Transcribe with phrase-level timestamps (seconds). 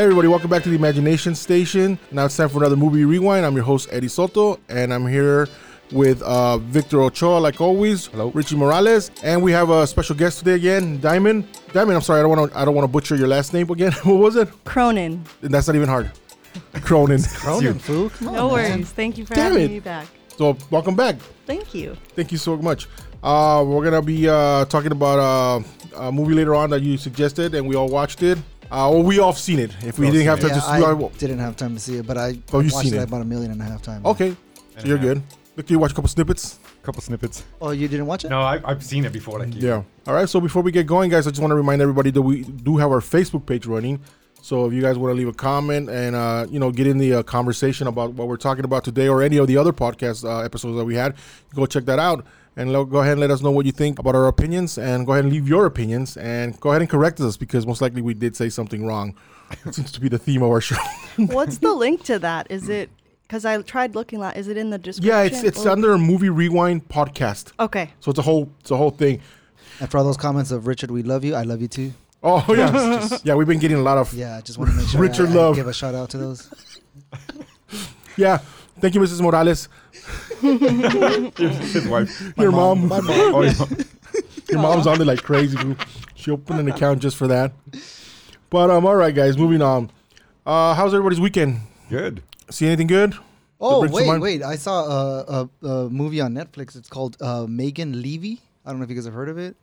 [0.00, 1.98] Hey everybody, welcome back to the Imagination Station.
[2.10, 3.44] Now it's time for another movie rewind.
[3.44, 5.46] I'm your host Eddie Soto, and I'm here
[5.92, 8.06] with uh, Victor Ochoa, like always.
[8.06, 8.30] Hello.
[8.30, 11.46] Richie Morales, and we have a special guest today again, Diamond.
[11.74, 12.58] Diamond, I'm sorry, I don't want to.
[12.58, 13.92] I don't want to butcher your last name again.
[14.04, 14.48] what was it?
[14.64, 15.22] Cronin.
[15.42, 16.10] That's not even hard.
[16.80, 17.22] Cronin.
[17.34, 18.08] Cronin, fool.
[18.08, 18.78] Come on, No man.
[18.78, 18.92] worries.
[18.92, 19.70] Thank you for Damn having it.
[19.70, 20.06] me back.
[20.34, 21.16] so welcome back.
[21.44, 21.94] Thank you.
[22.16, 22.88] Thank you so much.
[23.22, 25.62] Uh, we're gonna be uh, talking about uh,
[25.94, 28.38] a movie later on that you suggested, and we all watched it.
[28.70, 29.72] Uh, well, we all seen it.
[29.84, 30.54] If we didn't have time it.
[30.54, 32.72] to Yeah, see, I I, didn't have time to see it, but I Oh, you've
[32.72, 33.08] watched seen it it.
[33.08, 34.04] about a million and a half times.
[34.06, 34.36] okay,
[34.78, 35.22] so you're good.
[35.56, 36.58] Look, you watch a couple snippets.
[36.82, 37.44] couple snippets.
[37.60, 38.28] Oh, you didn't watch it?
[38.30, 39.40] No, I, I've seen it before.
[39.40, 39.60] Like you.
[39.68, 39.82] Yeah.
[40.06, 40.28] All right.
[40.28, 42.76] So before we get going, guys, I just want to remind everybody that we do
[42.78, 44.00] have our Facebook page running.
[44.42, 46.96] So if you guys want to leave a comment and uh, you know get in
[46.96, 50.24] the uh, conversation about what we're talking about today or any of the other podcast
[50.24, 51.14] uh, episodes that we had,
[51.54, 52.24] go check that out
[52.56, 55.06] and lo- go ahead and let us know what you think about our opinions and
[55.06, 58.02] go ahead and leave your opinions and go ahead and correct us because most likely
[58.02, 59.14] we did say something wrong.
[59.66, 60.76] it seems to be the theme of our show.
[61.16, 62.46] What's the link to that?
[62.50, 62.90] Is it
[63.22, 64.36] because I tried looking at?
[64.36, 65.08] Is it in the description?
[65.12, 67.52] yeah, it's it's or- under a movie rewind podcast.
[67.60, 67.90] Okay.
[68.00, 69.20] So it's a whole it's a whole thing.
[69.80, 71.34] And for all those comments of Richard, we love you.
[71.34, 71.92] I love you too.
[72.22, 73.34] Oh yeah, yeah.
[73.34, 75.32] We've been getting a lot of Yeah, I just want to make sure Richard I,
[75.32, 75.56] I Love.
[75.56, 76.50] give a shout out to those.
[78.16, 78.38] yeah.
[78.78, 79.20] Thank you, Mrs.
[79.20, 79.68] Morales.
[80.40, 82.32] His wife.
[82.38, 82.88] Your mom.
[82.88, 83.34] My mom.
[83.34, 83.52] Oh, yeah.
[84.50, 85.78] Your mom's on it like crazy, dude.
[86.14, 87.52] She opened an account just for that.
[88.50, 89.90] But um, all right, guys, moving on.
[90.44, 91.60] Uh, how's everybody's weekend?
[91.88, 92.22] Good.
[92.50, 93.14] See anything good?
[93.60, 94.42] Oh wait, wait!
[94.42, 96.74] I saw a, a, a movie on Netflix.
[96.76, 98.38] It's called uh, Megan Leavey.
[98.64, 99.54] I don't know if you guys have heard of it.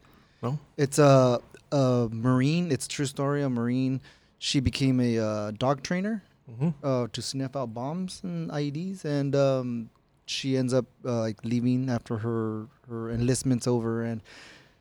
[0.44, 0.60] No.
[0.78, 1.42] It's a,
[1.72, 2.72] a marine.
[2.72, 3.42] It's a true story.
[3.44, 4.00] A marine.
[4.40, 6.74] She became a uh, dog trainer Mhm.
[6.84, 9.90] uh, to sniff out bombs and IEDs, and um,
[10.28, 14.22] she ends up uh, like leaving after her her enlistment's over, and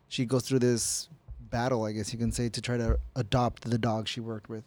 [0.09, 1.09] she goes through this
[1.41, 4.65] battle, I guess you can say, to try to adopt the dog she worked with.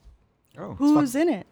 [0.57, 1.47] Oh, Who's in it?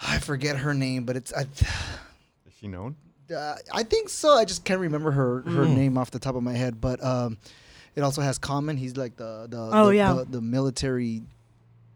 [0.00, 1.42] I forget her name, but it's I.
[2.46, 2.96] is she known?
[3.34, 4.30] Uh, I think so.
[4.36, 5.74] I just can't remember her her Mm.
[5.76, 7.38] name off the top of my head, but um,
[7.96, 8.76] it also has Common.
[8.76, 10.12] He's like the the Oh, the, yeah.
[10.14, 11.22] the, the military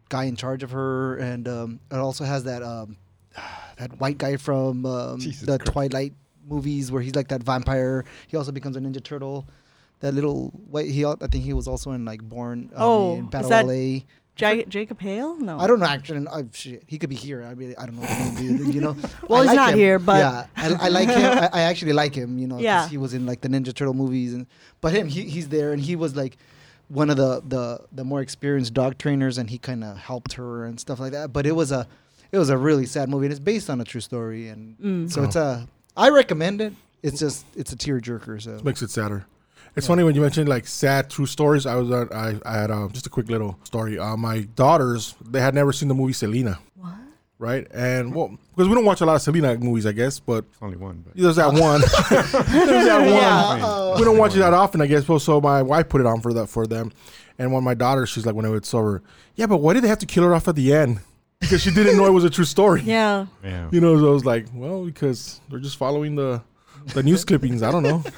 [0.09, 2.97] guy in charge of her, and um, it also has that um,
[3.79, 5.65] that white guy from um, the Christ.
[5.67, 6.13] Twilight
[6.49, 8.05] movies where he's like that vampire.
[8.29, 9.47] He also becomes a Ninja Turtle.
[10.01, 10.91] That little white.
[10.91, 12.71] He I think he was also in like Born.
[12.75, 14.01] Um, Oh, in is Battle that- LA.
[14.39, 15.35] Ja- Jacob Hale?
[15.39, 15.59] No.
[15.59, 16.29] I don't know actually.
[16.29, 17.43] I, shit, he could be here.
[17.43, 18.35] I really, I don't know.
[18.37, 18.95] Do, you know.
[19.29, 19.79] Well, I he's like not him.
[19.79, 21.39] here, but- yeah, I, I like him.
[21.39, 22.39] I, I actually like him.
[22.39, 22.87] You know, 'cause Yeah.
[22.87, 24.47] he was in like the Ninja Turtle movies, and
[24.83, 26.37] but him, he, he's there, and he was like
[26.89, 30.67] one of the the the more experienced dog trainers, and he kind of helped her
[30.67, 31.33] and stuff like that.
[31.33, 31.89] But it was a
[32.33, 35.11] it was a really sad movie, and it's based on a true story, and Mm.
[35.11, 35.67] so it's a
[35.97, 36.73] I recommend it.
[37.03, 38.43] It's just it's a tearjerker.
[38.43, 39.27] So it Makes it sadder.
[39.77, 39.89] It's Yeah.
[39.93, 41.67] funny when you mentioned like sad true stories.
[41.67, 43.99] I was uh, I, I had uh, just a quick little story.
[43.99, 46.93] Uh, my daughters they had never seen the movie Selena, What?
[47.39, 47.67] right?
[47.73, 50.77] And well, because we don't watch a lot of Selena movies, I guess, but only
[50.79, 51.03] one.
[51.07, 51.81] But there's that one.
[52.11, 53.09] there's that one.
[53.09, 53.97] Yeah.
[53.99, 55.07] we don't watch it that often, I guess.
[55.09, 56.91] Well, so my wife put it on for that for them,
[57.39, 59.03] and when my daughter, she's like, whenever it's over,
[59.35, 61.01] yeah, but why did they have to kill her off at the end?
[61.41, 62.83] Because she didn't know it was a true story.
[62.85, 63.27] Yeah.
[63.45, 63.69] yeah.
[63.71, 66.43] You know, so I was like, well, because they're just following the
[66.95, 67.63] the news clippings.
[67.63, 68.03] I don't know.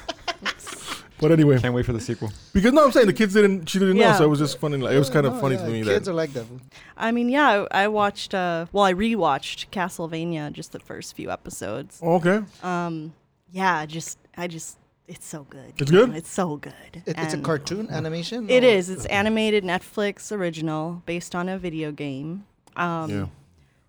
[1.21, 2.31] But anyway, Can't wait for the sequel.
[2.53, 3.67] because no, I'm saying the kids didn't.
[3.67, 4.77] She didn't know, so it was just funny.
[4.77, 6.11] Like it was kind of Oh, funny yeah, to me The Kids that.
[6.11, 6.45] are like that.
[6.95, 7.65] I mean, yeah.
[7.71, 8.33] I I watched.
[8.33, 11.99] Uh, well, I rewatched Castlevania just the first few episodes.
[12.01, 13.13] Oh, okay, Um.
[13.51, 13.85] Yeah.
[13.85, 14.17] Just.
[14.37, 14.77] I just.
[15.09, 15.73] It's so good.
[15.77, 16.15] It's you know, good?
[16.15, 17.03] It's so good.
[17.05, 18.49] It, it's a cartoon animation.
[18.49, 18.89] It or- is.
[18.89, 22.45] It's animated Netflix original based on a video game.
[22.79, 23.25] Um, yeah.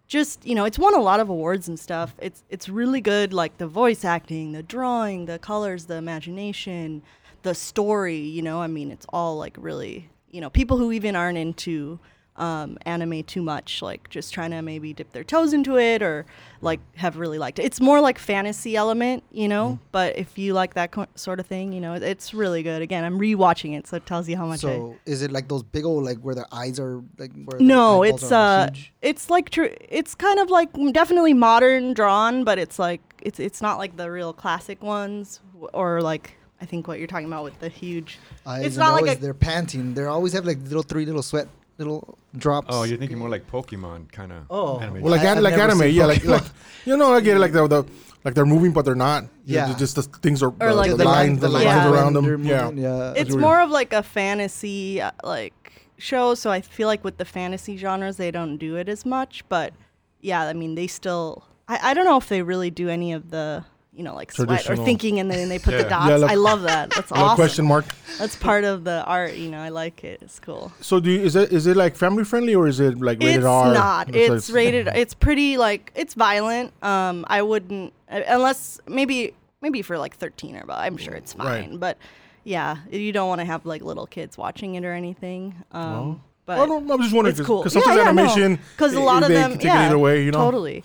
[0.07, 2.15] Just you know, it's won a lot of awards and stuff.
[2.19, 3.33] It's it's really good.
[3.33, 7.03] Like the voice acting, the drawing, the colors, the imagination,
[7.43, 8.19] the story.
[8.19, 10.11] You know, I mean, it's all like really.
[10.33, 11.99] You know, people who even aren't into
[12.37, 16.25] um, anime too much, like just trying to maybe dip their toes into it or
[16.63, 17.65] like have really liked it.
[17.65, 19.79] It's more like fantasy element, you know.
[19.93, 22.81] But if you like that co- sort of thing, you know, it's really good.
[22.83, 24.69] Again, I'm rewatching it, so it tells you how much I.
[24.69, 28.03] So is it like those big old like where their eyes are like where No,
[28.03, 28.71] it's uh,
[29.03, 33.61] it's like tr- it's kind of like definitely modern drawn, but it's like it's it's
[33.61, 35.41] not like the real classic ones
[35.75, 38.19] or like I think what you're talking about with the huge.
[38.47, 39.95] eyes it's not like a- they're panting.
[39.95, 41.49] They always have like little three little sweat
[41.81, 42.69] little drops.
[42.71, 44.45] Oh, you're thinking more like Pokemon kind of.
[44.51, 44.79] Oh.
[44.81, 45.03] animation.
[45.03, 46.45] Well, like I- like anime, yeah, like like
[46.85, 47.41] you know, I get it.
[47.41, 47.85] Like the, the
[48.25, 49.25] like they're moving, but they're not.
[49.47, 49.69] Yeah.
[49.69, 51.85] Ju- just the things are Or the, like the, the lines, line- the lines lines
[51.85, 51.93] Yeah.
[51.93, 52.25] around them.
[52.45, 53.15] Yeah, moving, yeah.
[53.17, 53.41] It's weird.
[53.41, 55.55] more of like a fantasy uh, like
[55.99, 59.43] show, so I feel like with the fantasy genres they don't do it as much.
[59.49, 59.73] But
[60.21, 61.45] yeah, I mean they still.
[61.69, 63.65] I I don't know if they really do any of the
[64.01, 65.89] you know, like sweat or thinking, and then they put the Yeah.
[65.91, 66.09] dots.
[66.09, 66.89] Yeah, look- I love that.
[66.89, 67.37] That's awesome.
[67.37, 67.85] question mark.
[68.19, 69.35] That's part of the art.
[69.35, 70.23] You know, I like it.
[70.23, 70.73] It's cool.
[70.81, 73.37] So do you, is it is it like family friendly or is it like rated
[73.37, 73.75] it's R?
[73.75, 74.09] not.
[74.09, 74.89] It's It's, like- rated.
[74.89, 76.73] It's pretty like it's violent.
[76.83, 80.79] Um, I wouldn't uh, unless maybe maybe for like 13 or above.
[80.81, 81.67] I'm sure it's Right.
[81.67, 81.77] fine.
[81.77, 81.99] But
[82.45, 85.55] yeah, you don't want to have like little kids watching it or anything.
[85.73, 87.59] Um, Well, but Well, no, I'm just wondering it's cool.
[87.59, 90.25] because sometimes animation because a lot of they them can take yeah, it either way,
[90.25, 90.39] you know.
[90.39, 90.83] totally.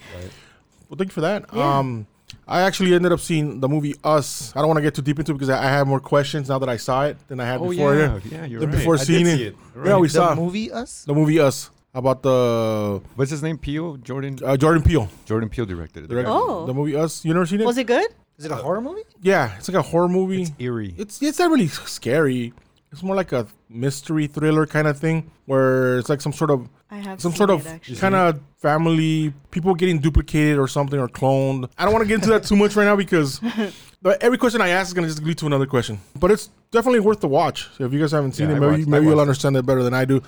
[0.90, 1.46] Well, thank you for that.
[1.54, 1.78] Yeah.
[1.80, 2.08] Um,
[2.48, 4.52] I actually ended up seeing the movie Us.
[4.56, 6.50] I don't want to get too deep into it because I, I have more questions
[6.50, 7.96] now that I saw it than I had Oh before.
[7.96, 8.72] yeah, yeah, you're right.
[8.72, 9.56] before I did seeing see it.
[9.74, 9.88] Right.
[9.90, 10.30] Yeah, we saw.
[10.30, 11.06] the saw movie Us.
[11.06, 13.58] the movie Us about the What's his name?
[13.58, 14.38] Peele Jordan.
[14.44, 15.10] uh, Jordan Peele.
[15.26, 16.10] Jordan Peele directed it.
[16.10, 16.66] Directed Oh.
[16.66, 17.24] the movie Us.
[17.26, 17.66] You never seen it?
[17.66, 18.08] Was it good?
[18.38, 19.04] Is it a horror movie?
[19.22, 20.42] Yeah, it's like a horror movie.
[20.44, 20.94] It's eerie.
[20.98, 22.54] It's it's not really scary.
[22.92, 26.70] It's more like a mystery thriller kind of thing where it's like some sort of
[26.90, 27.68] I have some sort of
[28.00, 31.70] kind of family people getting duplicated or something or cloned.
[31.78, 33.42] I don't want to get into that too much right now because
[34.22, 36.00] every question I ask is gonna just lead to another question.
[36.18, 37.70] But it's definitely worth the watch.
[37.78, 39.66] So if you guys haven't seen Yeah, it, I maybe watched- maybe you'll understand it
[39.66, 40.22] better than I do.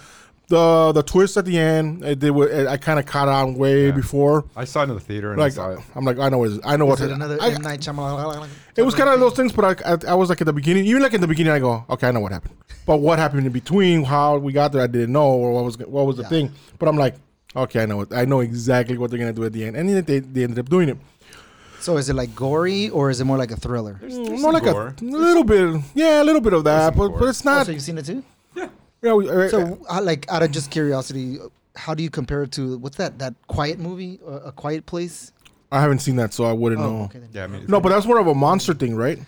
[0.49, 3.87] The the twist at the end, it, they were, I kind of caught on way
[3.87, 3.91] Yeah.
[3.91, 4.45] before.
[4.55, 5.79] I saw it in the theater and I Like saw it.
[5.93, 8.47] I'm like I know what I know what Is it another I- M Night Shyamalan?
[8.77, 10.85] it was kind of those things, but I, I, I was like at the beginning,
[10.85, 12.55] even like in the beginning, I go, okay, I know what happened.
[12.85, 15.77] But what happened in between, how we got there, I didn't know, or what was
[15.79, 16.29] what was the Yeah.
[16.29, 16.51] thing.
[16.79, 17.15] But I'm like,
[17.53, 18.13] okay, I know it.
[18.13, 20.59] I know exactly what they're gonna do at the end, and then they, they ended
[20.59, 20.97] up doing it.
[21.81, 23.97] So is it like gory or is it more like a thriller?
[23.99, 24.95] There's, there's More like gore.
[24.99, 27.19] a little bit, yeah, a little bit of that, but gore.
[27.19, 27.65] but it's Oh, not.
[27.65, 28.23] so you've seen it too?
[29.01, 31.37] Yeah, we, uh, So, uh, like, out of just curiosity,
[31.75, 33.19] how do you compare it to what's that?
[33.19, 35.31] That Quiet movie, uh, A Quiet Place?
[35.71, 37.03] I haven't seen that, so I wouldn't Oh, know.
[37.05, 37.21] okay.
[37.33, 39.19] Yeah, I mean, No, but that's more of a monster thing, right?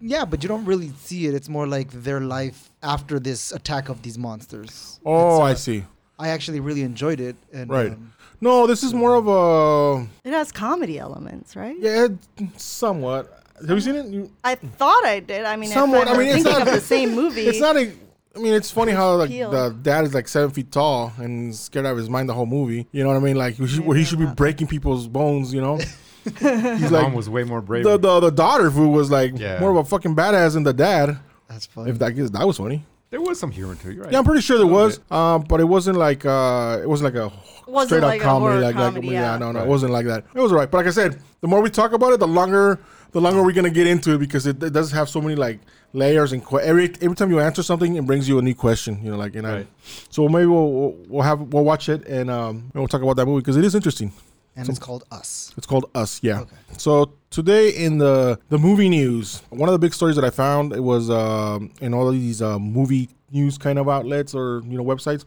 [0.00, 1.34] Yeah, but you don't really see it.
[1.34, 5.00] It's more like their life after this attack of these monsters.
[5.04, 5.84] Oh, uh, I see.
[6.18, 7.36] I actually really enjoyed it.
[7.52, 7.92] And, Right.
[7.92, 11.76] um, No, this is more of a It has comedy elements, right?
[11.80, 12.08] yeah,
[12.56, 13.40] somewhat.
[13.66, 14.06] Have you seen it?
[14.06, 15.44] You, I thought I did.
[15.44, 16.08] I mean, Somewhat.
[16.08, 17.46] I I'm mean, it's not- of the same movie.
[17.50, 17.90] It's not a.
[18.36, 19.50] I mean, it's funny how like Peele.
[19.50, 22.46] the dad is like seven feet tall and scared out of his mind the whole
[22.46, 22.86] movie.
[22.92, 23.36] You know what I mean?
[23.36, 25.54] Like he should, where he should be breaking people's bones.
[25.54, 25.76] You know,
[26.24, 27.84] he's Mom like was way more brave.
[27.84, 29.60] the, the the daughter who was like Yeah.
[29.60, 31.18] more of a fucking badass than the dad.
[31.48, 31.90] that's funny.
[31.90, 32.84] If that I guess that was funny.
[33.10, 33.94] there was some humor to it.
[33.94, 34.12] You're right.
[34.12, 37.22] Yeah, I'm pretty sure there was, um, but it wasn't like uh, it wasn't like
[37.22, 37.32] a
[37.68, 38.52] Wasn't straight up like a comedy.
[38.54, 39.32] horror like, comedy, like yeah.
[39.34, 39.68] yeah, no, no, it Right.
[39.68, 40.24] wasn't like that.
[40.34, 40.70] It was alright.
[40.70, 42.80] But like I said, the more we talk about it, the longer
[43.14, 45.60] the longer we're gonna get into it because it, it does have so many like
[45.94, 49.02] layers and que- every every time you answer something, it brings you a new question.
[49.02, 49.66] You know, like and I,
[50.10, 53.16] so maybe we'll, we'll we'll have we'll watch it and um and we'll talk about
[53.16, 54.12] that movie because it is interesting.
[54.56, 55.52] and it's called Us.
[55.56, 56.20] It's called Us.
[56.22, 56.40] Yeah.
[56.40, 56.56] Okay.
[56.76, 60.72] So today in the the movie news, one of the big stories that I found
[60.72, 64.76] it was um, in all of these uh, movie news kind of outlets or you
[64.78, 65.24] know websites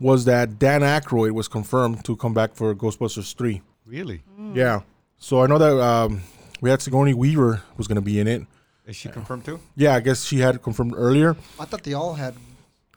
[0.00, 3.62] was that Dan Aykroyd was confirmed to come back for Ghostbusters three.
[3.86, 4.22] Really?
[4.54, 4.80] Yeah.
[5.18, 6.22] So I know that um,
[6.62, 8.46] we had Sigourney Weaver was going to be in it.
[8.86, 9.60] Is she confirmed too?
[9.76, 11.36] Yeah, I guess she had confirmed earlier.
[11.60, 12.34] I thought they all had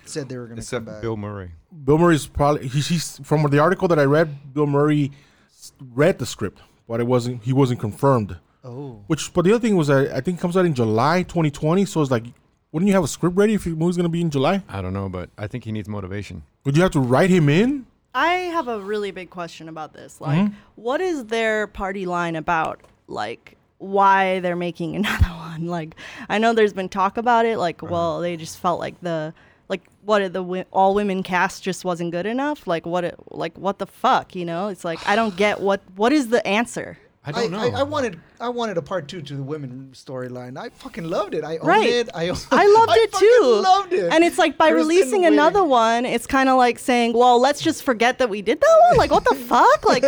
[0.06, 1.02] said they were going to come Except back.
[1.02, 1.52] Bill Murray.
[1.84, 4.54] Bill Murray's probably he, he's from the article that I read.
[4.54, 5.12] Bill Murray
[5.52, 8.38] s- read the script, but it wasn't he wasn't confirmed.
[8.64, 9.04] Oh.
[9.08, 11.86] Which, but the other thing was that I think it comes out in July 2020.
[11.86, 12.26] So it's like,
[12.72, 14.64] wouldn't you have a script ready if your movie's gonna be in July?
[14.70, 16.44] I don't know, but I think he needs motivation.
[16.66, 17.86] Would you have to write him in?
[18.14, 20.20] I have a really big question about this.
[20.22, 20.56] Like, Mm-hmm.
[20.76, 22.80] what is their party line about?
[23.08, 25.68] Like, why they're making another one?
[25.68, 25.96] Like,
[26.30, 27.58] I know there's been talk about it.
[27.58, 27.92] Like, uh-huh.
[27.92, 29.34] well, they just felt like the
[29.68, 32.68] like what the wi- all women cast just wasn't good enough.
[32.68, 34.36] Like, what it like what the fuck?
[34.36, 34.68] You know?
[34.68, 36.98] It's like I don't get what what is the answer.
[37.28, 37.58] I don't know.
[37.58, 40.60] I, wanted I wanted a part two to the women storyline.
[40.60, 41.44] I fucking loved it.
[41.44, 41.90] I owned Right.
[41.90, 42.10] it.
[42.14, 43.62] I, I loved it too.
[43.64, 44.14] Loved it.
[44.14, 45.34] And it's like by Kristen releasing Wiig.
[45.34, 48.80] another one, it's kind of like saying, well, let's just forget that we did that
[48.90, 48.98] one.
[48.98, 49.84] Like, what the fuck?
[49.84, 50.06] Like,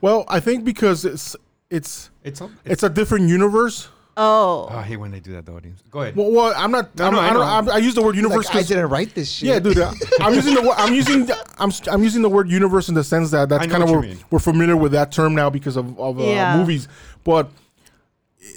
[0.00, 1.34] Well, I think because it's
[1.70, 3.88] it's it's, a, it's a different universe.
[4.16, 4.68] oh.
[4.70, 5.56] Oh, I hate when they do that, though.
[5.56, 5.82] audience.
[5.90, 6.16] Go ahead.
[6.16, 6.96] Well, well I'm not.
[6.96, 7.42] No, I'm, no, I I, don't.
[7.42, 8.46] I'm, I use the word universe.
[8.46, 9.48] like, I 'cause- didn't write this shit.
[9.48, 9.78] yeah, dude.
[10.20, 10.74] I'm using the word.
[10.78, 11.26] I'm using.
[11.26, 14.00] The, I'm I'm using the word universe in the sense that that's kind of what
[14.00, 16.56] we're, we're familiar with that term now because of of uh, Yeah.
[16.56, 16.88] movies,
[17.24, 17.50] but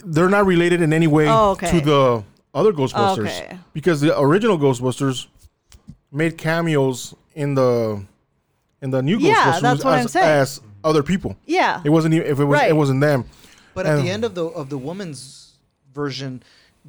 [0.06, 1.72] they're not related in any way Oh, okay.
[1.72, 3.58] to the other Ghostbusters Okay.
[3.74, 5.28] because the original Ghostbusters
[6.12, 8.04] made cameos in the
[8.82, 10.26] in the new Yeah, Ghostbusters that's what as, I'm saying.
[10.42, 11.36] as other people.
[11.46, 11.82] Yeah.
[11.84, 12.70] It wasn't even if it was Right.
[12.70, 13.26] it wasn't them.
[13.78, 15.22] But at Um, the end of the of the woman's
[15.94, 16.32] version,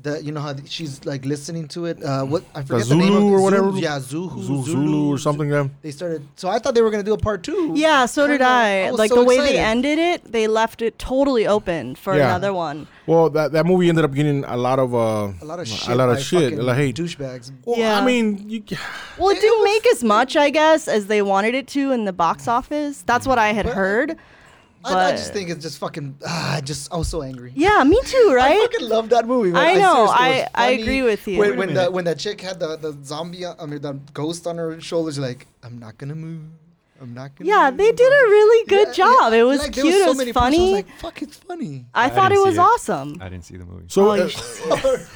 [0.04, 1.96] the you know how she's like listening to it.
[2.02, 3.70] Uh, what I forget the, name of Zulu or Zulu- whatever?
[3.86, 5.48] Yeah, Zulu, Zulu, Zulu or something.
[5.54, 6.22] Then They started.
[6.36, 7.62] So I thought they were gonna do a part two.
[7.74, 8.46] Yeah, so did Kinda-
[8.86, 8.90] I.
[8.92, 9.54] was like so the way excited.
[9.56, 12.28] they ended it, they left it totally open for Yeah.
[12.28, 12.78] another one.
[13.12, 15.88] well, that that movie ended up getting a lot of uh, A lot of shit.
[15.94, 16.96] a lot of shit, fucking a lot of hate.
[16.96, 17.46] Douchebags.
[17.66, 17.98] Well, Yeah.
[18.00, 18.62] I mean, you,
[19.18, 21.82] Well, it It didn't was- make as much, I guess, as they wanted it to
[21.96, 23.02] in the box office.
[23.10, 24.16] That's what I had But- heard.
[24.88, 26.16] But I, I just think it's just fucking.
[26.26, 27.52] Ah, I just I was so angry.
[27.54, 28.52] yeah, me too, Right?
[28.52, 28.70] I right?
[28.72, 29.50] fucking love that movie.
[29.50, 29.64] Man.
[29.64, 31.38] I know, seriously, it I- I agree with you.
[31.38, 34.46] When, Wait when the when that chick had the the zombie, I mean the ghost
[34.46, 36.42] on her shoulders, like I'm not gonna move.
[37.00, 37.48] I'm not gonna.
[37.48, 37.78] yeah, move.
[37.78, 39.32] they did a really good Yeah, job.
[39.32, 39.94] yeah, it was like, there cute.
[39.94, 40.72] so it was many parts I funny.
[40.72, 41.86] like, fuck, it's funny.
[41.94, 42.60] I, I thought it was it.
[42.60, 43.18] awesome.
[43.20, 43.84] I didn't see the movie.
[43.86, 45.06] So Oh, you uh, should-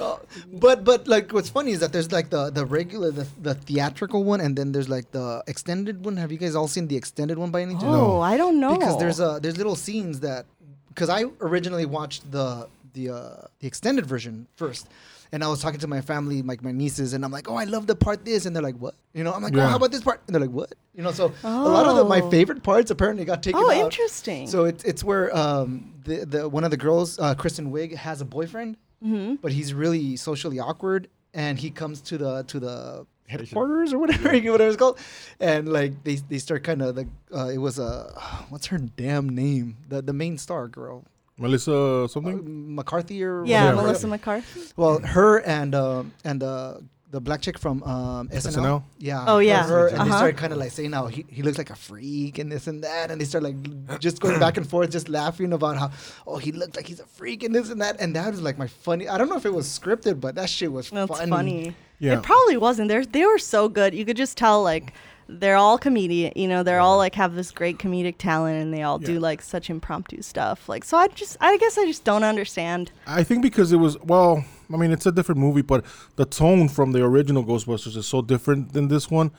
[0.00, 0.16] Uh,
[0.54, 4.24] but but like what's funny is that there's like the the regular the, the theatrical
[4.24, 6.16] one and then there's like the extended one.
[6.16, 7.84] Have you guys all seen the extended one by any chance?
[7.86, 8.76] oh, I don't know.
[8.76, 10.46] Because there's a there's little scenes that
[10.88, 14.88] because I originally watched the the uh, the extended version first.
[15.32, 17.62] And I was talking to my family, like my nieces, and I'm like, "Oh, I
[17.62, 19.92] love the part this," and they're like, "What?" You know, I'm like, "Oh, how about
[19.92, 22.30] this part?" And they're like, "What?" You know, so a lot of the, my Oh.
[22.30, 23.76] favorite parts apparently got taken oh, out.
[23.84, 24.48] interesting.
[24.48, 28.20] So it's it's where um the the one of the girls, uh, Kristen Wiig, has
[28.20, 29.34] a boyfriend, mm-hmm.
[29.36, 34.30] but he's really socially awkward, and he comes to the to the headquarters or whatever
[34.50, 34.98] whatever it's called,
[35.38, 38.12] and like they they start kind of the uh, it was a
[38.50, 41.04] what's her damn name the the main star girl
[41.38, 42.74] Melissa uh, something.
[42.74, 43.74] McCarthy or yeah, Yeah.
[43.74, 44.60] Melissa McCarthy.
[44.76, 48.52] well her and um and the the black chick from um, SNL.
[48.54, 48.82] SNL?
[48.98, 49.24] Yeah.
[49.26, 49.66] Oh, yeah.
[49.66, 50.16] her- and they Uh-huh.
[50.16, 52.84] started kind of like saying how he, he looks like a freak and this and
[52.84, 55.90] that, and they start like just going back and forth, just laughing about how
[56.26, 58.58] oh he looked like he's a freak and this and that, and that was like
[58.58, 59.08] my funny.
[59.08, 61.30] I don't know if it was scripted, but that shit was That's funny.
[61.30, 61.74] funny.
[61.98, 62.18] Yeah.
[62.18, 62.88] It probably wasn't.
[62.88, 63.92] They they were so good.
[63.94, 64.92] You could just tell like
[65.28, 66.32] they're all comedian.
[66.36, 69.42] You know, they're all like have this great comedic talent, and they all do like
[69.42, 70.68] such impromptu stuff.
[70.68, 72.92] Like so, I just I guess I just don't understand.
[73.06, 75.84] I think because it was well, I mean, it's a different movie, but
[76.16, 79.30] the tone from the original Ghostbusters is so different than this one.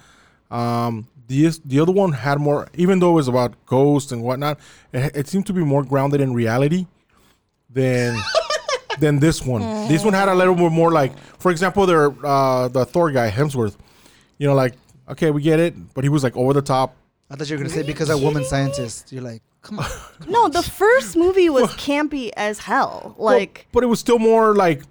[0.49, 4.59] Um, the the other one had more, even though it was about ghosts and whatnot,
[4.91, 6.87] it, it seemed to be more grounded in reality
[7.69, 8.17] than
[8.99, 9.61] than this one.
[9.87, 13.31] This one had a little bit more like, for example, their uh, the Thor guy
[13.31, 13.77] Hemsworth.
[14.37, 14.73] You know, like
[15.09, 16.95] okay, we get it, but he was like over the top.
[17.29, 19.11] I thought you were gonna say because a woman scientist.
[19.13, 19.85] You're like, come on.
[20.27, 23.15] No, the first movie was campy as hell.
[23.17, 24.83] Like but, but it was still more like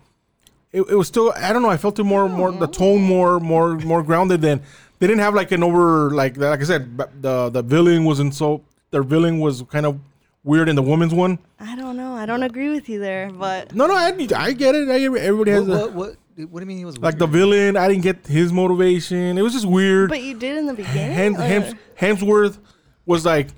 [0.73, 3.41] it, it was still I don't know I felt it more more the tone more
[3.41, 4.62] more more grounded than
[4.99, 8.62] they didn't have like an over like like I said the the villain wasn't so
[8.91, 10.00] their villain was kind of
[10.43, 11.39] weird in the woman's one.
[11.59, 12.15] I don't know.
[12.15, 14.89] I don't agree with you there, but no no I, I get it.
[14.89, 17.27] I, everybody has what, a, what, what, what do you mean he was like the
[17.27, 19.37] villain I didn't get his motivation.
[19.39, 20.09] It was just weird.
[20.11, 21.12] But you did in the beginning.
[21.12, 22.59] Hem, Hems, Hemsworth
[23.07, 23.49] was like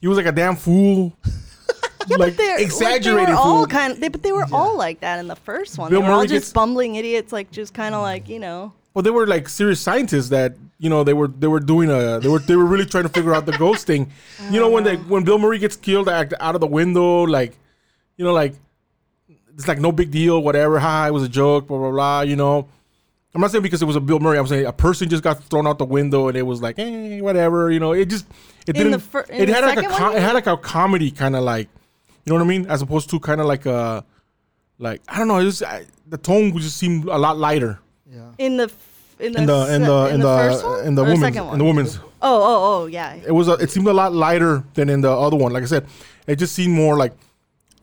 [0.00, 1.16] he was like a damn fool
[2.08, 3.96] yeah, like but they're exaggerated Like they were all kind.
[4.00, 5.90] They, but they were all like that in the first one.
[5.90, 8.38] Bill they were all Murray just gets- bumbling idiots, like just kind of like you
[8.38, 8.72] know.
[8.94, 12.20] Well, they were like serious scientists that you know they were they were doing a
[12.20, 14.10] they were they were really trying to figure out the ghost thing.
[14.50, 17.56] You know when they when Bill Murray gets killed out out of the window, like
[18.16, 18.54] you know like
[19.54, 20.78] it's like no big deal, whatever.
[20.78, 22.20] Hi, it was a joke, blah blah blah.
[22.22, 22.68] You know,
[23.34, 24.38] I'm not saying because it was a Bill Murray.
[24.38, 27.20] I'm saying a person just got thrown out the window and it was like, eh,
[27.20, 27.70] whatever.
[27.70, 28.26] You know, it just
[28.66, 28.90] it In didn't.
[28.92, 31.68] the fir- it had like a com- it had like a comedy kind of like,
[32.24, 34.04] you know what I mean, as opposed to kind of like a
[34.78, 35.38] like I don't know.
[35.38, 37.78] It just I, the tone would just seemed a lot lighter
[38.10, 38.30] Yeah.
[38.38, 38.70] In the
[39.18, 41.64] in the in the in the in the first in the Or woman's in the
[41.64, 41.98] woman's.
[41.98, 43.14] Oh oh oh yeah.
[43.14, 45.52] It was a, it seemed a lot lighter than in the other one.
[45.52, 45.86] Like I said,
[46.26, 47.12] it just seemed more like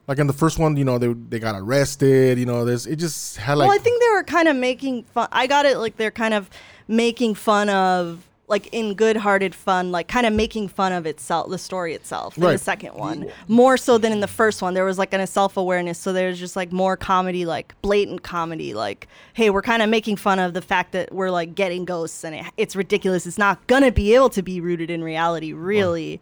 [0.08, 0.76] like in the first one.
[0.76, 2.38] You know, they they got arrested.
[2.40, 5.04] You know, there's it just had like well, I think they were kind of making
[5.04, 5.28] fun.
[5.32, 6.50] I got it like they're kind of
[6.88, 11.58] making fun of like in good-hearted fun, like kind of making fun of itself, the
[11.58, 12.36] story itself.
[12.36, 15.28] In the second one, more so than in the first one, there was like a
[15.28, 15.98] self-awareness.
[16.00, 18.74] So there's just like more comedy, like blatant comedy.
[18.74, 22.24] Like, hey, we're kind of making fun of the fact that we're like getting ghosts,
[22.24, 23.26] and it, it's ridiculous.
[23.28, 26.20] It's not gonna be able to be rooted in reality, really.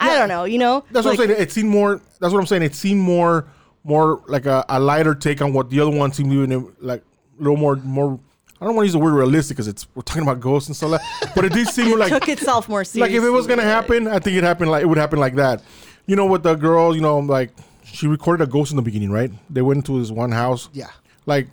[0.00, 0.84] I don't know, you know.
[0.90, 1.42] that's Like- what I'm saying.
[1.42, 2.00] It seemed more.
[2.20, 2.62] That's what I'm saying.
[2.62, 3.46] It seemed more
[3.84, 7.02] more like a, a lighter take on what the other one seemed even like
[7.38, 8.18] a little more more.
[8.60, 10.76] I don't want to use the word realistic because it's we're talking about ghosts and
[10.76, 11.34] stuff like that.
[11.34, 13.00] But it did seem like took itself more seriously.
[13.18, 15.36] like if it was gonna happen, I think it happened like it would happen like
[15.36, 15.62] that.
[16.06, 17.50] You know, with the girl, you know, like
[17.84, 19.30] she recorded a ghost in the beginning, right?
[19.50, 20.88] They went into this one house, Yeah.
[21.26, 21.48] like,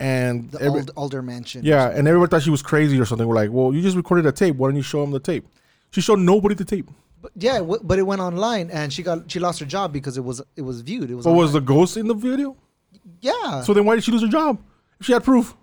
[0.00, 1.62] and The every- old Alder Mansion.
[1.64, 3.26] yeah, and everybody thought she was crazy or something.
[3.26, 4.56] We're like, well, you just recorded a tape.
[4.56, 5.46] Why don't you show them the tape?
[5.90, 6.88] She showed nobody the tape.
[7.20, 10.16] But yeah, w- but it went online and she got she lost her job because
[10.18, 11.10] it was it was viewed.
[11.10, 11.24] It was.
[11.24, 12.56] But was the ghost in the video?
[13.20, 13.62] yeah?
[13.62, 14.60] So then why did she lose her job?
[15.00, 15.54] If she had proof.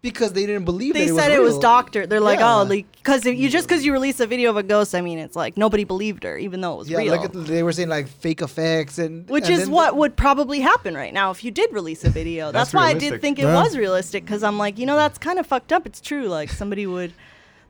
[0.00, 1.60] Because they didn't believe they that said it was real.
[1.60, 2.06] doctor.
[2.06, 2.58] They're like, Yeah.
[2.60, 5.18] oh, like because you just because you release a video of a ghost, I mean,
[5.18, 7.16] it's like nobody believed her, even though it was Yeah, real.
[7.16, 10.60] like they were saying like fake effects and which and is then- what would probably
[10.60, 12.52] happen right now if you did release a video.
[12.52, 13.62] That's, That's why I did think it Yeah.
[13.62, 15.84] was realistic because I'm like, you know, that's kind of fucked up.
[15.86, 16.28] It's true.
[16.28, 17.12] Like somebody would.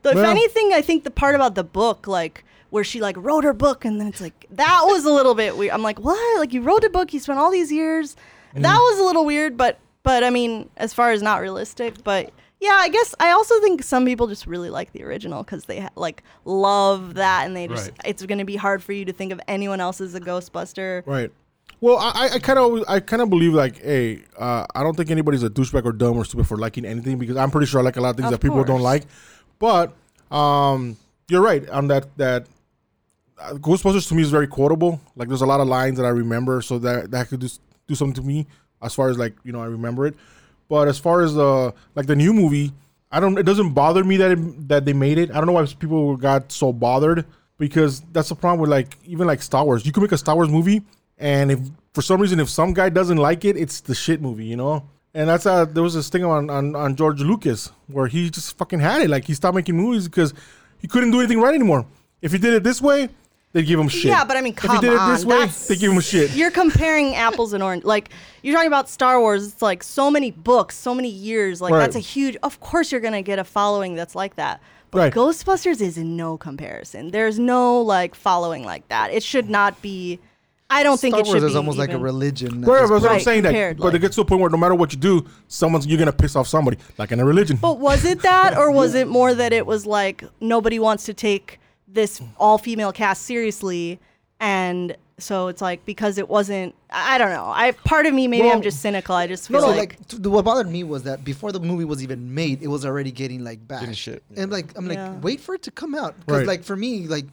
[0.03, 3.17] Though, if Well- anything, I think the part about the book, like where she like
[3.19, 5.73] wrote her book, and then it's like that was a little bit weird.
[5.73, 6.39] I'm like, what?
[6.39, 8.15] Like you wrote a book, you spent all these years.
[8.55, 8.63] Mm.
[8.63, 12.33] That was a little weird, but but I mean, as far as not realistic, but
[12.61, 15.79] Yeah, I guess I also think some people just really like the original because they
[15.81, 18.01] ha- like love that, and they just Right.
[18.05, 21.05] it's going to be hard for you to think of anyone else as a Ghostbuster.
[21.07, 21.31] Right.
[21.81, 25.13] Well, I, I kind of I kind of believe like, hey, uh, I don't think
[25.13, 27.85] anybody's a douchebag or dumb or stupid for liking anything because I'm pretty sure I
[27.85, 29.05] like a lot of things Of that people don't like.
[29.61, 29.95] But
[30.33, 30.97] um,
[31.29, 32.49] you're right on that that
[33.41, 35.01] uh, Ghostbusters to me is very quotable.
[35.15, 37.49] Like there's a lot of lines that I remember, so that that could do,
[37.87, 38.49] do something to me
[38.83, 40.15] as far as like you know I remember it.
[40.69, 42.73] But as far as the like the new movie,
[43.11, 43.39] I don't.
[43.39, 45.31] It doesn't bother me that it, that they made it.
[45.31, 47.25] I don't know why people got so bothered
[47.59, 49.87] because that's the problem with like even like Star Wars.
[49.87, 50.83] You can make a Star Wars movie,
[51.17, 51.61] and if
[51.95, 54.85] for some reason if some guy doesn't like it, it's the shit movie, you know.
[55.15, 58.57] And that's uh there was this thing on, on on George Lucas where he just
[58.59, 59.09] fucking had it.
[59.09, 60.35] Like he stopped making movies because
[60.79, 61.87] he couldn't do anything right anymore.
[62.21, 63.09] If he did it this way,
[63.53, 64.05] they'd give him shit.
[64.07, 65.93] Yeah, but I mean, if come he did on, it this way, that's- they give
[65.93, 66.33] him shit.
[66.33, 67.87] You're comparing apples and oranges.
[67.87, 68.11] Like
[68.43, 69.47] you're talking about Star Wars.
[69.49, 71.61] It's like so many books, so many years.
[71.61, 71.81] Like Right.
[71.81, 72.37] that's a huge.
[72.43, 74.61] Of course, you're gonna get a following that's like that.
[74.91, 75.13] But Right.
[75.15, 77.11] Ghostbusters is in no comparison.
[77.11, 79.13] There's no like following like that.
[79.13, 80.19] It should not be.
[80.71, 82.63] I don't think Star it should Wars be is almost like a even- religion.
[82.63, 83.43] at Right, this that's what I'm Right, saying.
[83.45, 85.25] That, compared, but it like- gets to a point where no matter what you do,
[85.49, 87.57] someone's you're gonna piss off somebody, like in a religion.
[87.61, 91.15] But was it that, or was it more that it was like nobody wants to
[91.15, 91.59] take
[91.91, 93.99] this all female cast seriously,
[94.41, 96.75] and so it's like because it wasn't.
[96.91, 97.47] I I don't know.
[97.53, 99.15] I part of me maybe Well, I'm just cynical.
[99.15, 101.85] I just feel no, like, like, t- what bothered me was that before the movie
[101.85, 103.81] was even made, it was already getting like bad.
[103.81, 104.23] Getting shit.
[104.37, 105.15] And like, I'm like, Yeah.
[105.21, 106.47] wait for it to come out because Right.
[106.47, 107.27] like for me, like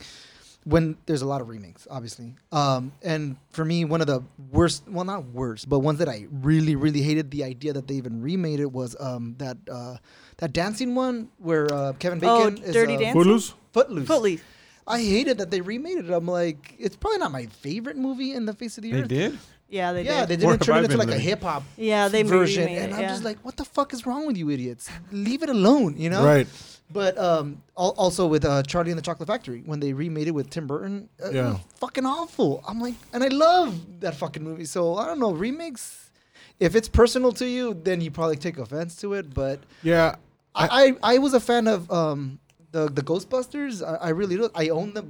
[0.63, 4.81] when there's a lot of remakes, obviously, um, and for me, one of the worst,
[4.87, 8.19] well, not worst, but ones that I really, really hated the idea that they even
[8.23, 9.97] remade it was um, that uh,
[10.37, 13.13] that dancing one where uh, Kevin Oh, Bacon is Dirty uh, Dancing?
[13.13, 13.53] Footloose.
[13.75, 14.07] Footloose.
[14.07, 14.41] Footloose.
[14.87, 16.09] I hated that they remade it.
[16.11, 19.07] I'm like, it's probably not my favorite movie in the face of the They earth.
[19.09, 19.39] They did.
[19.67, 20.09] Yeah, they did.
[20.09, 20.29] Yeah, did.
[20.39, 22.91] they didn't turn it into like been a hip hop Yeah, they version, remade and
[22.91, 23.07] it, I'm yeah.
[23.09, 24.89] just like, what the fuck is wrong with you idiots?
[25.11, 26.23] Leave it alone, you know?
[26.23, 26.47] Right.
[26.93, 30.31] But um, al- also with uh, Charlie and the Chocolate Factory, when they remade it
[30.31, 31.51] with Tim Burton, uh, it Yeah.
[31.53, 32.63] was fucking awful.
[32.67, 34.65] I'm like, and I love that fucking movie.
[34.65, 36.11] So I don't know, remakes.
[36.59, 39.33] If it's personal to you, then you probably take offense to it.
[39.33, 40.15] But Yeah.
[40.53, 42.39] I, I, I was a fan of um,
[42.75, 43.75] the the Ghostbusters.
[43.91, 44.49] I, I really do.
[44.63, 45.05] I own the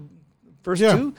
[0.63, 0.95] first Yeah.
[0.97, 1.13] two.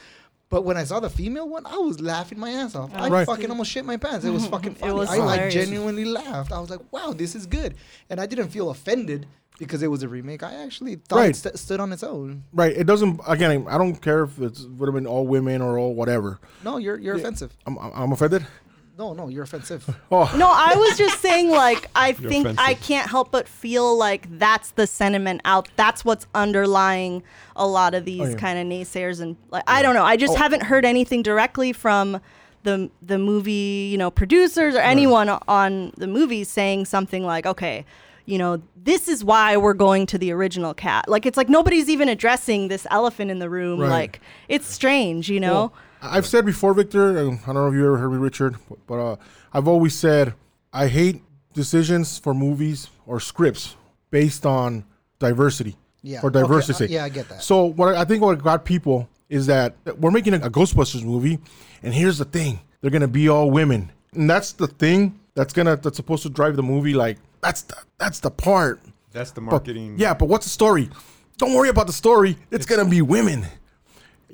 [0.49, 2.91] But when I saw the female one, I was laughing my ass off.
[2.95, 3.27] I Right.
[3.27, 4.25] fucking almost shit my pants.
[4.25, 4.93] It was fucking It funny.
[4.93, 6.53] was I like genuinely laughed.
[6.53, 7.75] I was like, "Wow, this is good,"
[8.09, 9.27] and I didn't feel offended
[9.59, 10.43] because it was a remake.
[10.45, 11.31] I actually thought Right.
[11.31, 12.45] it st- stood on its own.
[12.53, 12.75] Right.
[12.83, 13.21] It doesn't.
[13.27, 16.39] Again, I don't care if it would have been all women or all whatever.
[16.63, 17.51] No, you're you're offensive.
[17.67, 18.47] I'm, I'm I'm offended.
[18.99, 19.85] No, no, you're offensive.
[20.11, 20.33] Oh.
[20.39, 24.71] No, I was just saying, like, I think I can't help but feel like that's
[24.71, 25.69] the sentiment out.
[25.77, 27.23] That's what's underlying
[27.57, 28.37] a lot of these Oh, yeah.
[28.37, 30.05] kind of naysayers, and like, I don't know.
[30.05, 30.37] I just Oh.
[30.37, 32.21] haven't heard anything directly from
[32.63, 37.85] the the movie, you know, producers or anyone on the movie saying something like, okay.
[38.29, 41.09] You know, this is why we're going to the original cat.
[41.09, 43.79] Like, it's like nobody's even addressing this elephant in the room.
[43.79, 43.89] Right.
[43.89, 45.53] Like, it's strange, you know?
[45.55, 47.17] Well, I've said before, Victor.
[47.19, 49.17] and I don't know if you ever heard me, Richard, but, but uh,
[49.53, 50.35] I've always said
[50.73, 51.23] I hate
[51.55, 53.77] decisions for movies or scripts
[54.11, 54.85] based on
[55.19, 56.21] diversity Yeah.
[56.23, 56.85] or Okay, diversity.
[56.85, 57.43] uh, yeah, I get that.
[57.43, 61.03] So what I I think what got people is that we're making a, a Ghostbusters
[61.05, 61.39] movie,
[61.83, 65.77] and here's the thing: they're gonna be all women, and that's the thing that's gonna
[65.77, 66.95] that's supposed to drive the movie.
[66.95, 68.81] Like that's the that's the part.
[69.13, 69.95] That's the But- marketing.
[69.99, 70.91] yeah, but what's the story?
[71.39, 72.37] Don't worry about the story.
[72.51, 73.47] It's, gonna be women.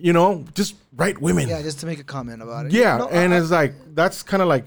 [0.02, 1.48] You know, just write women.
[1.48, 2.72] yeah, just to make a comment about it.
[2.72, 4.64] Yeah, No, and I- it's like that's kind of like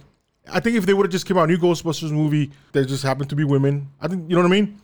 [0.52, 3.04] I think if they would have just came out a new Ghostbusters movie that just
[3.04, 4.80] happened to be women, I think you know what I mean.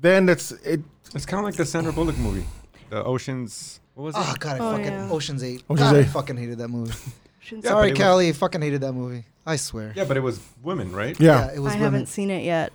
[0.00, 0.80] Then that's it.
[1.14, 2.46] It's kind of like the Sandra Bullock movie,
[2.88, 3.80] the Oceans.
[3.94, 4.20] What was it?
[4.24, 5.10] Oh god, I Oh, fucking yeah.
[5.12, 5.62] Ocean's Eight.
[5.68, 6.94] Ocean's God, I fucking hated that movie.
[7.50, 9.24] Yeah, Sorry, it was- Callie, fucking hated that movie.
[9.44, 9.92] I swear.
[9.96, 11.18] Yeah, but it was women, right?
[11.20, 11.80] Yeah, it was I women.
[11.92, 12.72] haven't seen it yet.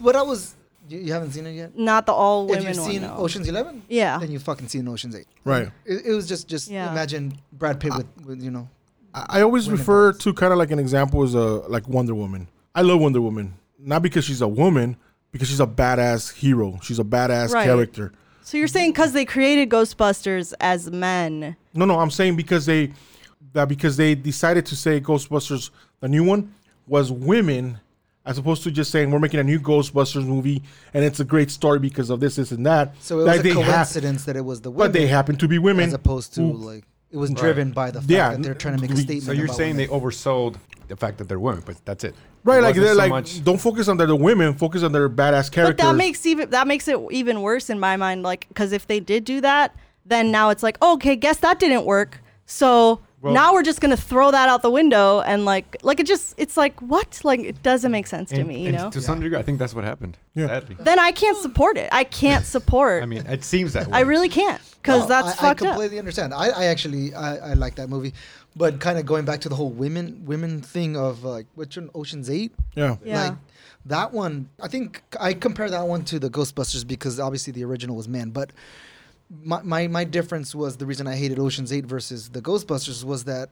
[0.00, 0.54] What I was,
[0.88, 1.76] you, you haven't seen it yet.
[1.78, 2.90] Not the all If women you've one.
[2.90, 3.16] seen no.
[3.16, 4.18] Ocean's Eleven, Yeah.
[4.18, 5.26] then you fucking seen Ocean's Eight.
[5.44, 5.70] right.
[5.84, 6.90] It, it was just, just Yeah.
[6.90, 8.68] imagine Brad Pitt with, with you know.
[9.14, 10.24] I I always refer parts.
[10.24, 12.48] to kind of like an example as a like Wonder Woman.
[12.74, 14.96] I love Wonder Woman, not because she's a woman,
[15.32, 16.78] because she's a badass hero.
[16.82, 17.64] She's a badass Right.
[17.64, 18.12] character.
[18.42, 21.56] So you're saying because they created Ghostbusters as men?
[21.74, 22.92] No, no, I'm saying because they
[23.52, 25.70] that because they decided to say Ghostbusters,
[26.00, 26.52] the new one,
[26.86, 27.78] was women,
[28.28, 30.62] as opposed to just saying we're making a new Ghostbusters movie
[30.92, 32.94] and it's a great story because of this, this, and that.
[33.00, 35.06] So it was Like, a they ha- coincidence that it was the women, but they
[35.06, 38.10] happen to be women, as opposed to who- like it was driven by the fact
[38.10, 39.22] Yeah, that they're trying to make a statement.
[39.22, 39.88] So you're about saying women.
[39.90, 40.56] they oversold
[40.88, 42.14] the fact that they're women, but that's it.
[42.44, 42.58] right?
[42.58, 45.08] It Like they're so like, much- don't focus on the, the women, focus on their
[45.08, 45.76] badass characters.
[45.78, 48.22] But that makes even that makes it even worse in my mind.
[48.24, 51.86] Like because if they did do that, then now it's like okay, guess that didn't
[51.86, 52.20] work.
[52.44, 56.06] So Well- now we're just gonna throw that out the window and like like it
[56.06, 58.90] just it's like what like it doesn't make sense to me, you know.
[58.90, 60.16] To some degree, I think that's what happened.
[60.34, 60.46] Yeah.
[60.46, 60.76] Sadly.
[60.78, 61.88] Then I can't support it.
[61.90, 63.02] I can't support.
[63.02, 63.92] I mean, it seems that way.
[63.98, 65.72] I really can't because No, that's I, fucked I up.
[65.72, 66.32] completely understand.
[66.32, 68.14] I, I actually I, I like that movie,
[68.54, 71.90] but kind of going back to the whole women women thing of like which one
[71.96, 72.52] Ocean's Eight.
[72.76, 72.96] Yeah.
[73.04, 73.22] Yeah.
[73.30, 73.38] Like
[73.86, 77.96] that one, I think I compare that one to the Ghostbusters because obviously the original
[77.96, 78.50] was men, but
[79.44, 83.24] my, my my difference was the reason I hated Ocean's 8 versus the Ghostbusters was
[83.24, 83.50] that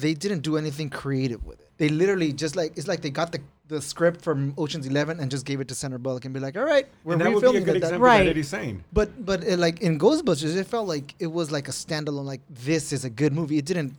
[0.00, 1.68] they didn't do anything creative with it.
[1.78, 5.30] They literally just like it's like they got the the script from Ocean's 11 and
[5.30, 7.40] just gave it to Sandra Bullock and be like, "All right, we're and that would
[7.40, 7.74] be a refilming good.
[7.74, 8.24] That- example Right.
[8.24, 8.82] that Eddie's saying.
[8.92, 12.24] But but uh, like in Ghostbusters, it felt like it was like a standalone.
[12.24, 13.58] Like this is a good movie.
[13.58, 13.94] It didn't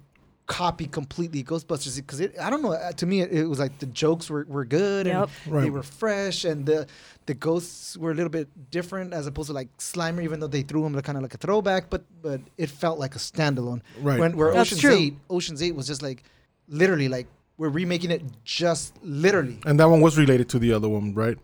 [0.48, 2.36] copy completely Ghostbusters because it.
[2.40, 2.74] I don't know.
[2.74, 5.30] uh, To me, it, it was like the jokes were, were good Yep.
[5.46, 5.62] and Right.
[5.64, 6.88] they were fresh, and the
[7.28, 10.24] the ghosts were a little bit different as opposed to like Slimer.
[10.24, 13.16] Even though they threw him kind of like a throwback, but but it felt like
[13.16, 13.82] a standalone.
[14.02, 14.20] Right.
[14.20, 14.94] When where That's Ocean's true.
[14.96, 16.24] Eight, Ocean's Eight was just like
[16.68, 17.28] literally like
[17.58, 19.60] we're remaking it just literally.
[19.66, 21.38] And that one was related to the other one, right?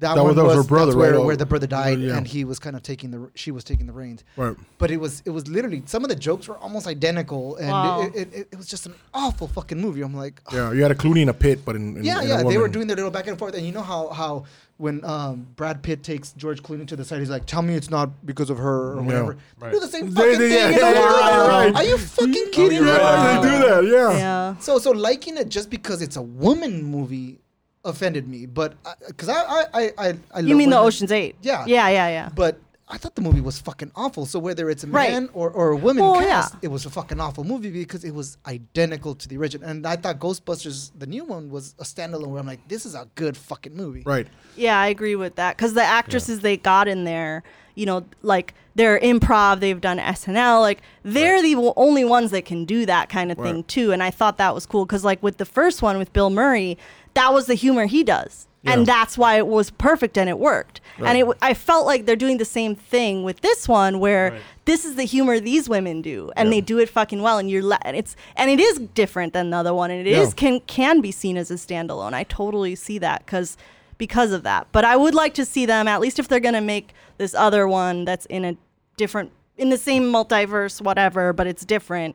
[0.00, 1.24] That, That one was- that was her that's brother, where, right?
[1.24, 2.16] where the brother died, Yeah.
[2.16, 4.56] and he was kind of taking the she was taking the reins Right.
[4.78, 8.00] but it was it was literally some of the jokes were almost identical, and Wow.
[8.02, 10.00] it, it, it, it was just an awful fucking movie.
[10.02, 10.72] I'm like, oh, Yeah.
[10.72, 12.56] You had a Clooney in a pit, but in, in yeah, in a yeah, they
[12.58, 14.44] were doing their little back and forth, and you know how how
[14.78, 17.90] when um, Brad Pitt takes George Clooney to the side, he's like, "Tell me it's
[17.90, 19.02] not because of her or Yeah.
[19.06, 19.72] whatever." They Right.
[19.74, 20.52] do the same fucking they- thing.
[20.52, 21.74] yeah, in yeah, right, right.
[21.76, 22.90] Are you fucking kidding you're me?
[22.90, 23.00] right.
[23.02, 23.84] Yeah, they do that.
[23.84, 24.16] Yeah.
[24.16, 24.56] yeah.
[24.60, 27.40] So so liking it just because it's a woman movie
[27.84, 28.74] offended me, but
[29.06, 30.78] because I, I I I I You love mean the.
[30.78, 31.36] Ocean's Eight?
[31.42, 31.64] Yeah.
[31.66, 32.28] Yeah, yeah, yeah.
[32.34, 32.58] But
[32.92, 34.26] I thought the movie was fucking awful.
[34.26, 35.10] So whether it's a Right.
[35.12, 36.58] man or, or a woman Well, cast, yeah.
[36.62, 39.68] it was a fucking awful movie because it was identical to the original.
[39.68, 42.94] And I thought Ghostbusters, the new one, was a standalone where I'm like, this is
[42.96, 44.02] a good fucking movie.
[44.04, 44.26] Right.
[44.56, 47.44] Yeah, I agree with that because the actresses they got in there,
[47.76, 52.64] you know, like they're improv, they've done SNL, like they're the only ones that can
[52.64, 53.92] do that kind of thing too.
[53.92, 56.76] And I thought that was cool because, like, with the first one with Bill Murray,
[57.14, 58.46] that was the humor he does.
[58.62, 58.74] Yeah.
[58.74, 60.82] And that's why it was perfect and it worked.
[60.98, 61.16] Right.
[61.16, 64.40] And it, I felt like they're doing the same thing with this one, where Right.
[64.66, 66.56] this is the humor these women do, and Yeah.
[66.56, 67.38] they do it fucking well.
[67.38, 70.10] And you're, la- and it's, and it is different than the other one, and it
[70.10, 70.34] is Yeah.
[70.36, 72.12] can can be seen as a standalone.
[72.12, 73.56] I totally see that because
[73.96, 74.66] because of that.
[74.72, 77.66] But I would like to see them at least if they're gonna make this other
[77.66, 78.56] one that's in a
[78.98, 82.14] different in the same multiverse, whatever, but it's different.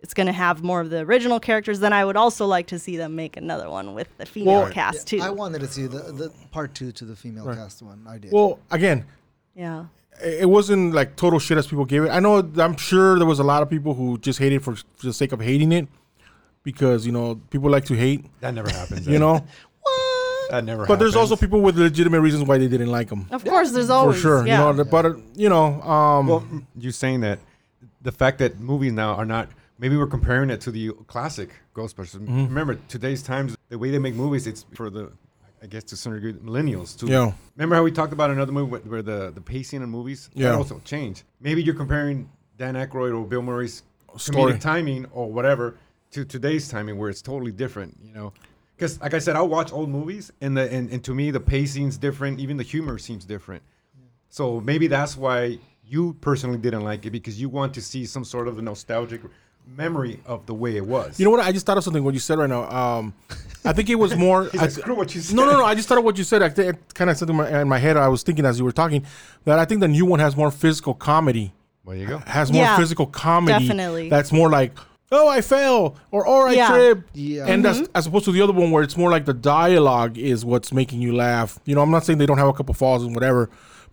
[0.00, 1.80] It's gonna have more of the original characters.
[1.80, 4.70] Then I would also like to see them make another one with the female Well,
[4.70, 5.24] cast Yeah, too.
[5.26, 7.56] I wanted to see the, the part two to the female Right.
[7.56, 8.04] cast one.
[8.08, 8.30] I did.
[8.32, 9.04] Well, again,
[9.56, 9.86] yeah.
[10.22, 12.10] it it wasn't like total shit as people gave it.
[12.10, 15.06] I know I'm sure there was a lot of people who just hated for, for
[15.06, 15.88] the sake of hating it
[16.62, 19.06] because you know people like to hate, That never happens.
[19.06, 19.32] you know.
[19.82, 20.50] what?
[20.50, 20.86] That never.
[20.86, 23.26] But there's also people with legitimate reasons why they didn't like them.
[23.32, 24.58] Of course, there's always For sure, Yeah.
[24.58, 24.72] you know.
[24.74, 26.44] the- But uh, you know, um, Well,
[26.78, 27.38] you saying that
[28.00, 32.20] the fact that movies now are not maybe we're comparing it to the classic Ghostbusters.
[32.20, 32.46] Mm-hmm.
[32.46, 35.12] Remember today's times, the way they make movies, it's for the
[35.62, 37.08] I guess to some degree millennials too.
[37.08, 37.32] Yeah.
[37.56, 40.54] Remember how we talked about another movie where, where the the pacing in movies Yeah.
[40.54, 41.24] also changed.
[41.40, 43.82] Maybe you're comparing Dan Aykroyd or Bill Murray's
[44.16, 44.52] Story.
[44.52, 45.76] comedic timing or whatever
[46.12, 47.96] to today's timing where it's totally different.
[48.02, 48.32] You know.
[48.76, 51.40] Because, like I said, I'll watch old movies, and the and, and to me the
[51.40, 52.38] pacing's different.
[52.38, 53.62] Even the humor seems different.
[54.28, 58.24] So maybe that's why you personally didn't like it because you want to see some
[58.24, 59.22] sort of a nostalgic
[59.76, 61.18] memory of the way it was.
[61.18, 61.40] you know what?
[61.40, 62.68] I just thought of something what you said right now.
[62.70, 63.14] Um,
[63.64, 64.48] I think it was more.
[64.54, 65.36] I, like, screw what you said.
[65.36, 65.64] no, no, no.
[65.64, 66.42] I just thought of what you said.
[66.42, 67.96] I think kind of said in my, in my head.
[67.96, 69.04] I was thinking as you were talking
[69.44, 71.52] that I think the new one has more physical comedy.
[71.86, 72.18] There you go.
[72.18, 73.66] Has more Yeah, physical comedy.
[73.66, 74.08] definitely.
[74.10, 74.72] That's more like,
[75.10, 76.68] oh, I fell or oh, I Yeah.
[76.68, 77.16] tripped.
[77.16, 77.46] Yeah.
[77.46, 77.78] And Mm-hmm.
[77.80, 80.70] that's as opposed to the other one where it's more like the dialogue is what's
[80.72, 81.58] making you laugh.
[81.64, 83.48] You know, I'm not saying they don't have a couple falls and whatever.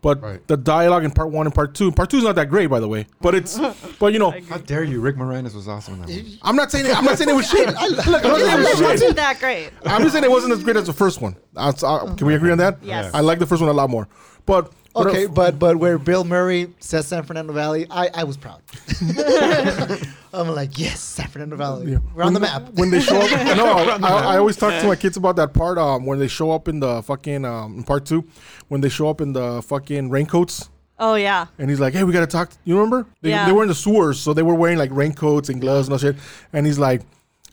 [0.05, 0.47] But Right.
[0.47, 2.79] the dialogue in part one and part two, part two is not that great, by
[2.79, 3.07] the way.
[3.21, 3.57] But it's,
[3.99, 5.01] but you know, How dare you?
[5.01, 6.37] Rick Moranis was awesome in that movie.
[6.43, 7.65] I'm not saying it, I'm not saying it was shit.
[7.89, 8.87] Look, I'm not saying it It was shit.
[8.87, 9.71] wasn't that great.
[9.83, 11.35] I'm just saying it wasn't as great as the first one.
[11.53, 12.77] That's, uh, can we agree on that?
[12.83, 13.11] Yes.
[13.15, 14.07] I like the first one a lot more.
[14.45, 18.37] But but, Okay, but but where Bill Murray says San Fernando Valley, I, I was
[18.37, 18.61] proud.
[20.33, 21.91] I'm like, yes, San Fernando Valley.
[21.93, 21.97] Yeah.
[22.13, 22.69] We're on the When- map.
[22.73, 23.65] When they show up, no,
[24.05, 25.77] I, I always talk to my kids about that part.
[25.77, 28.25] Um, when they show up in the fucking um, in part two,
[28.67, 31.47] when they show up in the fucking raincoats, Oh yeah.
[31.59, 33.05] and he's like, "Hey, we gotta talk." You remember?
[33.21, 33.45] They, Yeah.
[33.45, 35.99] they were in the sewers, so they were wearing like raincoats and gloves and all
[35.99, 36.15] shit.
[36.53, 37.01] And he's like,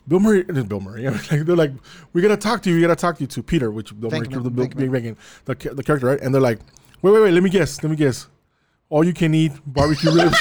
[0.09, 1.73] "Bill Murray, Bill Murray." like, they're like,
[2.13, 2.77] "We gotta talk to you.
[2.77, 4.91] We gotta talk to you." To Peter, which Bill Murray, Venkman, the, Bill, Venkman.
[4.91, 6.21] Venkman, the the character, right?
[6.21, 6.59] And they're like,
[7.03, 7.33] "Wait, wait, wait.
[7.33, 7.83] Let me guess.
[7.83, 8.27] Let me guess.
[8.89, 10.37] All you can eat barbecue ribs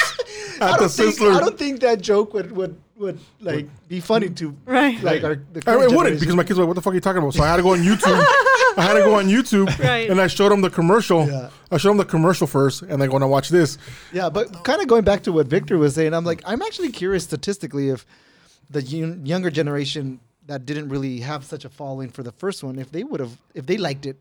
[0.59, 3.67] I at the don't, think, Sizzler." I don't think that joke would would, would like
[3.87, 5.01] be funny to Right.
[5.01, 6.95] like our the I, it wouldn't because my kids were like, "What the fuck are
[6.95, 8.25] you talking about?" So I had to go on YouTube.
[8.77, 10.09] I had to go on YouTube, Right.
[10.09, 11.27] and I showed them the commercial.
[11.27, 11.49] Yeah.
[11.71, 13.77] I showed them the commercial first, and they're going to watch this.
[14.13, 16.89] Yeah, but kind of going back to what Victor was saying, I'm like, I'm actually
[16.91, 18.05] curious statistically if
[18.69, 22.91] the younger generation that didn't really have such a following for the first one, if
[22.93, 24.15] they would have, if they liked it,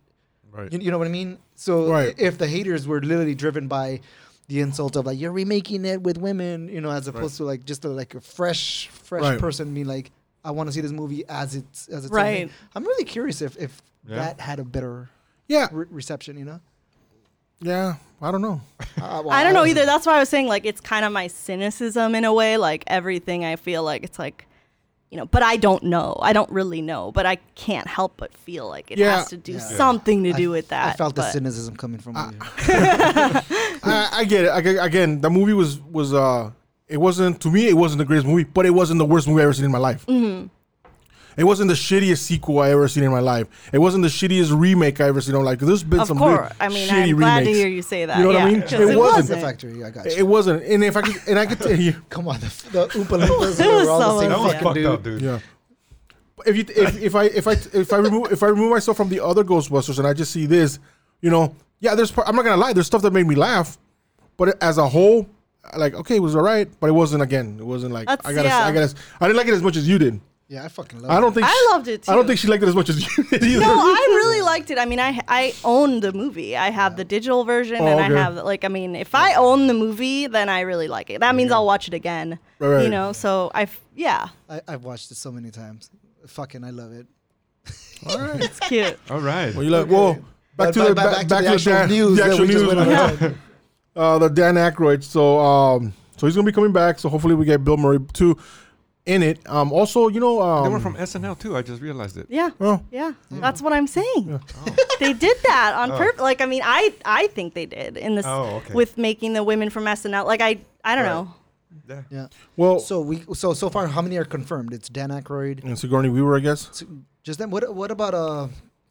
[0.53, 0.73] Right.
[0.73, 1.39] you, you know what I mean?
[1.55, 2.15] So Right.
[2.19, 4.01] if the haters were literally driven by
[4.49, 7.65] the insult of like you're remaking it with women, you know, as opposed to like
[7.65, 9.39] just a, like a fresh, fresh Right.
[9.39, 10.11] person being like,
[10.45, 12.49] I want to see this movie as it's as its own Right.
[12.49, 12.51] thing.
[12.75, 14.17] I'm really curious if if Yeah.
[14.17, 15.09] that had a better
[15.49, 16.61] Yeah, re- reception, you know.
[17.61, 17.95] yeah.
[18.23, 18.61] I don't know.
[18.81, 18.85] Uh,
[19.25, 19.87] well, I don't know was- either.
[19.87, 22.57] That's why I was saying like it's kind of my cynicism in a way.
[22.57, 24.47] Like everything I feel like it's like,
[25.11, 26.17] you know, but I don't know.
[26.23, 29.17] I don't really know, but I can't help but feel like it Yeah.
[29.17, 29.59] has to do Yeah.
[29.59, 30.95] something to I- do with that.
[30.95, 32.39] I felt the cynicism coming from you.
[33.83, 34.51] I, I get it.
[34.51, 36.51] I, get- again, the movie was was uh,
[36.89, 37.69] it wasn't to me.
[37.69, 39.73] It wasn't the greatest movie, but it wasn't the worst movie I've ever seen in
[39.73, 40.07] my life.
[40.07, 40.47] Mm-hmm.
[41.37, 43.47] It wasn't the shittiest sequel I ever seen in my life.
[43.73, 45.35] It wasn't the shittiest remake I ever seen.
[45.35, 45.59] in my life.
[45.59, 46.49] 'Cause there's been Of some course.
[46.49, 48.17] good I mean, shitty I'm glad to hear you say that.
[48.19, 48.63] You know what I yeah, mean?
[48.63, 49.29] 'cause It It, wasn't.
[49.29, 50.13] the factory, I got you.
[50.19, 52.87] It wasn't, and if I could, and I could tell you, Come on, the, the
[52.89, 54.59] Oompa Loompas It were was all the so same That was Yeah.
[54.61, 54.87] fucking fucked dude.
[54.87, 55.23] up, dude.
[55.23, 55.39] yeah.
[56.47, 59.09] If you if, if I if I if I remove if I remove myself from
[59.11, 60.79] the other Ghostbusters and I just see this,
[61.21, 63.77] you know, yeah, there's I'm not gonna lie, there's stuff that made me laugh,
[64.39, 65.29] but as a whole,
[65.77, 68.49] like okay, it was alright, but it wasn't again, it wasn't like That's- I gotta
[68.49, 68.65] yeah.
[68.67, 70.19] I gotta I didn't like it as much as you did.
[70.53, 72.49] Yeah, I fucking love I don't think I she- loved it I don't think she
[72.49, 73.61] liked it as much as you did either.
[73.61, 74.79] No, I really liked it.
[74.79, 76.57] I mean, I I own the movie.
[76.57, 78.15] I have the digital version, Oh, and okay.
[78.21, 81.21] I have like, I mean, if I own the movie, then I really like it.
[81.21, 82.41] That means I'll watch it again.
[82.59, 82.83] Right, right.
[82.83, 85.89] You know, so I, f- yeah, I, I've watched it so many times.
[86.27, 87.07] Fucking, I love it.
[88.09, 88.43] All right.
[88.43, 88.99] it's cute.
[89.09, 89.55] All right.
[89.55, 90.19] Well, you like well
[90.57, 92.67] back to the back- back, back to the actual news the actual news.
[92.67, 93.39] went on.
[93.95, 95.05] uh, the Dan Aykroyd.
[95.05, 96.99] So um, so he's gonna be coming back.
[96.99, 98.37] So hopefully we get Bill Murray too
[99.07, 99.39] in it.
[99.49, 101.57] Um, also you know um, they were from SNL too.
[101.57, 102.27] I just realized it.
[102.29, 104.41] Yeah, oh, yeah, that's what I'm saying.
[104.41, 104.75] Oh.
[105.01, 105.97] They did that on Oh.
[105.97, 106.21] purpose.
[106.21, 108.75] Like, I mean, I I think they did in this Oh, okay.
[108.75, 110.27] with making the women from SNL.
[110.27, 111.13] Like, I I don't Right.
[111.15, 111.35] know.
[111.89, 112.03] Yeah.
[112.11, 112.27] Yeah.
[112.57, 114.73] well, So we so so far, how many are confirmed?
[114.75, 115.65] It's Dan Aykroyd.
[115.65, 116.69] and Sigourney Weaver, I guess.
[116.73, 116.87] So
[117.23, 117.51] just them.
[117.51, 118.49] What what about uh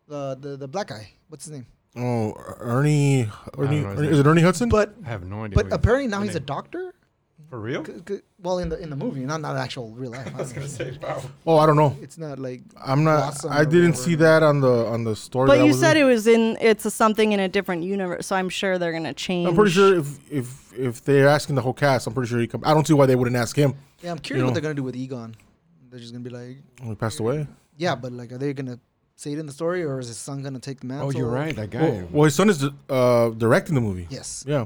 [0.08, 1.12] the the, the black guy?
[1.30, 1.68] What's his name?
[1.96, 3.30] Oh, Ernie.
[3.58, 4.70] Ernie, Ernie is it Ernie Hudson?
[4.70, 5.56] But I have no idea.
[5.56, 6.94] but apparently now the he's a doctor.
[7.50, 7.84] For real?
[7.86, 10.32] C- c- Well, in the in the movie, not not actual real life.
[10.36, 11.22] I was gonna say, wow.
[11.48, 11.96] oh, I don't know.
[12.02, 13.18] It's not like I'm not.
[13.22, 14.04] Blossom I didn't whatever.
[14.04, 15.48] see that on the on the story.
[15.48, 16.04] But that you said in.
[16.04, 19.14] it was in it's a something in a different universe, so I'm sure they're gonna
[19.14, 19.48] change.
[19.48, 22.48] I'm pretty sure if if if they're asking the whole cast, I'm pretty sure he
[22.48, 22.62] come.
[22.66, 23.74] I don't see why they wouldn't ask him.
[24.04, 24.12] yeah.
[24.12, 24.48] I'm curious know.
[24.48, 25.36] what they're gonna do with Egon.
[25.90, 27.48] They're just gonna be like, Oh, he passed away.
[27.78, 28.80] yeah, but like, are they gonna
[29.16, 31.08] say it in the story, or is his son gonna take the mantle?
[31.08, 31.56] Oh, you're right.
[31.56, 31.82] That guy.
[31.82, 34.06] Well, well, his son is uh, directing the movie.
[34.12, 34.46] Yes.
[34.48, 34.66] Yeah.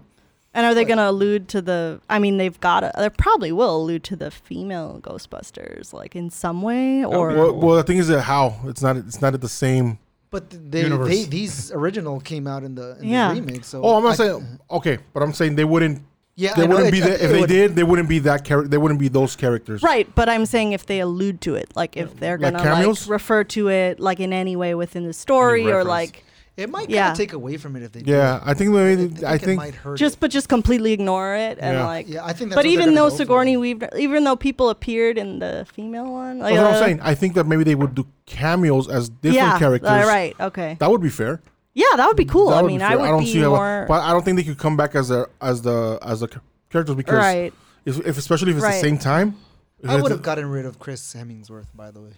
[0.56, 2.00] And are they going to allude to the?
[2.10, 2.92] I mean, they've got to.
[2.96, 7.52] They probably will allude to the female Ghostbusters, like in some way, oh, or Well,
[7.52, 7.60] cool.
[7.60, 8.96] well, the thing is that how it's not.
[8.98, 9.98] It's not at the same.
[10.30, 11.10] But th- they, Universe.
[11.10, 13.34] they these original came out in the, in Yeah.
[13.34, 13.64] the remake.
[13.66, 16.02] So Oh, I'm not I- saying okay, but I'm saying they wouldn't.
[16.36, 17.14] yeah, They I know, wouldn't it- be it- that.
[17.22, 18.68] If it they would- did, they wouldn't be that character.
[18.68, 19.84] They wouldn't be those characters.
[19.84, 20.08] right.
[20.16, 23.02] But I'm saying if they allude to it, like if they're Like going to cameos?
[23.08, 25.88] like refer to it, like in any way within the story, or reference.
[25.88, 28.02] like It might kind of take away from it if they.
[28.04, 28.44] do Yeah, it.
[28.46, 29.08] I think I, maybe.
[29.08, 29.58] think I it think.
[29.58, 29.98] might hurt.
[29.98, 30.20] just it.
[30.20, 31.86] but just completely ignore it and Yeah.
[31.86, 32.08] like.
[32.08, 32.52] yeah, I think.
[32.52, 33.18] That's But what even though go for.
[33.18, 36.84] Sigourney Weaver, even though people appeared in the female one, like That's what uh, I'm
[36.84, 37.00] saying.
[37.02, 39.90] I think that maybe they would do cameos as different yeah, characters.
[39.90, 40.36] uh, right?
[40.40, 40.78] Okay.
[40.80, 41.42] That would be fair.
[41.74, 42.52] Yeah, that would be cool.
[42.52, 42.84] That I mean.
[42.84, 45.08] I would don't be see how- but I don't think they could come back as
[45.08, 46.28] the as the as the
[46.70, 47.52] characters because right.
[47.84, 49.38] if, if especially if it's the same time.
[49.86, 52.12] I would have gotten rid of Chris Hemmingsworth, by the way.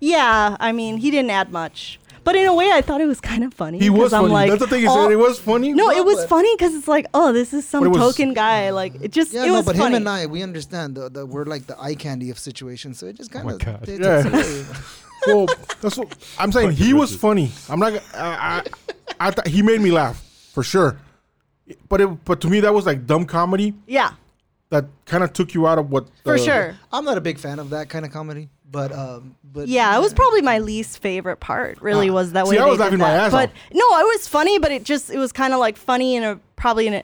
[0.00, 3.20] Yeah, I mean, he didn't add much, but in a way, I thought it was
[3.20, 3.78] kind of funny.
[3.78, 4.34] He was I'm funny.
[4.34, 4.82] Like, That's the thing.
[4.84, 5.04] Is said.
[5.04, 5.72] that it was funny.
[5.72, 8.70] No, No, it was funny because it's like, oh, this is some was- token guy.
[8.70, 9.94] Like, it just, Yeah, it no, was but funny.
[9.96, 13.06] him and I, we understand that the, we're like the eye candy of situations, so
[13.06, 13.88] it just oh kind my of God.
[13.88, 14.38] Yeah.
[14.40, 14.92] us
[15.28, 15.46] well,
[15.80, 16.72] that's what I'm saying.
[16.72, 17.50] He was funny.
[17.70, 17.90] I'm not.
[17.94, 18.62] gonna- I,
[19.18, 20.20] I, I thought he made me laugh
[20.52, 20.98] for sure.
[21.88, 24.10] But it, but to me, that was like dumb comedy yeah,
[24.70, 26.08] that kind of took you out of what.
[26.24, 26.76] for the- sure.
[26.92, 30.00] I'm not a big fan of that kind of comedy, but um, but Yeah, it
[30.00, 31.80] was probably my least favorite part.
[31.80, 32.12] Really, Ah.
[32.14, 32.62] was that See, way.
[32.62, 33.54] I was laughing my ass But off.
[33.72, 36.36] no, it was funny, but it just, it was kind of like funny in a
[36.56, 37.02] probably in a,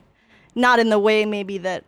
[0.55, 1.85] not in the way maybe that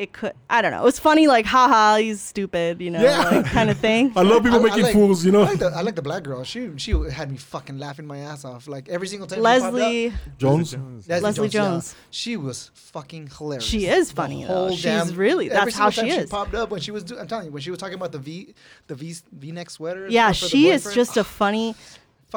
[0.00, 0.32] it could.
[0.48, 0.80] I don't know.
[0.80, 3.28] It was funny, like, haha, he's stupid, you know, Yeah.
[3.28, 4.12] like kind of thing.
[4.16, 5.24] I love people I- I making like- fools.
[5.26, 6.42] You know, I like, the, I like the black girl.
[6.42, 8.66] She she had me fucking laughing my ass off.
[8.66, 9.40] Like every single time.
[9.40, 10.74] Leslie, up, Jones.
[11.06, 11.50] Leslie yeah.
[11.50, 11.94] Jones.
[12.10, 13.64] she was fucking hilarious.
[13.64, 14.54] She is The funny, though.
[14.54, 16.28] whole She's damn- really- every that's how single she time is.
[16.30, 17.04] She popped up when she was.
[17.04, 18.54] Do, I'm telling you, when she was talking about the V,
[18.86, 20.08] the V V neck sweater.
[20.08, 21.74] yeah, stuff for the she is just a ah, funny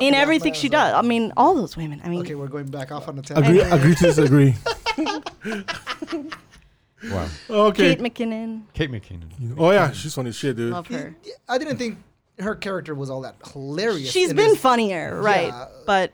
[0.02, 0.94] in everything she does.
[0.94, 1.04] off.
[1.04, 2.02] I mean, all those women.
[2.04, 3.48] I mean, Okay, we're going back off on the tangent.
[3.48, 4.56] agree, agree to disagree.
[7.10, 7.28] Wow.
[7.50, 7.96] Oh, okay.
[7.96, 9.56] Kate McKinnon, Kate McKinnon.
[9.58, 10.72] Oh yeah, she's funny as shit, dude.
[10.72, 11.16] love her.
[11.50, 11.98] I didn't think
[12.40, 14.12] her character was all that hilarious.
[14.12, 14.60] She's in been this.
[14.60, 15.48] funnier, right?
[15.48, 15.68] Yeah.
[15.86, 16.12] But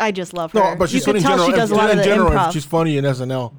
[0.00, 0.58] I just love her.
[0.60, 1.50] No, but she's you funny could in tell general.
[1.50, 2.52] she does a lot in of the general, improv.
[2.52, 3.52] she's funny in SNL.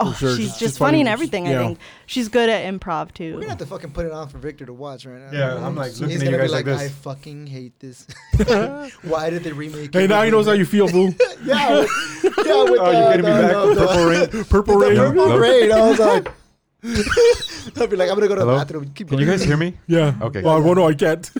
[0.00, 0.34] Oh, sure.
[0.36, 0.88] she's She's just funny.
[0.88, 1.46] funny and everything.
[1.46, 1.60] Yeah.
[1.60, 3.34] I think she's good at improv too.
[3.34, 5.30] We're gonna have to fucking put it on for Victor to watch right now.
[5.32, 7.78] Yeah, I'm, like, He's looking at gonna you be guys like, like I fucking hate
[7.78, 8.06] this.
[9.02, 9.92] Why did they remake?
[9.94, 11.14] Hey, it now he knows how you feel, boo.
[11.44, 11.90] Yeah, with,
[12.24, 12.24] yeah.
[12.24, 14.44] With Oh, the, you're getting me the- back the- with the- Purple Rain.
[14.46, 14.96] Purple the rain.
[14.96, 15.38] purple Hello?
[15.38, 15.72] rain.
[15.72, 16.28] I was like,
[17.76, 18.52] I'll be like, I'm gonna go to Hello?
[18.58, 18.90] the bathroom.
[18.94, 19.74] Keep Can you guys hear me?
[19.86, 20.14] Yeah.
[20.20, 20.42] Okay.
[20.42, 21.30] Well, well, no, I can't.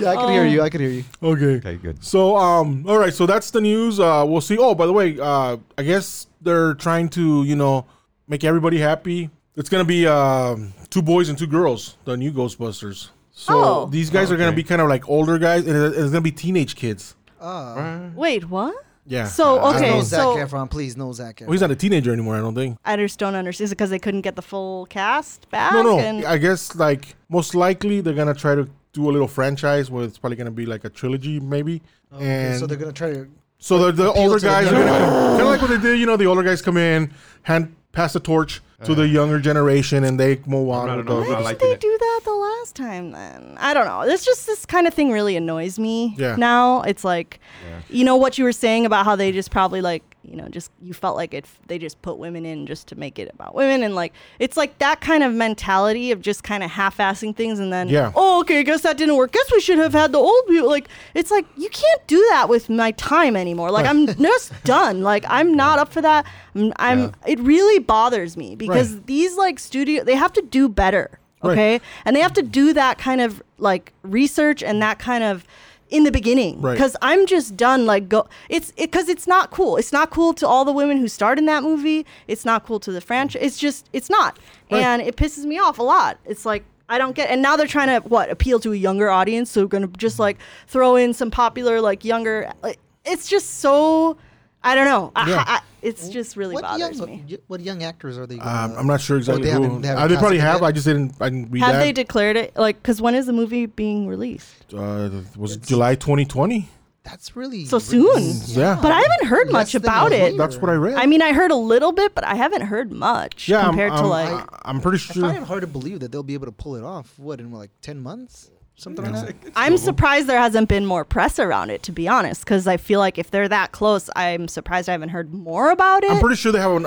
[0.00, 0.62] Yeah, I can hear you.
[0.62, 1.04] I can hear you.
[1.22, 1.56] okay.
[1.56, 2.04] Okay, good.
[2.04, 3.12] So, um, all right.
[3.14, 4.00] So that's the news.
[4.00, 4.56] Uh, we'll see.
[4.58, 7.86] Oh, by the way, uh, I guess they're trying to, you know,
[8.26, 9.30] make everybody happy.
[9.56, 13.10] It's gonna be um, two boys and two girls, the new Ghostbusters.
[13.32, 13.86] So Oh.
[13.86, 16.76] these guys are gonna be kind of like older guys, and it's gonna be teenage
[16.76, 17.14] kids.
[17.40, 18.10] Ah.
[18.14, 18.74] Wait, what?
[19.06, 19.26] Yeah.
[19.26, 22.36] So Uh, okay, no Zac Efron, please, no Zac Well, he's not a teenager anymore.
[22.36, 22.76] I don't think.
[22.84, 23.64] I just don't understand.
[23.66, 25.72] Is it because they couldn't get the full cast back?
[25.72, 25.98] No, no.
[25.98, 30.04] And, I guess like most likely they're gonna try to do a little franchise where
[30.04, 31.80] it's probably gonna be like a trilogy, maybe.
[32.12, 33.28] Okay, and so they're gonna try to.
[33.58, 35.98] So the, the older guys are kind of like what they did.
[35.98, 40.04] You know, the older guys come in, hand pass the torch to the younger generation,
[40.04, 40.86] and they move on.
[40.86, 41.42] not with an old the- guy.
[41.42, 43.56] Why did they do that the last time then?
[43.58, 44.02] I don't know.
[44.02, 46.14] It's just this kind of thing really annoys me.
[46.16, 46.36] Yeah.
[46.36, 47.80] Now it's like, Yeah.
[47.90, 50.70] you know what you were saying about how they just probably like, you know, just
[50.82, 51.46] you felt like it.
[51.68, 54.78] They just put women in just to make it about women, and like it's like
[54.78, 58.12] that kind of mentality of just kind of half-assing things, and then Yeah.
[58.14, 59.32] oh okay, I guess that didn't work.
[59.32, 60.68] Guess we should have had the old people.
[60.68, 63.70] Like it's like you can't do that with my time anymore.
[63.70, 65.00] Like I'm just done.
[65.02, 66.26] Like I'm not up for that.
[66.54, 66.72] I'm.
[66.76, 67.10] I'm Yeah.
[67.26, 69.06] It really bothers me because Right.
[69.06, 71.52] these like studio they have to do better Right.
[71.52, 75.44] okay and they have to do that kind of like research and that kind of
[75.88, 76.72] in the beginning Right.
[76.74, 80.46] because i'm just done like go it's because it's not cool it's not cool to
[80.46, 83.58] all the women who starred in that movie it's not cool to the franchise it's
[83.58, 84.38] just it's not
[84.70, 84.82] Right.
[84.82, 87.66] and it pisses me off a lot it's like I don't get, and now they're
[87.66, 89.50] trying to what appeal to a younger audience.
[89.50, 92.50] So going to just like throw in some popular like younger.
[92.62, 94.16] Like, it's just so,
[94.62, 95.12] I don't know.
[95.26, 95.44] Yeah.
[95.46, 97.24] I, it's just really what bothers young, me.
[97.30, 98.34] y- What young actors are they?
[98.36, 99.62] Um, Gonna, I'm not sure exactly they who.
[99.62, 100.60] haven't- they haven't Uh, they probably have.
[100.60, 100.66] yet?
[100.66, 101.14] I just didn't.
[101.20, 101.78] I didn't read Have that.
[101.80, 102.56] they declared it?
[102.56, 104.74] Like, because when is the movie being released?
[104.74, 106.68] uh, was it July 2020?
[107.04, 108.34] That's really So soon?
[108.46, 108.78] Yeah.
[108.82, 110.30] But I haven't heard Less much than a about it.
[110.32, 110.36] year.
[110.38, 110.94] That's what I read.
[110.96, 113.92] I mean, I heard a little bit, but I haven't heard much yeah, I'm- compared
[113.92, 114.28] I'm, to like.
[114.28, 115.22] I, I'm pretty I sure.
[115.22, 117.14] find it hard to believe that they'll be able to pull it off.
[117.16, 119.52] What in like ten months, something like that.
[119.56, 123.00] I'm surprised there hasn't been more press around it, to be honest, because I feel
[123.00, 126.10] like if they're that close, I'm surprised I haven't heard more about it.
[126.10, 126.86] I'm pretty sure they have an,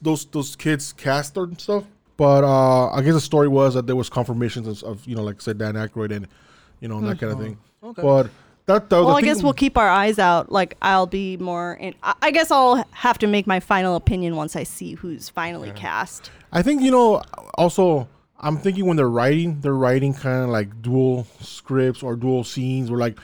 [0.00, 1.84] those those kids cast and stuff.
[2.16, 5.22] But uh, I guess the story was that there was confirmations of, of you know,
[5.22, 6.28] like I said, Dan Aykroyd and
[6.80, 7.58] you know that kind of thing.
[7.82, 8.02] Okay.
[8.02, 8.30] But
[8.66, 10.52] that, that well, I guess we'll keep our eyes out.
[10.52, 11.74] Like, I'll be more.
[11.74, 15.28] In, I, I guess I'll have to make my final opinion once I see who's
[15.28, 16.30] finally cast.
[16.52, 17.22] I think you know.
[17.54, 18.08] Also,
[18.42, 22.90] I'm thinking when they're writing, they're writing kind of like dual scripts or dual scenes.
[22.90, 23.18] Where like,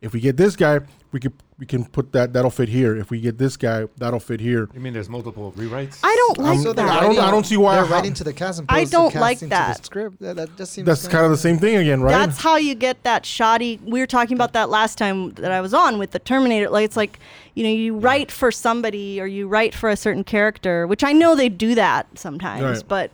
[0.00, 0.80] if we get this guy,
[1.12, 2.96] we could we can put that that'll fit here.
[2.96, 4.68] If we get this guy, that'll fit here.
[4.74, 6.00] You mean there's multiple rewrites?
[6.02, 6.88] I don't like So that.
[6.88, 9.14] I don't- I don't see why- they're how- writing to the cast and I don't
[9.14, 9.74] like that.
[9.76, 10.18] To the script.
[10.20, 10.86] That, that just seems.
[10.86, 12.10] That's kind of the same thing again, right?
[12.10, 13.78] That's how you get that shoddy.
[13.84, 16.68] We were talking about that last time that I was on with the Terminator.
[16.70, 17.20] Like it's like,
[17.54, 21.12] you know, you write for somebody or you write for a certain character, which I
[21.12, 22.82] know they do that sometimes, Right.
[22.88, 23.10] but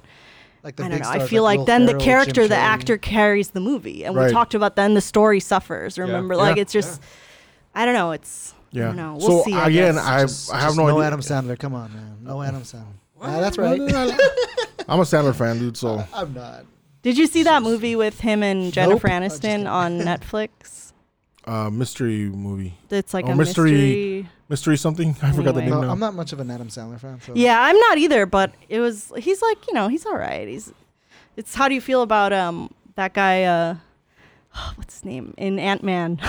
[0.62, 1.10] like the I don't big know.
[1.10, 4.26] I feel like Will then the character, the actor carries the movie, and Right.
[4.26, 5.98] we talked about then the story suffers.
[5.98, 6.62] Remember, like Yeah.
[6.62, 7.00] it's just,
[7.74, 8.12] I don't know.
[8.12, 8.84] It's I yeah.
[8.86, 9.16] don't know.
[9.20, 9.54] We'll so see.
[9.58, 9.98] Again.
[9.98, 11.06] I Just- I have just no, no idea.
[11.08, 11.58] Adam Sandler.
[11.58, 12.16] Come on, man.
[12.22, 12.84] No Adam Sandler.
[13.20, 13.80] That's right.
[14.88, 15.76] I'm a Sandler fan, dude.
[15.76, 16.64] So I'm not.
[17.02, 19.22] Did you see that movie with him and Jennifer Nope.
[19.22, 20.92] Oh, Aniston on Netflix?
[21.46, 24.28] uh, mystery movie, It's like Oh, a mystery- mystery.
[24.50, 25.16] Mystery something.
[25.22, 25.62] I forgot the Anyway.
[25.62, 25.92] name No, now.
[25.92, 27.20] I'm not much of an Adam Sandler fan.
[27.22, 27.32] So.
[27.34, 30.46] Yeah, I'm not either, but it was he's like, you know, he's all right.
[30.46, 30.72] He's
[31.36, 33.76] it's how do you feel about um that guy uh
[34.74, 36.20] what's his name in Ant-Man?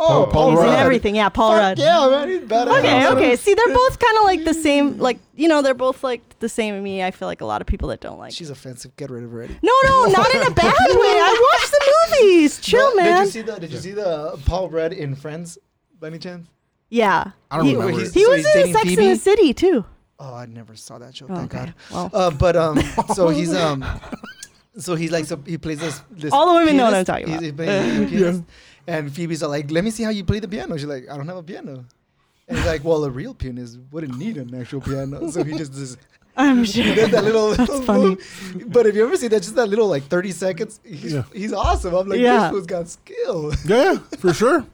[0.00, 0.78] Oh, Paul he's in Rudd.
[0.78, 1.16] everything.
[1.16, 1.78] Yeah, Paul Fuck Rudd.
[1.80, 2.78] Yeah, man, he's badass.
[2.78, 3.36] Okay, okay.
[3.36, 6.48] See, they're both kind of like the same like, you know, they're both like the
[6.48, 7.02] same to me.
[7.02, 8.32] I feel like a lot of people that don't like.
[8.32, 8.94] She's offensive.
[8.96, 9.58] Get rid of her already.
[9.60, 11.18] no, no, not in a bad way.
[11.18, 12.60] I watched the movies.
[12.60, 13.16] Chill, But man.
[13.16, 15.58] Did you see the Did you see the Paul Rudd in Friends?
[15.98, 16.46] By any chance?
[16.88, 17.32] Yeah.
[17.50, 18.12] I don't he, remember it.
[18.12, 19.84] He So was in dating Sex in the City too.
[20.18, 21.26] Oh, I never saw that show.
[21.30, 21.64] Oh, Thank okay.
[21.66, 21.74] God.
[21.92, 22.80] Well, Uh, but um,
[23.14, 23.84] so he's um,
[24.78, 26.00] so he's like, so he plays this.
[26.10, 27.42] this All the women know what I'm talking about.
[27.42, 28.42] he plays the pianist.
[28.86, 31.16] And Phoebe's all like, "Let me see how you play the piano." She's like, "I
[31.18, 31.84] don't have a piano."
[32.48, 35.72] And he's like, "Well, a real pianist wouldn't need an actual piano." So he just
[35.72, 35.98] does.
[36.38, 36.94] I'm He sure.
[37.08, 37.54] that little.
[37.54, 38.16] That's funny.
[38.66, 41.24] But if you ever see that, just that little like thirty seconds, he's, Yeah.
[41.34, 41.94] he's awesome.
[41.94, 42.44] I'm like, Yeah.
[42.44, 43.52] this fool's got skill.
[43.66, 44.64] Yeah, yeah, for sure.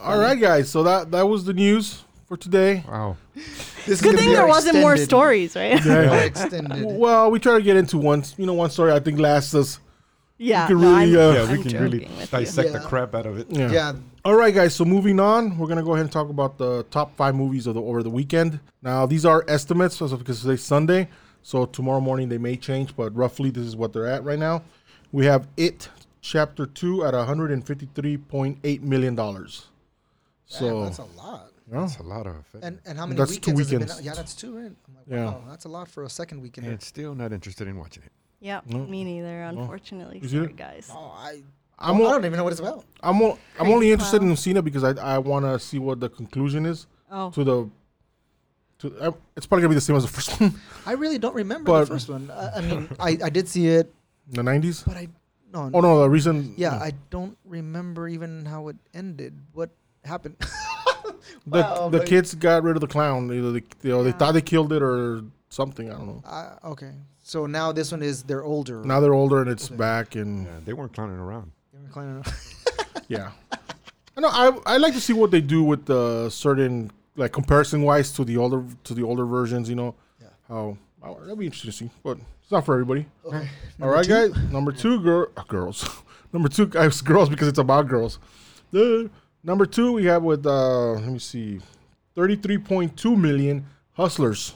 [0.00, 0.70] All right, guys.
[0.70, 2.84] So that that was the news for today.
[2.88, 3.16] Wow.
[3.34, 5.84] This is Good thing there wasn't more stories, right?
[5.86, 6.14] our Yeah.
[6.20, 6.84] extended.
[6.86, 9.80] Well, we try to get into one, you know, one story I think lasts us,
[10.38, 12.38] Yeah, could no, really, I'm, uh, yeah, we I'm can really joking with you.
[12.38, 13.48] dissect the crap out of it.
[13.50, 13.70] Yeah.
[13.72, 13.92] Yeah.
[14.24, 14.74] All right, guys.
[14.74, 17.74] So moving on, we're gonna go ahead and talk about the top five movies of
[17.74, 18.60] the over the weekend.
[18.82, 21.08] Now these are estimates so because today's Sunday,
[21.42, 24.62] so tomorrow morning they may change, but roughly this is what they're at right now.
[25.10, 25.88] We have It
[26.22, 29.66] Chapter Two at 153.8 million dollars.
[30.52, 31.50] So Damn, that's a lot.
[31.70, 31.80] yeah.
[31.80, 32.60] That's a lot of it.
[32.62, 34.06] And and how many That's two weekends has it been weekends.
[34.06, 34.72] Yeah, that's two, right?
[34.86, 35.24] I'm like, Yeah.
[35.32, 36.66] wow, that's a lot for a second weekend.
[36.66, 38.12] and still not interested in watching it.
[38.40, 38.84] Yeah, No.
[38.86, 39.42] me neither.
[39.44, 40.90] Unfortunately, You see sorry guys.
[40.92, 41.42] Oh, I,
[41.78, 42.84] I'm I o- don't even know what it's about.
[43.02, 44.30] I'm o- I'm only interested clown.
[44.32, 47.44] in seeing it because I I want to see what the conclusion is Oh, to
[47.44, 47.56] the
[48.80, 48.86] to.
[48.98, 50.52] Uh, it's probably gonna be the same as the first one,
[50.84, 52.30] I really don't remember But- the first one.
[52.30, 53.92] I, I mean, I, I did see it,
[54.28, 54.84] in the 90s.
[54.84, 55.08] but I
[55.52, 55.70] no.
[55.74, 56.54] Oh no, the reason.
[56.56, 59.36] Yeah, I don't remember even how it ended.
[59.52, 59.70] What
[60.04, 60.36] happened?
[61.44, 63.32] The, Wow, the like- kids got rid of the clown.
[63.32, 65.90] Either they, you know, they thought they killed it or something.
[65.90, 66.22] I don't know.
[66.24, 66.92] Uh, okay,
[67.24, 68.84] so now this one is they're older.
[68.84, 69.74] Now they're older and it's Okay.
[69.76, 71.50] back and Yeah, they weren't clowning around.
[71.72, 72.24] They're inclining-
[73.08, 73.32] yeah.
[74.16, 74.28] I know.
[74.28, 78.24] I I like to see what they do with the certain like comparison wise to
[78.24, 79.68] the older to the older versions.
[79.68, 80.28] You know, Yeah.
[80.48, 83.06] how oh, that'd be interesting to see, but it's not for everybody.
[83.24, 83.36] Okay.
[83.38, 83.44] All
[83.78, 84.28] Number right, two?
[84.32, 84.52] guys.
[84.52, 85.88] Number two, girl, uh, girls.
[86.32, 88.20] number two, guys, girls because it's about girls.
[88.70, 89.10] The
[89.44, 91.60] number two we have with uh, let me see,
[92.14, 94.54] thirty-three point two million hustlers.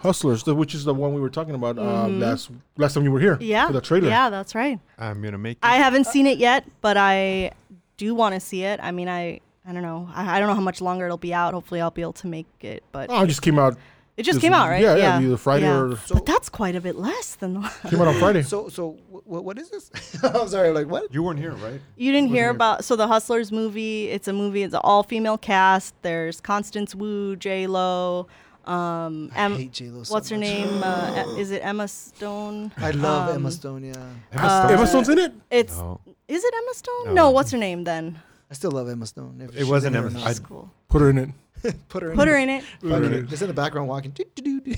[0.00, 3.10] Hustlers, the, which is the one we were talking about uh, last last time you
[3.10, 3.36] were here.
[3.36, 3.44] Mm-hmm.
[3.44, 4.08] yeah, for the trailer.
[4.08, 4.78] yeah, that's right.
[4.98, 5.58] I'm gonna make.
[5.62, 7.52] I haven't seen it yet, but I
[7.96, 8.78] do want to see it.
[8.82, 10.08] I mean, I I don't know.
[10.14, 11.54] I, I don't know how much longer it'll be out.
[11.54, 12.84] Hopefully, I'll be able to make it.
[12.92, 13.78] But Oh, it just came out.
[14.16, 14.80] It just came out, right?
[14.82, 15.78] yeah, yeah, either Friday yeah.
[15.80, 17.60] or- So- but that's quite a bit less than the.
[17.90, 18.42] Came out on Friday.
[18.42, 19.90] So so what what is this?
[20.22, 20.70] I'm sorry.
[20.70, 21.12] Like what?
[21.12, 21.80] You weren't here, right?
[21.96, 22.50] You didn't hear here.
[22.50, 24.08] about so the Hustlers movie.
[24.08, 24.62] It's a movie.
[24.62, 25.94] It's an all female cast.
[26.02, 28.26] There's Constance Wu, J Lo.
[28.64, 30.48] Um, I Em- hate J-Lo so what's her much.
[30.48, 30.82] name?
[30.82, 32.72] Uh, E- is it Emma Stone?
[32.78, 33.84] I love Um, Emma Stone.
[33.84, 33.94] Yeah,
[34.32, 35.32] Emma Uh, Emma Stone's in it.
[35.52, 37.04] It's No, is it Emma Stone?
[37.06, 37.12] No.
[37.14, 38.18] No, what's her name then?
[38.50, 39.40] I still love Emma Stone.
[39.40, 40.22] If It she's wasn't in or Emma- not.
[40.24, 40.68] I- That's cool.
[40.88, 41.30] Put her in it.
[41.88, 42.16] put her in.
[42.16, 42.30] Put it.
[42.32, 42.64] her in it.
[42.80, 43.28] Put her in Fucking- it.
[43.28, 44.12] Just in the background walking.
[44.12, 44.60] Do?
[44.66, 44.74] You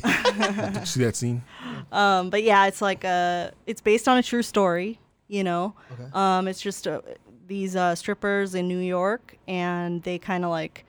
[0.87, 1.43] see that scene?
[1.93, 3.53] Um, but yeah, it's like a.
[3.67, 5.01] It's based on a true story.
[5.29, 5.75] You know.
[5.93, 6.09] Okay.
[6.13, 7.01] Um, it's just uh,
[7.47, 10.85] these uh, strippers in New York, and they kind of like,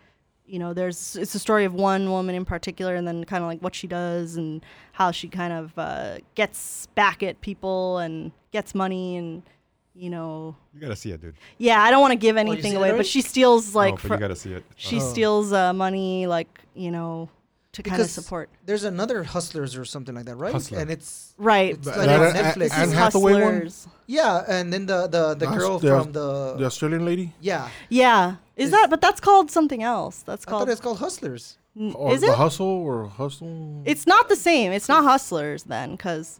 [0.46, 3.48] you know, there's it's a story of one woman in particular, and then kind of
[3.50, 4.64] like what she does and
[4.94, 9.44] how she kind of uh, gets back at people and gets money, and
[9.96, 11.36] you know, you gotta see it, dude.
[11.58, 13.94] yeah, I don't want to give Oh, you anything it away, but she steals like
[13.94, 14.64] oh, but fr- you gotta see it.
[14.76, 15.12] she Oh.
[15.12, 17.30] steals uh, money, like you know,
[17.74, 18.50] to kind of support.
[18.66, 20.54] There's another Hustlers or something like that, right?
[20.54, 20.80] Hustler.
[20.80, 21.74] And it's Right.
[21.76, 22.56] It's like that- on Netflix.
[22.56, 23.42] This Anne is Hathaway one?
[23.42, 23.88] Hustlers.
[24.08, 27.34] yeah, and then the the the girl the- from the, The Australian lady.
[27.42, 27.70] yeah.
[27.90, 28.36] Yeah.
[28.56, 28.90] Is, Is- that?
[28.90, 30.22] But that's called something else.
[30.22, 30.64] That's called.
[30.64, 31.58] I thought it's called Hustlers.
[31.80, 32.36] N- Or is the it?
[32.36, 33.84] hustle or hustle?
[33.86, 34.72] It's not the same.
[34.72, 36.40] It's not Hustlers then, because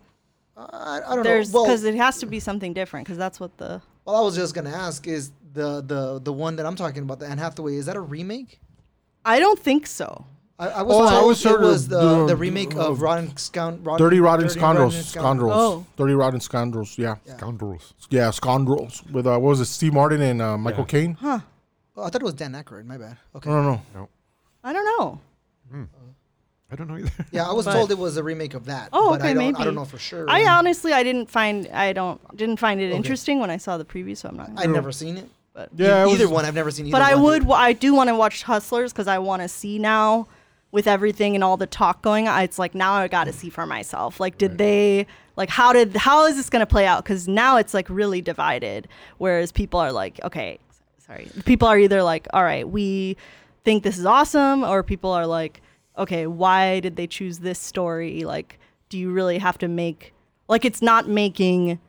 [0.72, 1.60] I, I don't there's know.
[1.62, 3.82] Well, because it has to be something different, because that's what the.
[4.06, 7.20] well, I was just gonna ask: is the the the one that I'm talking about,
[7.20, 8.60] the Anne Hathaway, is that a remake?
[9.26, 10.26] I don't think so.
[10.58, 13.02] I, I was Oh, I told always it was the, the- the remake of of
[13.02, 14.96] Rotten Scound, Rotten, Dirty Rotten Dirty Scoundrels.
[14.96, 15.54] Rotten Scoundrels.
[15.56, 15.86] Oh.
[15.96, 16.98] Dirty Rotten Scoundrels.
[16.98, 17.16] Yeah.
[17.26, 17.38] Yeah.
[17.38, 17.94] Scoundrels.
[18.10, 19.04] Yeah, Scoundrels.
[19.12, 20.88] With, uh, what was it, Steve Martin and uh, Michael Yeah.
[20.88, 21.14] Caine?
[21.14, 21.40] Huh.
[21.96, 22.86] Oh, I thought it was Dan Aykroyd.
[22.86, 23.16] My bad.
[23.36, 23.50] Okay.
[23.50, 24.10] No, no, no.
[24.64, 25.20] I don't know.
[26.72, 27.12] I don't know either.
[27.32, 28.90] Yeah, I was But- told it was a remake of that.
[28.94, 30.30] Oh, but okay, I don't, I don't know for sure.
[30.30, 32.96] I honestly, I didn't find, I don't, didn't find it Okay.
[32.96, 34.52] interesting when I saw the preview, so I'm not.
[34.58, 35.28] I've never seen it.
[35.54, 36.46] But Yeah, it either was- one.
[36.46, 37.24] I've never seen either but I one.
[37.48, 40.28] would, I do want to watch Hustlers because I want to see now,
[40.72, 42.44] with everything and all the talk going on.
[42.44, 44.20] It's like now I got to see for myself.
[44.20, 44.58] Like, did Right.
[44.60, 47.04] they, like, how did, how is this going to play out?
[47.04, 48.88] Because now it's like really divided.
[49.18, 50.60] Whereas people are like, okay,
[51.00, 53.18] sorry, people are either like, all right, we
[53.64, 55.64] think this is awesome, or people are like,
[56.00, 58.24] okay, why did they choose this story?
[58.24, 60.14] Like, do you really have to make,
[60.48, 61.80] like, it's not making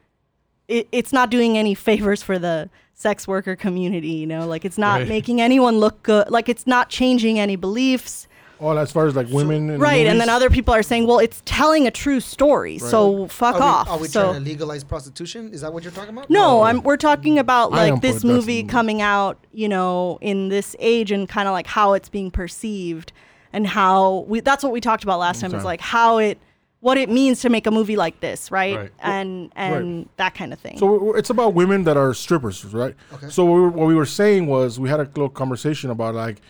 [0.69, 4.79] it, it's not doing any favors for the sex worker community, you know, like it's
[4.79, 5.09] not Right.
[5.09, 8.29] making anyone look good, like it's not changing any beliefs.
[8.61, 10.07] Well, as far as like women, in right.
[10.07, 12.77] And then other people are saying, well, it's telling a true story.
[12.77, 13.89] So fuck Are we, off.
[13.89, 15.51] are we so trying to legalize prostitution?
[15.53, 16.29] Is that what you're talking about?
[16.29, 21.11] no, I'm, we're talking about like this movie coming out, you know, in this age
[21.11, 23.13] and kind of like how it's being perceived
[23.53, 26.39] and how we, that's what we talked about last time is like how it,
[26.81, 28.77] what it means to make a movie like this, right?
[28.77, 28.91] Right.
[29.01, 30.79] And, and that kind of thing.
[30.79, 32.95] So it's about women that are strippers, right?
[33.13, 33.29] Okay.
[33.29, 36.15] So what we were, what we were saying was we had a little conversation about
[36.15, 36.41] like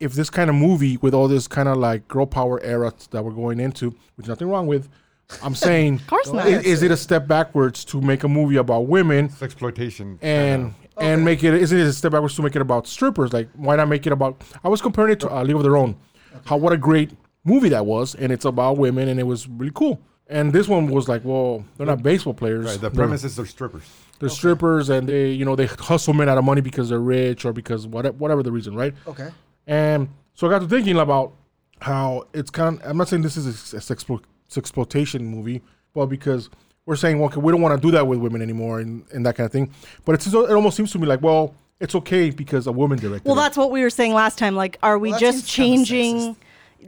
[0.00, 3.24] if this kind of movie with all this kind of like girl power era that
[3.24, 4.88] we're going into, which nothing wrong with.
[5.42, 6.46] I'm saying, of course not.
[6.46, 10.18] is, is it a step backwards to make a movie about women It's exploitation.
[10.22, 11.22] and and Okay.
[11.24, 11.54] make it?
[11.54, 13.32] Isn't it a step backwards to make it about strippers?
[13.32, 14.42] Like, why not make it about?
[14.64, 15.94] I was comparing it to uh, League of Their Own.
[16.44, 17.10] How what a great
[17.44, 20.00] movie that was, and it's about women, and it was really cool.
[20.30, 22.66] And this one was like, well, they're not baseball players.
[22.66, 22.80] Right.
[22.80, 23.82] The They're- is they're strippers.
[24.18, 27.44] they're strippers, and they, you know, they hustle men out of money because they're rich
[27.46, 28.92] or because whatever, whatever the reason, right?
[29.06, 29.30] Okay.
[29.66, 31.32] And so I got to thinking about
[31.80, 32.78] how it's kind.
[32.82, 33.80] Of, I'm not saying this is a, a
[34.58, 35.62] exploitation movie,
[35.94, 36.50] but because
[36.86, 39.24] we're saying, well, okay, we don't want to do that with women anymore, and, and
[39.26, 39.72] that kind of thing.
[40.04, 43.26] But it's it almost seems to me like, well, it's okay because a woman directed.
[43.28, 43.42] Well, it.
[43.42, 44.56] that's what we were saying last time.
[44.56, 46.36] Like, are we Well, just seems kinda changing?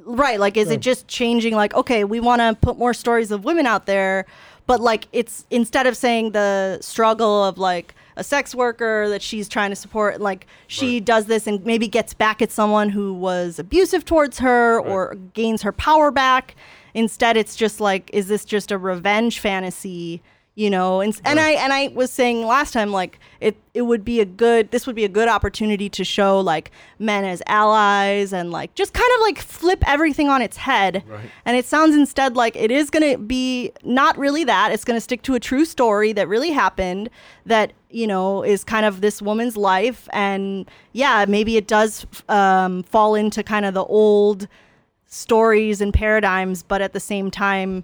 [0.05, 0.41] Right.
[0.41, 1.55] Like, is it just changing?
[1.55, 4.27] Like, okay, we want to put more stories of women out there,
[4.67, 9.49] but like, it's instead of saying the struggle of like a sex worker that she's
[9.49, 13.59] trying to support, like she does this and maybe gets back at someone who was
[13.59, 16.55] abusive towards her or gains her power back.
[16.95, 20.21] Instead, it's just like, is this just a revenge fantasy?
[20.55, 24.05] You know and, and i and i was saying last time like it it would
[24.05, 28.33] be a good this would be a good opportunity to show like men as allies
[28.33, 31.05] and like just kind of like flip everything on its head.
[31.07, 31.31] Right.
[31.45, 34.73] and it sounds instead like it is going to be not really that.
[34.73, 37.11] It's going to stick to a true story that really happened
[37.47, 40.09] that you know is kind of this woman's life.
[40.13, 44.49] And yeah maybe it does um, fall into kind of the old
[45.07, 47.83] stories and paradigms but at the same time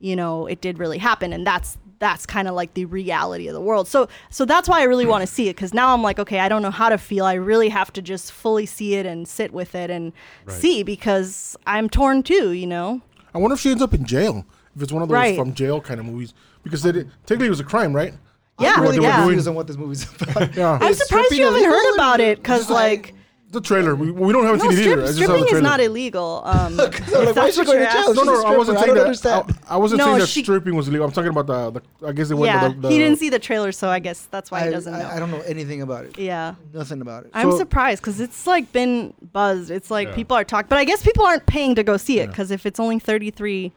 [0.00, 1.32] you know it did really happen.
[1.32, 4.80] And that's that's kind of like the reality of the world so so that's why
[4.80, 6.88] i really want to see it because now i'm like okay i don't know how
[6.90, 10.12] to feel i really have to just fully see it and sit with it and
[10.44, 10.56] Right.
[10.56, 13.00] see because i'm torn too you know
[13.34, 14.46] I wonder if she ends up in jail.
[14.76, 15.36] If it's one of those Right.
[15.36, 16.94] from jail kind of movies, because it,
[17.26, 18.14] technically it was a crime, right?
[18.60, 20.54] yeah I'm really they were yeah doing- confused on what this movie's about.
[20.54, 20.78] Yeah.
[20.80, 23.13] i'm surprised you haven't heard about it because like
[23.54, 23.94] The trailer.
[23.94, 25.02] We, we don't have no seen it strip, either.
[25.02, 27.84] I just saw the stripping is not illegal um like, why is she going to
[27.92, 28.14] jail?
[28.14, 29.00] No, no, a I wasn't stripper.
[29.06, 29.56] I saying that.
[29.68, 31.06] I, I wasn't No, saying that she- stripping was illegal.
[31.06, 31.80] I'm talking about the.
[32.00, 32.52] the I guess it went.
[32.52, 34.92] yeah the, the, he didn't see the trailer so i guess that's why he doesn't
[34.92, 36.18] know I, I don't know anything about it.
[36.18, 37.30] yeah Nothing about it.
[37.32, 39.70] I'm So- surprised because it's like been buzzed.
[39.70, 40.14] It's like Yeah.
[40.14, 42.26] people are talking, but I guess people aren't paying to go see it Yeah.
[42.26, 43.72] because if it's only 33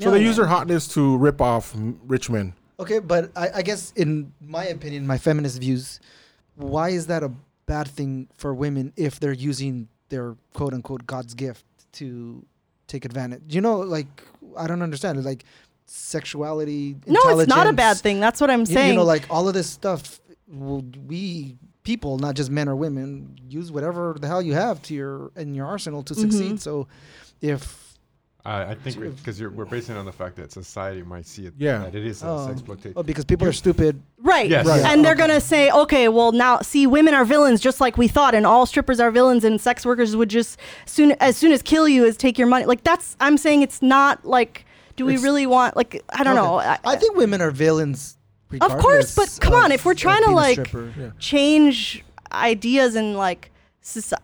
[0.00, 0.36] So they use million.
[0.36, 2.54] their hotness to rip off m- rich men.
[2.80, 6.00] Okay, but I, I guess in my opinion, my feminist views,
[6.56, 7.30] why is that a
[7.66, 12.44] bad thing for women if they're using their quote unquote God's gift to
[12.86, 13.42] take advantage?
[13.54, 14.22] You know, like
[14.56, 15.24] I don't understand.
[15.24, 15.44] Like
[15.86, 16.96] sexuality.
[17.06, 18.20] No, it's not a bad thing.
[18.20, 18.90] That's what I'm saying.
[18.90, 20.20] you know, like all of this stuff.
[20.46, 25.30] We people, not just men or women, use whatever the hell you have to your
[25.36, 26.54] in your arsenal to succeed.
[26.54, 26.60] Mhm.
[26.60, 26.86] So,
[27.40, 27.83] if
[28.46, 31.54] I, I think because we're basing it on the fact that society might see it.
[31.56, 31.78] Yeah.
[31.78, 32.48] That it is a Oh.
[32.52, 32.92] sexploitation.
[32.96, 34.48] oh, because people are stupid, right.
[34.50, 34.66] Yes.
[34.66, 34.82] Right.
[34.84, 35.26] And they're Okay.
[35.26, 38.44] going to say, okay, well, now, see, women are villains just like we thought, and
[38.46, 42.04] all strippers are villains, and sex workers would just, soon as soon as kill you,
[42.04, 42.66] is take your money.
[42.66, 44.66] Like, that's, I'm saying it's not like,
[44.96, 46.46] do we It's- really want, like, I don't Okay.
[46.46, 46.58] know.
[46.84, 48.18] I, think women are villains.
[48.60, 50.70] Of course, but regardless come on, if we're trying to, like.
[50.72, 51.10] Yeah.
[51.18, 53.53] change ideas and like soci-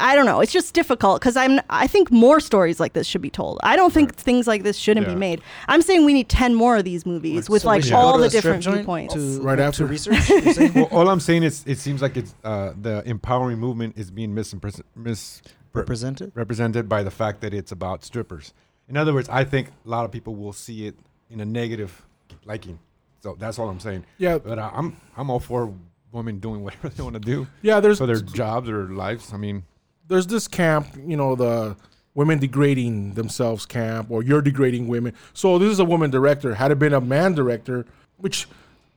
[0.00, 0.40] I don't know.
[0.40, 1.60] It's just difficult because I'm.
[1.68, 3.60] I think more stories like this should be told.
[3.62, 5.12] I don't think things like this shouldn't Yeah.
[5.14, 5.42] be made.
[5.68, 8.62] I'm saying we need ten more of these movies with So like all the different
[8.62, 9.14] joint viewpoints.
[9.14, 9.84] to, Right to after.
[9.94, 10.16] research.
[10.74, 14.34] well, all I'm saying is, it seems like it's uh, the empowering movement is being
[14.34, 16.88] mispres- misrepresented Represented.
[16.88, 18.54] by the fact that it's about strippers.
[18.88, 20.96] In other words, I think a lot of people will see it
[21.28, 22.02] in a negative
[22.44, 22.78] liking.
[23.22, 24.04] So that's all I'm saying.
[24.18, 25.72] Yeah, But uh, I'm I'm all for
[26.12, 27.80] women doing whatever they want to do yeah.
[27.80, 29.32] There's for their jobs or lives.
[29.32, 29.64] I mean,
[30.08, 31.76] there's this camp, you know, the
[32.14, 35.14] women degrading themselves camp, or you're degrading women.
[35.32, 36.54] So this is a woman director.
[36.54, 37.86] Had it been a man director,
[38.16, 38.48] which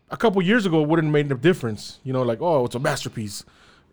[0.09, 1.99] a couple years ago wouldn't have made a difference.
[2.03, 3.43] You know, like oh, it's a masterpiece.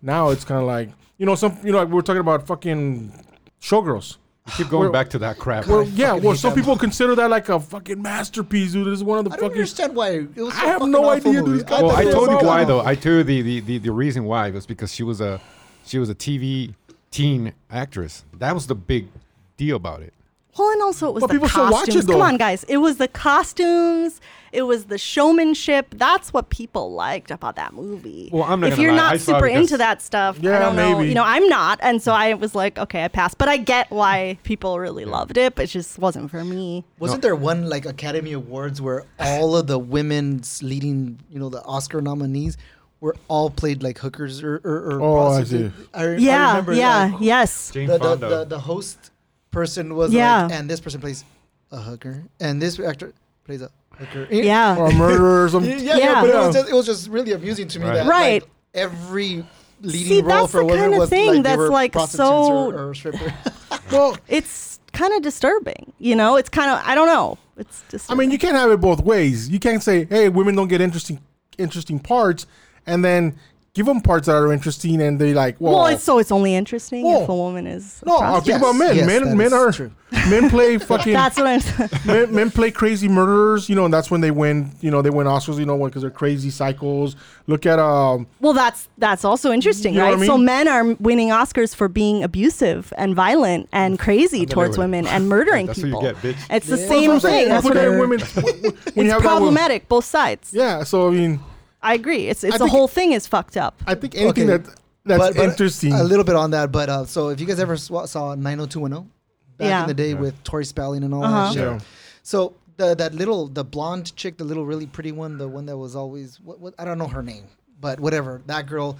[0.03, 2.47] Now it's kind of like you know some you know like we were talking about
[2.47, 3.13] fucking
[3.61, 4.17] showgirls.
[4.59, 5.67] You keep going Well- back to that crap.
[5.67, 8.87] Well, I yeah, well, some that people consider that like a fucking masterpiece, dude.
[8.87, 9.57] This is one of the I don't fucking.
[9.59, 10.55] understand why it was.
[10.55, 11.47] So I have no idea, dude.
[11.47, 11.61] movie.
[11.63, 12.67] It's well, I told you why it.
[12.67, 12.81] though.
[12.85, 15.41] I told you the, the, the, the reason why was because she was a
[15.87, 16.75] she was a TV
[17.11, 18.25] teen actress.
[18.39, 19.09] That was the big
[19.57, 20.13] deal about it.
[20.59, 22.07] Well, and also it was But the people still watch it, costumes.
[22.07, 22.65] Come on, guys!
[22.65, 24.21] It was the costumes.
[24.53, 25.95] It was the showmanship.
[25.97, 28.31] That's what people liked about that movie.
[28.33, 30.75] Well, I'm not if you're lie, not saw super because- into that stuff, I don't
[30.75, 30.97] know.
[30.97, 31.09] maybe.
[31.09, 33.39] You know, I'm not, and so I was like, okay, I passed.
[33.39, 36.85] But I get why people really loved it, but it just wasn't for me.
[36.99, 41.63] Wasn't there one like Academy Awards where all of the women's leading, you know, the
[41.65, 42.57] Oscar nominees
[43.01, 45.77] were all played like hookers or, or, or Oh, I prostitutes?
[45.95, 47.71] I, I Yeah, remember yeah, like, yes.
[47.71, 49.10] Jane the, the, the, the host
[49.51, 50.45] person was Yeah.
[50.45, 51.25] like, and this person plays
[51.71, 53.13] a hooker, and this actor
[53.45, 54.27] plays a hooker.
[54.31, 54.43] Eh?
[54.43, 54.77] Yeah.
[54.77, 55.79] or a murderer or something.
[55.85, 56.21] yeah, Yeah.
[56.21, 57.95] but it was, just, it was just really amusing to me Right.
[57.95, 58.43] that Right.
[58.43, 59.45] like, every
[59.83, 62.89] leading See, role that's for the women kinda was thing like that's, like, so- or,
[62.91, 63.33] or stripper.
[63.91, 65.93] Well, It's kind of disturbing.
[65.99, 67.39] You know, it's kind of I don't know.
[67.57, 69.49] It's just, I mean, you can't have it both ways.
[69.49, 71.21] You can't say, "Hey, women don't get interesting,
[71.59, 72.47] interesting parts,"
[72.87, 73.37] and then
[73.75, 76.55] give them parts that are interesting, and they like, well, Well, it's so it's only
[76.55, 78.03] interesting if a woman is.
[78.03, 78.45] a no, I'll prostitute.
[78.61, 78.97] think about men.
[78.97, 79.91] yes, men, men are true.
[80.29, 81.61] men play fucking That's what I'm.
[81.61, 81.91] saying.
[82.05, 84.73] men, men play crazy murderers, you know, and that's when they win.
[84.81, 87.15] You know, they win Oscars, you know, because they're crazy cycles.
[87.47, 90.15] Look at um, Well, that's that's also interesting, You know right?
[90.19, 94.79] what I So men are winning Oscars for being abusive and violent and crazy towards
[94.79, 96.03] women and murdering That's what you people.
[96.03, 96.37] get, bitch.
[96.51, 97.49] It's the same thing.
[97.49, 98.19] That's what I'm, women.
[98.19, 100.51] when you it's have that with- problematic, both sides.
[100.53, 101.41] yeah, so I mean,
[101.83, 102.27] I agree.
[102.29, 103.81] It's it's I the think- whole thing is fucked up.
[103.87, 104.63] I think anything Okay.
[104.65, 104.75] that
[105.05, 105.93] that's But- but interesting.
[105.95, 109.11] A little bit on that, but uh, so if you guys ever sw- saw 90210
[109.57, 109.83] back Yeah.
[109.83, 110.21] in the day Yeah.
[110.21, 111.47] with Tori Spelling and all Uh-huh.
[111.47, 111.63] that shit.
[111.63, 111.79] Yeah.
[112.23, 115.77] So the that little the blonde chick, the little really pretty one, the one that
[115.79, 117.45] was always what, what I don't know her name,
[117.81, 118.43] but whatever.
[118.47, 118.99] That girl,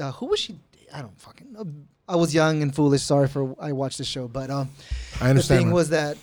[0.00, 0.58] uh, who was she?
[0.92, 1.66] I don't fucking know.
[2.08, 3.02] I was young and foolish.
[3.02, 5.58] Sorry for I watched the show, but um, I understand, the understand.
[5.58, 5.74] thing man.
[5.74, 6.16] was that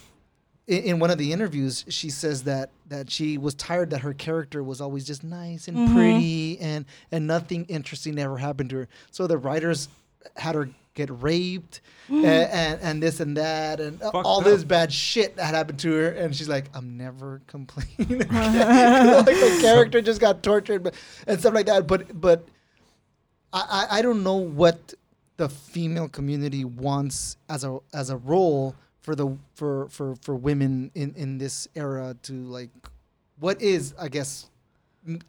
[0.67, 4.13] in, in one of the interviews, she says that that she was tired that her
[4.13, 5.93] character was always just nice and Mhm.
[5.93, 8.87] pretty, and and nothing interesting ever happened to her.
[9.11, 9.89] So the writers
[10.37, 14.43] had her get raped and, and and this and that and Fucked all up.
[14.45, 19.57] this bad shit that happened to her and she's like i'm never complaining like the
[19.59, 20.93] character just got tortured but,
[21.25, 22.45] and stuff like that but but
[23.51, 24.93] I, I I don't know what
[25.37, 30.89] the female community wants as a as a role for the for for for women
[30.95, 32.71] in in this era to like
[33.39, 34.49] what is I guess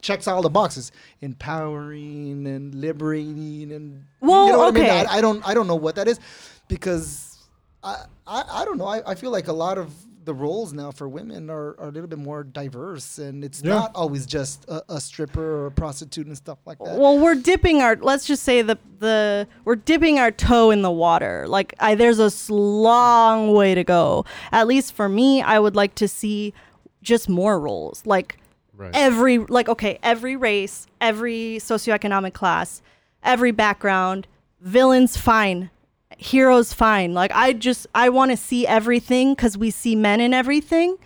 [0.01, 4.89] checks all the boxes empowering and liberating and Well, you know what okay.
[4.89, 6.21] I mean I, I don't I don't know what that is
[6.69, 7.39] because
[7.83, 9.93] I I, I don't know I, I feel like a lot of
[10.25, 13.75] the roles now for women are, are a little bit more diverse and it's Yeah.
[13.75, 17.35] not always just a, a stripper or a prostitute and stuff like that Well, we're
[17.35, 21.47] dipping our let's just say the the we're dipping our toe in the water.
[21.49, 24.25] Like I, there's a long way to go.
[24.53, 26.55] At least for me, I would like to see
[27.03, 28.03] just more roles.
[28.07, 28.39] Like
[28.77, 28.91] Right.
[28.95, 32.83] every like okay, every race, every socioeconomic class,
[33.23, 34.27] every background,
[34.61, 35.71] villains fine.
[36.19, 37.15] Heroes fine.
[37.15, 40.97] Like I just I want to see everything cuz we see men in everything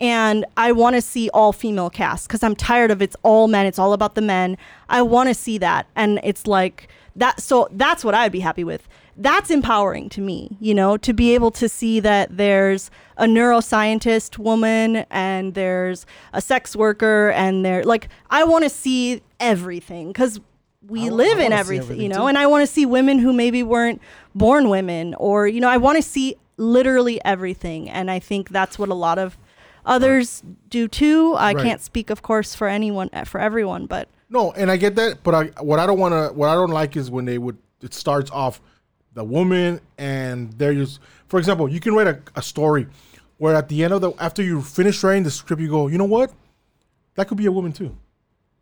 [0.00, 3.66] and I want to see all female cast because I'm tired of it's all men.
[3.66, 4.56] It's all about the men.
[4.88, 7.40] I want to see that, and it's like that.
[7.40, 8.88] So that's what I'd be happy with.
[9.16, 14.38] That's empowering to me, you know, to be able to see that there's a neuroscientist
[14.38, 20.40] woman and there's a sex worker and there like I want to see everything because
[20.90, 22.26] we I live I in everything, everything you know, too.
[22.26, 24.00] and I want to see women who maybe weren't
[24.34, 28.78] born women or you know, I want to see literally everything and I think that's
[28.78, 29.38] what a lot of
[29.86, 31.34] others do too.
[31.38, 31.64] I Right.
[31.64, 35.22] can't speak of course for anyone eh, for everyone, but No, and I get that,
[35.22, 37.56] but I what I don't want to what I don't like is when they would
[37.82, 38.60] it starts off
[39.14, 42.86] the woman and they're just for example, you can write a, a story
[43.38, 45.96] where at the end of the after you finish writing the script, you go, you
[45.98, 46.32] know what,
[47.14, 47.96] that could be a woman too,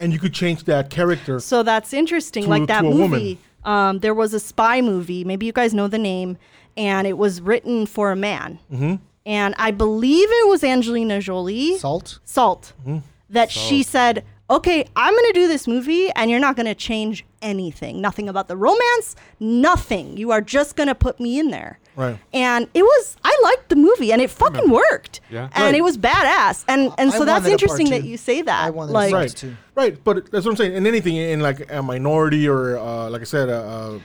[0.00, 1.40] and you could change that character.
[1.40, 2.44] So that's interesting.
[2.44, 3.10] To- like that to woman.
[3.10, 3.38] movie.
[3.64, 5.24] Um, there was a spy movie.
[5.24, 6.38] Maybe you guys know the name,
[6.76, 8.58] and it was written for a man.
[8.72, 8.96] Mm-hmm.
[9.26, 11.76] And I believe it was Angelina Jolie.
[11.78, 12.72] salt Salt.
[12.80, 12.98] Mm-hmm.
[13.30, 16.74] That she said, "Okay, I'm going to do this movie, and you're not going to
[16.74, 18.00] change anything.
[18.00, 19.16] Nothing about the romance.
[19.38, 20.16] Nothing.
[20.16, 22.16] You are just going to put me in there." Right.
[22.32, 23.16] And it was.
[23.24, 25.20] I liked the movie, and it fucking worked.
[25.30, 25.48] Yeah.
[25.52, 25.74] And Right.
[25.74, 26.64] it was badass.
[26.68, 28.64] And and I so that's wanted a part interesting that you say that.
[28.64, 29.56] I wanted like, right, too.
[29.74, 30.74] right, but that's what I'm saying.
[30.74, 33.98] In anything, in like a minority or uh, like I said, uh, uh,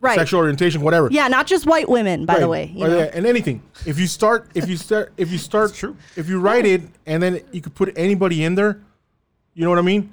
[0.00, 0.18] right.
[0.18, 1.06] sexual orientation, whatever.
[1.12, 2.72] Yeah, not just white women, by the way.
[2.74, 2.98] You Or, know?
[2.98, 3.62] yeah, and anything.
[3.86, 5.96] If you start, if you start, if you start, true.
[6.16, 8.80] if you write it and then you could put anybody in there,
[9.54, 10.10] you know what I mean?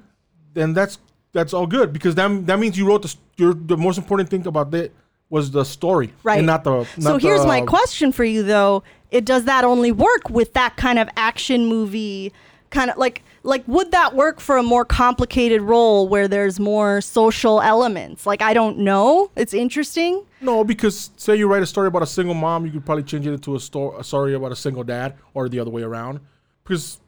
[0.54, 1.00] Then that's
[1.34, 4.30] that's all good because that that means you wrote the s- your the most important
[4.30, 4.92] thing about that
[5.30, 6.38] was the story, Right.
[6.38, 6.86] And not the.
[7.00, 8.84] so here's the, my question for you though.
[9.12, 12.34] It does that only work with that kind of action movie
[12.70, 17.02] kind of like like would that work for a more complicated role where there's more
[17.02, 18.26] social elements?
[18.26, 19.32] Like I don't know.
[19.36, 20.26] It's interesting.
[20.42, 23.26] No, because say you write a story about a single mom, you could probably change
[23.26, 26.20] it into a, sto- a story about a single dad, or the other way around.
[26.64, 27.00] Because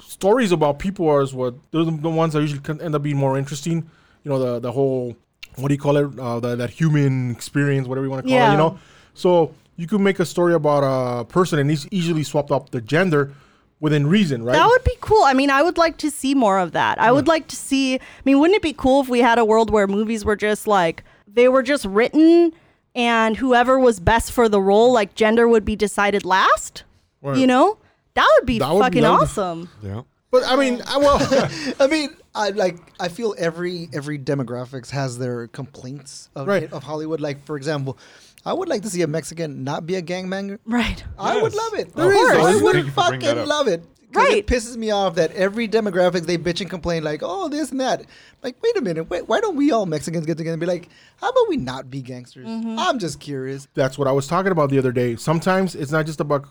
[0.00, 3.16] stories about people are what those are the ones that usually can end up being
[3.16, 3.88] more interesting.
[4.22, 5.16] You know, the the whole
[5.56, 6.18] what do you call it?
[6.18, 8.50] Uh, the, that human experience, whatever you want to call it.
[8.52, 8.78] You know,
[9.14, 10.82] so you could make a story about
[11.20, 13.32] a person and he's easily swapped up the gender
[13.80, 14.54] within reason, right?
[14.54, 15.22] That would be cool.
[15.24, 16.98] I mean, I would like to see more of that.
[17.00, 17.96] I would like to see.
[17.96, 20.66] I mean, wouldn't it be cool if we had a world where movies were just
[20.66, 22.52] like they were just written,
[22.94, 26.84] and whoever was best for the role, like gender, would be decided last.
[27.20, 27.36] Right.
[27.36, 27.76] You know,
[28.14, 29.68] that would be That would fucking that would be- awesome.
[29.82, 30.02] Yeah.
[30.30, 31.18] but I mean, I, well,
[31.80, 32.76] I mean, I like.
[33.00, 36.70] I feel every every demographics has their complaints of Right.
[36.72, 37.20] of Hollywood.
[37.20, 37.98] Like for example,
[38.44, 40.58] I would like to see a Mexican not be a gangbanger.
[40.66, 41.02] Right.
[41.18, 41.88] I would love it.
[41.88, 42.16] Of There is.
[42.18, 42.36] course.
[42.36, 43.82] I would you for bringing that fucking love it.
[44.12, 44.36] Right.
[44.38, 47.80] It pisses me off that every demographic they bitch and complain like, oh, this and
[47.80, 48.04] that.
[48.42, 49.10] Like, wait a minute.
[49.10, 51.90] Wait, why don't we all Mexicans get together and be like, how about we not
[51.90, 52.46] be gangsters?
[52.46, 52.78] Mm-hmm.
[52.78, 53.68] I'm just curious.
[53.74, 55.16] That's what I was talking about the other day.
[55.16, 56.46] Sometimes it's not just about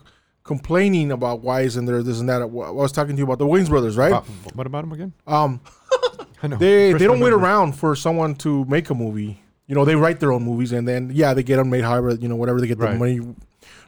[0.46, 2.40] complaining about why isn't there this and that.
[2.42, 4.14] I was talking to you about the Wayans brothers, right?
[4.54, 5.12] What about them again?
[5.26, 5.60] Um,
[6.42, 6.56] I know.
[6.56, 7.46] they First they don't wait remember.
[7.46, 9.42] around for someone to make a movie.
[9.66, 11.82] You know, they write their own movies and then yeah, they get them made.
[11.82, 12.98] However, you know, whatever they get the Right.
[12.98, 13.20] money.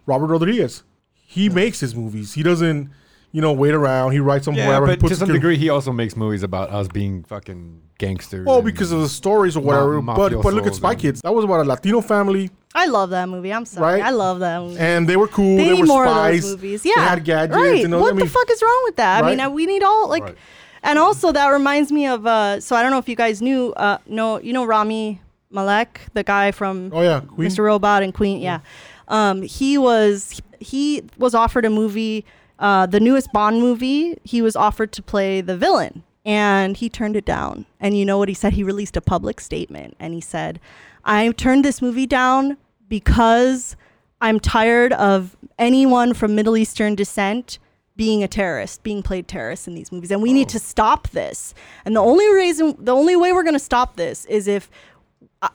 [0.06, 0.82] Robert Rodriguez,
[1.12, 2.32] he makes his movies.
[2.34, 2.90] He doesn't,
[3.30, 4.12] you know, wait around.
[4.12, 4.86] He writes them Yeah, whatever.
[4.86, 7.82] he but to puts some together- degree, he also makes movies about us being fucking
[7.98, 8.46] gangsters.
[8.46, 10.00] Well, because of the stories or whatever.
[10.00, 11.20] Ma- but but look at Spy and- Kids.
[11.22, 13.52] That was about a Latino family, I love that movie.
[13.52, 13.94] I'm sorry.
[14.00, 14.02] Right?
[14.04, 14.78] I love that movie.
[14.78, 15.56] and they were cool.
[15.56, 16.36] they They, need were more spies.
[16.36, 16.82] of those movies.
[16.82, 17.56] They had gadgets.
[17.56, 17.78] Right.
[17.80, 19.24] You know, what I mean, the fuck is wrong with that?
[19.24, 19.46] I mean, Right.
[19.46, 20.36] uh, we need all like, Right.
[20.82, 22.26] and also that reminds me of.
[22.26, 23.72] uh So I don't know if you guys knew.
[23.76, 25.20] uh No, you know Rami
[25.50, 27.48] Malek, the guy from Oh yeah, Queen.
[27.48, 27.64] Mr.
[27.64, 28.38] Robot and Queen.
[28.40, 28.60] Yeah,
[29.08, 32.24] um, he was he was offered a movie,
[32.58, 34.18] uh, the newest Bond movie.
[34.24, 37.64] He was offered to play the villain, and he turned it down.
[37.80, 38.52] And you know what he said?
[38.52, 40.60] He released a public statement, and he said,
[41.02, 43.76] "I turned this movie down because
[44.20, 47.58] I'm tired of anyone from Middle Eastern descent."
[47.96, 50.50] being a terrorist, being played terrorist in these movies, and we need oh.
[50.50, 51.52] to stop this.
[51.84, 54.70] And the only reason, the only way we're going to stop this is if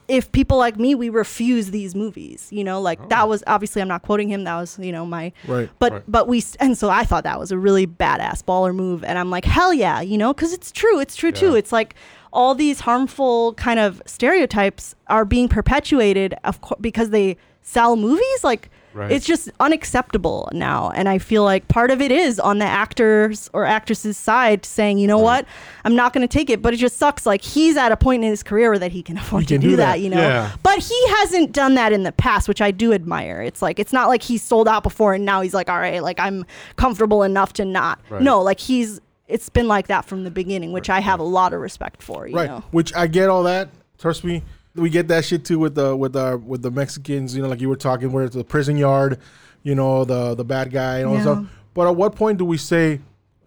[0.07, 3.27] if people like me we refuse these movies you know like that oh.
[3.27, 6.03] was obviously i'm not quoting him that was you know my Right, but right.
[6.07, 9.29] but we and so i thought that was a really badass baller move and i'm
[9.29, 11.55] like hell yeah you know because it's true it's true too.
[11.55, 11.95] It's like
[12.31, 18.43] all these harmful kind of stereotypes are being perpetuated of course because they sell movies?
[18.43, 19.11] Like Right.
[19.11, 23.49] it's just unacceptable now and i feel like part of it is on the actors
[23.53, 25.45] or actresses side saying you know what
[25.83, 28.23] i'm not going to take it but it just sucks like he's at a point
[28.23, 29.93] in his career that he can afford can to do, do that.
[29.93, 29.99] that.
[29.99, 30.55] you know Yeah.
[30.63, 33.93] but he hasn't done that in the past which i do admire it's like it's
[33.93, 37.23] not like he's sold out before and now he's like all right like i'm comfortable
[37.23, 38.21] enough to not Right.
[38.21, 41.53] no like he's it's been like that from the beginning which i have a lot
[41.53, 42.47] of respect for you right?
[42.49, 43.69] know Which I get all that.
[43.97, 44.43] Trust me,
[44.75, 47.35] we get that shit too with the with the with the Mexicans.
[47.35, 49.19] You know, like you were talking, where it's the prison yard.
[49.63, 51.33] You know, the the bad guy and all that Yeah.
[51.35, 51.45] stuff.
[51.73, 52.99] But at what point do we say,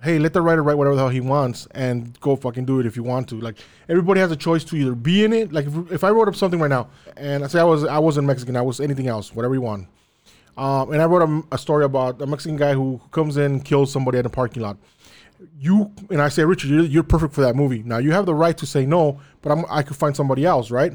[0.02, 2.86] hey, let the writer write whatever the hell he wants and go fucking do it
[2.86, 3.40] if you want to?
[3.40, 3.56] Like
[3.88, 5.52] everybody has a choice to either be in it.
[5.52, 7.98] Like if, if I wrote up something right now and I say I was I
[7.98, 9.88] wasn't Mexican, I was anything else, whatever you want.
[10.56, 13.92] Um, and I wrote a, a story about a Mexican guy who comes in kills
[13.92, 14.78] somebody in a parking lot.
[15.60, 17.82] You and I say, Richard, you're, you're perfect for that movie.
[17.82, 20.70] Now you have the right to say no, but I'm, I could find somebody else,
[20.70, 20.94] right?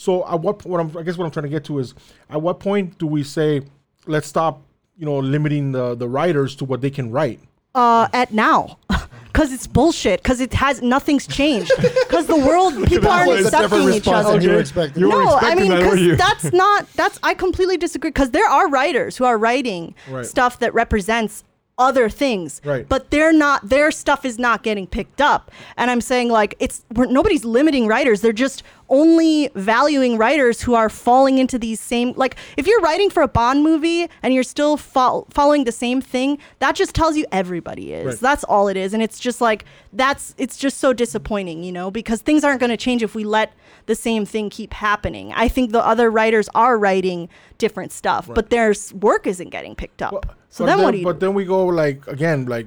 [0.00, 1.92] So at what what I'm, I guess what I'm trying to get to is
[2.30, 3.60] at what point do we say
[4.06, 4.62] let's stop,
[4.96, 7.38] you know, limiting the the writers to what they can write?
[7.74, 8.78] uh, at now.
[9.32, 10.20] Because it's bullshit.
[10.22, 11.72] Because it has nothing's changed.
[11.78, 14.32] Because the world people aren't was accepting each other.
[14.32, 15.00] than you were expecting.
[15.02, 16.16] You weren't no, I mean, that, because you?
[16.16, 18.10] that's not that's I completely disagree.
[18.10, 20.26] Because there are writers who are writing Right.
[20.26, 21.44] stuff that represents
[21.80, 22.86] other things, Right.
[22.88, 23.68] But they're not.
[23.68, 25.50] Their stuff is not getting picked up.
[25.76, 28.20] And I'm saying like it's we're, nobody's limiting writers.
[28.20, 33.08] They're just only valuing writers who are falling into these same like if you're writing
[33.08, 37.16] for a Bond movie and you're still fol- following the same thing, that just tells
[37.16, 38.06] you everybody is.
[38.06, 38.20] Right.
[38.20, 38.92] That's all it is.
[38.92, 42.70] And it's just like that's it's just so disappointing, you know, because things aren't going
[42.70, 43.54] to change if we let
[43.86, 45.32] the same thing keep happening.
[45.34, 47.28] I think the other writers are writing
[47.58, 50.36] different stuff, but their work isn't getting picked up.
[50.50, 51.26] So But then, what do you But do?
[51.26, 52.66] then we go like again, like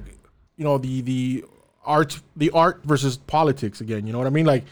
[0.56, 1.44] you know, the the
[1.84, 4.06] art, the art versus politics again.
[4.06, 4.46] You know what I mean?
[4.46, 4.64] Like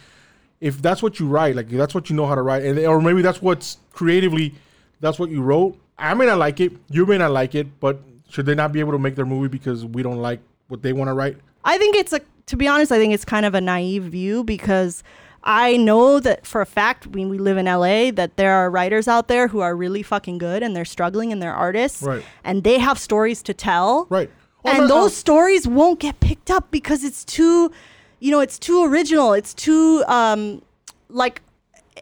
[0.61, 3.01] if that's what you write, like that's what you know how to write, and or
[3.01, 4.55] maybe that's what's creatively,
[5.01, 5.77] that's what you wrote.
[5.99, 8.81] I may not like it, you may not like it, but should they not be
[8.81, 11.37] able to make their movie because we don't like what they want to write?
[11.65, 14.43] I think it's a to be honest, I think it's kind of a naive view
[14.43, 15.03] because
[15.45, 19.09] I know that for a fact when we live in LA that there are writers
[19.09, 22.25] out there who are really fucking good and they're struggling and they're artists Right.
[22.45, 24.07] and they have stories to tell.
[24.09, 24.31] Right.
[24.65, 27.73] Oh, and those stories won't get picked up because it's too
[28.21, 29.33] you know, it's too original.
[29.33, 30.63] It's too um
[31.09, 31.43] like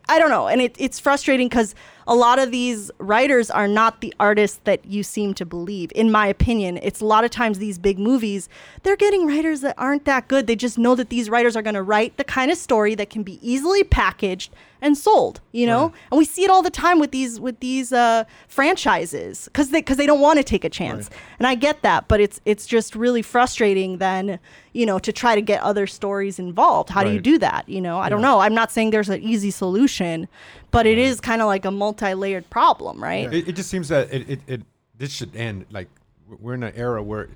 [0.09, 1.75] I don't know, and it, it's frustrating because
[2.07, 5.93] a lot of these writers are not the artists that you seem to believe.
[5.95, 8.49] In my opinion, it's a lot of times these big movies
[8.83, 10.47] they're getting writers that aren't that good.
[10.47, 13.11] They just know that these writers are going to write the kind of story that
[13.11, 15.41] can be easily packaged and sold.
[15.53, 19.47] You know, and we see it all the time with these with these uh, franchises
[19.47, 21.11] because they because they don't want to take a chance.
[21.39, 24.39] And I get that, but it's it's just really frustrating then
[24.73, 26.91] you know to try to get other stories involved.
[26.91, 27.69] How do you do that?
[27.69, 28.41] You know, I don't know.
[28.41, 30.29] I'm not saying there's an easy solution,
[30.71, 33.33] but it is kind of like a multi-layered problem, right?
[33.33, 34.63] It, it just seems that it, it, it
[34.97, 35.67] this should end.
[35.71, 35.89] Like
[36.29, 37.29] we're in an era where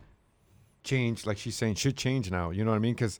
[0.82, 2.50] change, like she's saying, should change now.
[2.50, 2.94] You know what I mean?
[2.94, 3.18] Because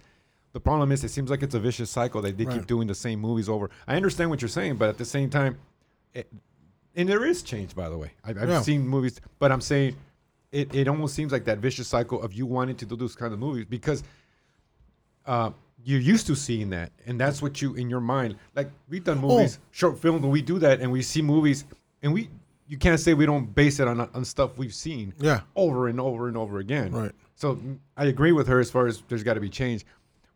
[0.52, 2.54] the problem is, it seems like it's a vicious cycle that they Right.
[2.54, 3.70] keep doing the same movies over.
[3.88, 5.58] I understand what you're saying, but at the same time,
[6.12, 6.28] it,
[6.94, 8.12] and there is change, by the way.
[8.22, 8.60] I've, I've Yeah.
[8.62, 9.96] seen movies, but I'm saying
[10.52, 13.32] it, it almost seems like that vicious cycle of you wanting to do those kind
[13.32, 14.04] of movies because
[15.26, 15.50] uh,
[15.84, 18.36] you're used to seeing that, and that's what you in your mind.
[18.56, 19.28] Like we've done oh.
[19.28, 21.64] movies, short films, and we do that, and we see movies,
[22.02, 22.30] and we
[22.66, 25.40] you can't say we don't base it on on stuff we've seen Yeah.
[25.54, 26.92] over and over and over again.
[26.92, 27.12] Right.
[27.34, 27.58] So
[27.96, 29.84] I agree with her as far as there's got to be change,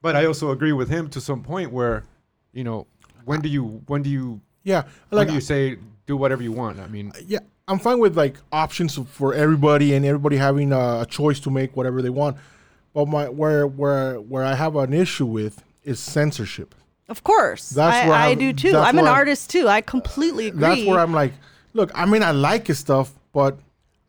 [0.02, 2.04] but I also agree with him to some point where,
[2.52, 2.86] you know,
[3.24, 4.82] when do you when do you Yeah.
[5.08, 6.78] when Like do you say do whatever you want?
[6.80, 11.00] I mean, uh, yeah, I'm fine with like options for everybody and everybody having a,
[11.02, 12.36] a choice to make whatever they want.
[12.94, 16.74] But my where where where I have an issue with is censorship.
[17.08, 18.76] Of course, That's I, where I I do too.
[18.76, 19.66] I'm an I- artist too.
[19.68, 20.60] I completely agree.
[20.60, 21.32] That's where I'm like,
[21.72, 23.58] look, I mean, I like his stuff, but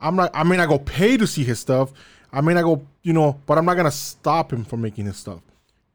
[0.02, 0.32] I'm not.
[0.34, 1.92] I mean, I go pay to see his stuff.
[2.34, 5.18] I mean, I go, you know, but I'm not gonna stop him from making his
[5.18, 5.40] stuff.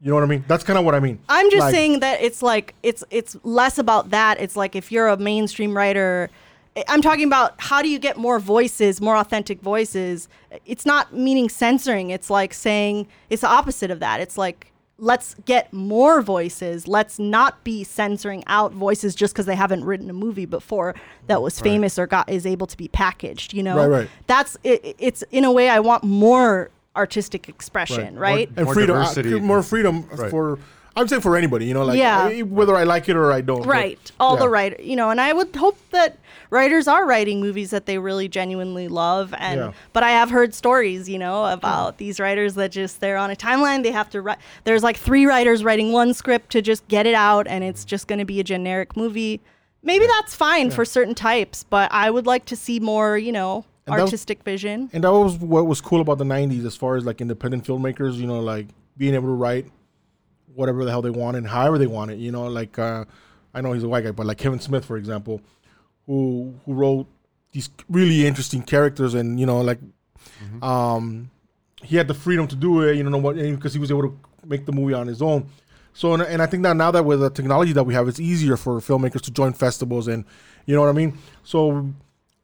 [0.01, 0.43] You know what I mean?
[0.47, 1.19] That's kind of what I mean.
[1.29, 4.39] I'm just Like, saying that it's like it's it's less about that.
[4.41, 6.29] It's like if you're a mainstream writer,
[6.87, 10.27] I'm talking about how do you get more voices, more authentic voices.
[10.65, 12.09] It's not meaning censoring.
[12.09, 14.19] It's like saying it's the opposite of that.
[14.19, 16.87] It's like let's get more voices.
[16.87, 20.95] Let's not be censoring out voices just because they haven't written a movie before
[21.27, 23.53] that was famous or got is able to be packaged.
[23.53, 24.09] You know, Right, right.
[24.27, 28.49] That's it, it's in a way I want more artistic expression, right?
[28.55, 29.39] and More freedom, uh, diversity.
[29.39, 30.29] more freedom Right.
[30.29, 30.59] for.
[30.97, 32.23] I'm saying for anybody, you know, like Yeah.
[32.31, 33.59] I- whether I like it or I don't.
[33.63, 34.49] but- right all the yeah.
[34.51, 36.17] writer you know and i would hope that
[36.49, 39.71] writers are writing movies that they really genuinely love and Yeah.
[39.91, 43.35] but i have heard stories you know about these writers that just they're on a
[43.35, 47.05] timeline they have to write there's like three writers writing one script to just get
[47.05, 49.41] it out and it's just going to be a generic movie
[49.83, 53.65] maybe that's fine for certain types but i would like to see more you know
[53.85, 56.75] And that was- artistic vision And that was what was cool about the '90s, as
[56.75, 58.67] far as like independent filmmakers, you know, like
[58.97, 59.65] being able to write
[60.55, 62.17] whatever the hell they want and however they want it.
[62.17, 63.05] You know, like uh,
[63.53, 65.41] I know he's a white guy, but like Kevin Smith, for example,
[66.05, 67.07] who who wrote
[67.51, 69.79] these really interesting characters, and you know, like
[70.61, 71.29] um,
[71.83, 72.97] he had the freedom to do it.
[72.97, 75.49] You know, what because he was able to make the movie on his own.
[75.93, 78.19] So, and, and I think that now that with the technology that we have, it's
[78.19, 80.25] easier for filmmakers to join festivals, and
[80.65, 81.17] you know what I mean.
[81.43, 81.93] So,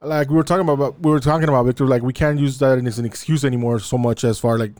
[0.01, 1.86] like we were talking about, we were talking about Victor.
[1.86, 4.72] Like we can't use that as an excuse anymore, so much as far like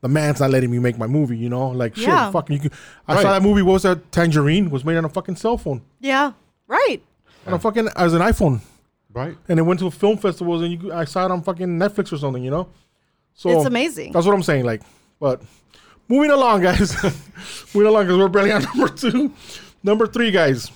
[0.00, 1.36] the man's not letting me make my movie.
[1.36, 2.30] You know, like shit, Yeah.
[2.30, 2.54] fucking.
[2.56, 3.22] You can, I Right.
[3.22, 3.62] saw that movie.
[3.62, 4.10] What was that?
[4.12, 6.32] Tangerine was made on a fucking cell phone, yeah
[6.66, 7.00] right
[7.46, 8.60] on a fucking as an iPhone,
[9.14, 9.36] right?
[9.48, 12.12] and it went to film festivals, and you, could- I saw it on fucking Netflix
[12.12, 12.42] or something.
[12.44, 12.68] You know,
[13.34, 14.64] so it's amazing That's what I'm saying.
[14.66, 14.82] Like,
[15.18, 15.40] but
[16.08, 16.94] moving along, guys.
[17.74, 19.32] moving along because we're barely on number two.
[19.82, 20.70] Number three, guys.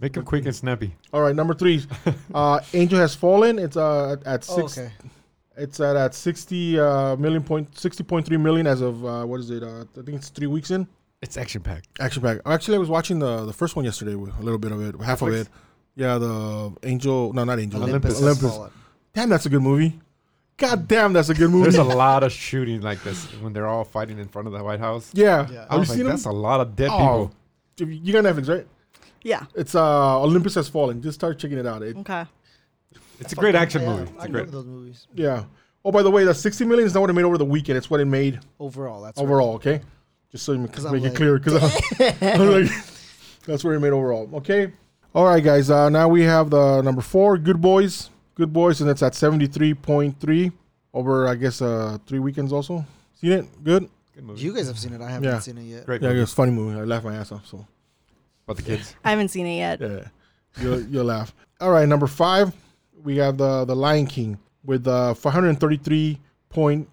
[0.00, 0.94] Make them quick and snappy.
[1.12, 1.84] All right, number three.
[2.34, 3.58] uh, Angel has fallen.
[3.58, 4.58] It's uh at, six.
[4.58, 4.78] Oh, six.
[4.78, 4.92] okay.
[5.56, 9.40] It's at at sixty uh, million point sixty point three million as of uh, what
[9.40, 9.62] is it?
[9.62, 10.86] Uh, I think it's three weeks in.
[11.22, 11.88] It's action packed.
[12.00, 12.42] Action packed.
[12.44, 14.14] Actually, I was watching the the first one yesterday.
[14.14, 15.48] with A little bit of it, half of it.
[15.96, 17.32] Yeah, the Angel.
[17.32, 17.82] No, not Angel.
[17.82, 18.20] Olympus.
[18.20, 18.44] Olympus.
[18.52, 18.78] Olympus.
[19.14, 20.00] Damn, that's a good movie.
[20.56, 21.64] God damn, that's a good movie.
[21.64, 24.62] There's a lot of shooting like this when they're all fighting in front of the
[24.62, 25.10] White House.
[25.12, 25.48] yeah.
[25.50, 25.60] Yeah.
[25.60, 26.32] I Have you was like, seen that's them?
[26.32, 27.30] a lot of dead Oh,
[27.76, 27.92] people.
[27.94, 28.66] you got Netflix, right?
[29.22, 31.00] yeah It's uh Olympus has fallen.
[31.02, 31.82] Just start checking it out.
[31.82, 32.24] It, okay
[33.20, 34.10] It's a great action Yeah, movie.
[34.14, 34.42] It's I a great.
[34.44, 35.06] love those movies.
[35.14, 35.44] yeah.
[35.86, 37.76] Oh, by the way, the sixty million is not what it made over the weekend.
[37.76, 39.24] It's what it made Overall, that's right.
[39.24, 39.54] overall.
[39.56, 39.82] Okay,
[40.32, 41.38] just so you make, 'Cause make I'm it like, clear.
[41.38, 41.62] Because
[42.00, 42.70] like,
[43.46, 44.28] that's where it made overall.
[44.34, 44.72] Okay.
[45.14, 45.70] All right, guys.
[45.70, 48.10] Uh, now we have the number four, Good Boys.
[48.34, 50.50] Good Boys, and it's at seventy three point three
[50.94, 52.52] over, I guess, uh, three weekends.
[52.52, 52.84] Also,
[53.20, 53.64] seen it?
[53.64, 53.88] Good.
[54.14, 54.40] Good movie.
[54.42, 55.00] You guys have seen it.
[55.02, 55.38] I haven't Yeah.
[55.40, 55.84] seen it yet.
[55.86, 56.20] Great Yeah, movie.
[56.22, 56.78] it's a funny movie.
[56.80, 57.46] I laughed my ass off.
[57.46, 57.66] So
[58.46, 58.94] About the kids.
[59.04, 60.04] i haven't seen it yet yeah,
[60.62, 61.34] you'll you'll laugh.
[61.60, 62.52] All right, number five,
[63.04, 66.88] we have the the Lion King with uh, five hundred thirty three point,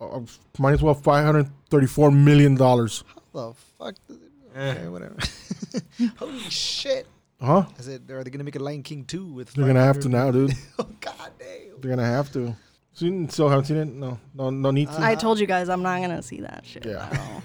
[0.00, 0.20] uh,
[0.58, 3.04] might as well five hundred thirty four million dollars.
[3.34, 3.94] The fuck?
[4.08, 4.22] does it-
[4.54, 4.70] Eh.
[4.72, 5.16] Okay, whatever.
[6.18, 7.06] Holy shit!
[7.40, 7.64] Huh?
[7.78, 8.02] Is it?
[8.10, 9.50] Are they gonna make a Lion King two with?
[9.54, 10.52] They're gonna have to now, dude.
[10.78, 11.80] Oh god damn!
[11.80, 12.54] They're gonna have to.
[12.94, 13.88] Seen, still haven't seen it?
[13.88, 15.00] No, no, no need to.
[15.00, 17.08] i told you guys i'm not gonna see that shit Yeah.
[17.10, 17.42] at all.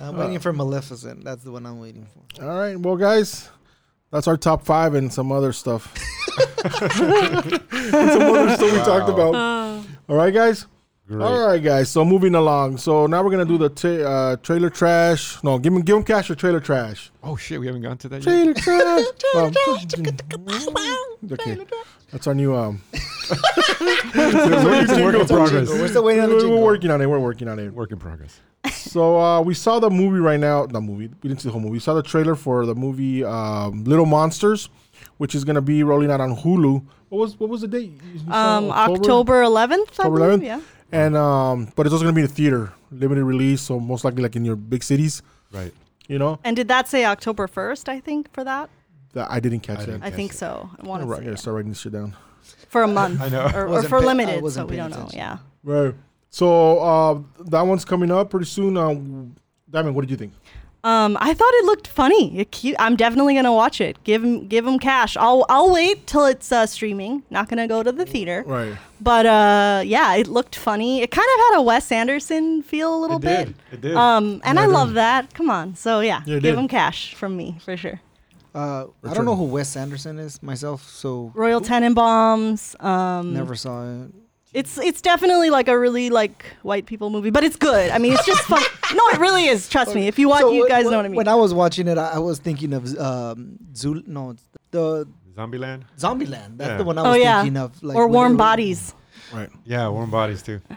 [0.06, 1.24] I'm waiting for Maleficent.
[1.24, 2.44] That's the one I'm waiting for.
[2.44, 3.48] All right, well, guys,
[4.14, 5.92] that's our top five and some other stuff.
[6.64, 9.34] and some other stuff we talked about.
[10.08, 10.66] All right, guys.
[11.08, 11.22] Great.
[11.22, 11.90] All right, guys.
[11.90, 12.78] So moving along.
[12.78, 15.42] So now we're gonna do the ta- uh, trailer trash.
[15.42, 17.10] No, give him, give him cash or trailer trash.
[17.24, 18.24] Oh shit, we haven't gone to that yet.
[18.24, 19.04] Trailer trash.
[19.34, 19.52] Um,
[21.32, 21.58] okay,
[22.14, 22.80] that's our new um.
[24.16, 25.68] It's a work in progress.
[25.68, 26.58] We're still waiting on the We're, jingle.
[26.60, 27.06] we're working on it.
[27.06, 27.72] We're working on it.
[27.72, 28.38] Work in progress.
[28.70, 30.66] So uh, we saw the movie right now.
[30.66, 31.08] The movie.
[31.22, 31.72] We didn't see the whole movie.
[31.72, 34.68] We saw the trailer for the movie um, Little Monsters,
[35.16, 36.84] which is gonna be rolling out on Hulu.
[37.08, 37.92] What was what was the date?
[38.28, 40.42] Um october 11th October 11th?
[40.44, 40.60] yeah
[40.92, 43.60] And um, but it's also gonna be in the theater, limited release.
[43.62, 45.72] So most likely like in your big cities, Right.
[46.08, 46.38] you know.
[46.44, 48.70] And did that say October 1st, I think, for that?
[49.14, 49.86] That I didn't catch I that.
[49.86, 50.36] didn't I catch think it.
[50.36, 50.68] so.
[50.78, 51.34] I I want to gotta say yeah.
[51.36, 52.14] start writing this shit down.
[52.68, 53.46] for a month I know.
[53.54, 55.06] or, or Wasn't for pay- I limited, wasn't so we paying don't know.
[55.06, 55.18] attention.
[55.18, 55.38] Yeah.
[55.62, 55.94] Right.
[56.30, 58.76] So uh, that one's coming up pretty soon.
[58.76, 58.94] Uh,
[59.70, 60.32] Diamond, what did you think?
[60.82, 62.38] Um, I thought it looked funny.
[62.38, 62.76] It cute.
[62.78, 64.02] I'm definitely gonna watch it.
[64.04, 65.16] Give him, give him cash.
[65.16, 67.22] I'll, I'll wait till it's uh, streaming.
[67.30, 68.44] Not gonna go to the theater.
[68.46, 68.74] Right.
[69.00, 71.00] But uh, yeah, it looked funny.
[71.00, 73.46] It kind of had a Wes Anderson feel a little It bit.
[73.46, 73.54] did.
[73.72, 73.94] It did.
[73.96, 75.32] Um, and Yeah, I it love that.
[75.32, 75.74] Come on.
[75.74, 76.58] So yeah, Yeah, it give did.
[76.58, 78.00] him cash from me for sure.
[78.54, 82.80] Uh, I don't know who Wes Anderson is myself, so Royal Tenenbaums.
[82.82, 84.10] Um, never saw it.
[84.52, 87.90] It's it's definitely like a really like white people movie, but it's good.
[87.90, 88.62] I mean, it's just fun.
[88.94, 89.68] no, it really is.
[89.68, 90.06] Trust me.
[90.06, 91.16] If you watch, So you guys wh- know what I mean.
[91.16, 94.06] When I was watching it, I, I was thinking of um, Zul.
[94.06, 95.82] No, it's the Zombieland.
[95.98, 96.58] Zombieland.
[96.58, 96.76] That's Yeah.
[96.78, 97.82] the one I oh was yeah, thinking of.
[97.82, 98.94] Like, or Warm Bodies.
[99.32, 99.48] Right.
[99.64, 100.60] Yeah, warm bodies too.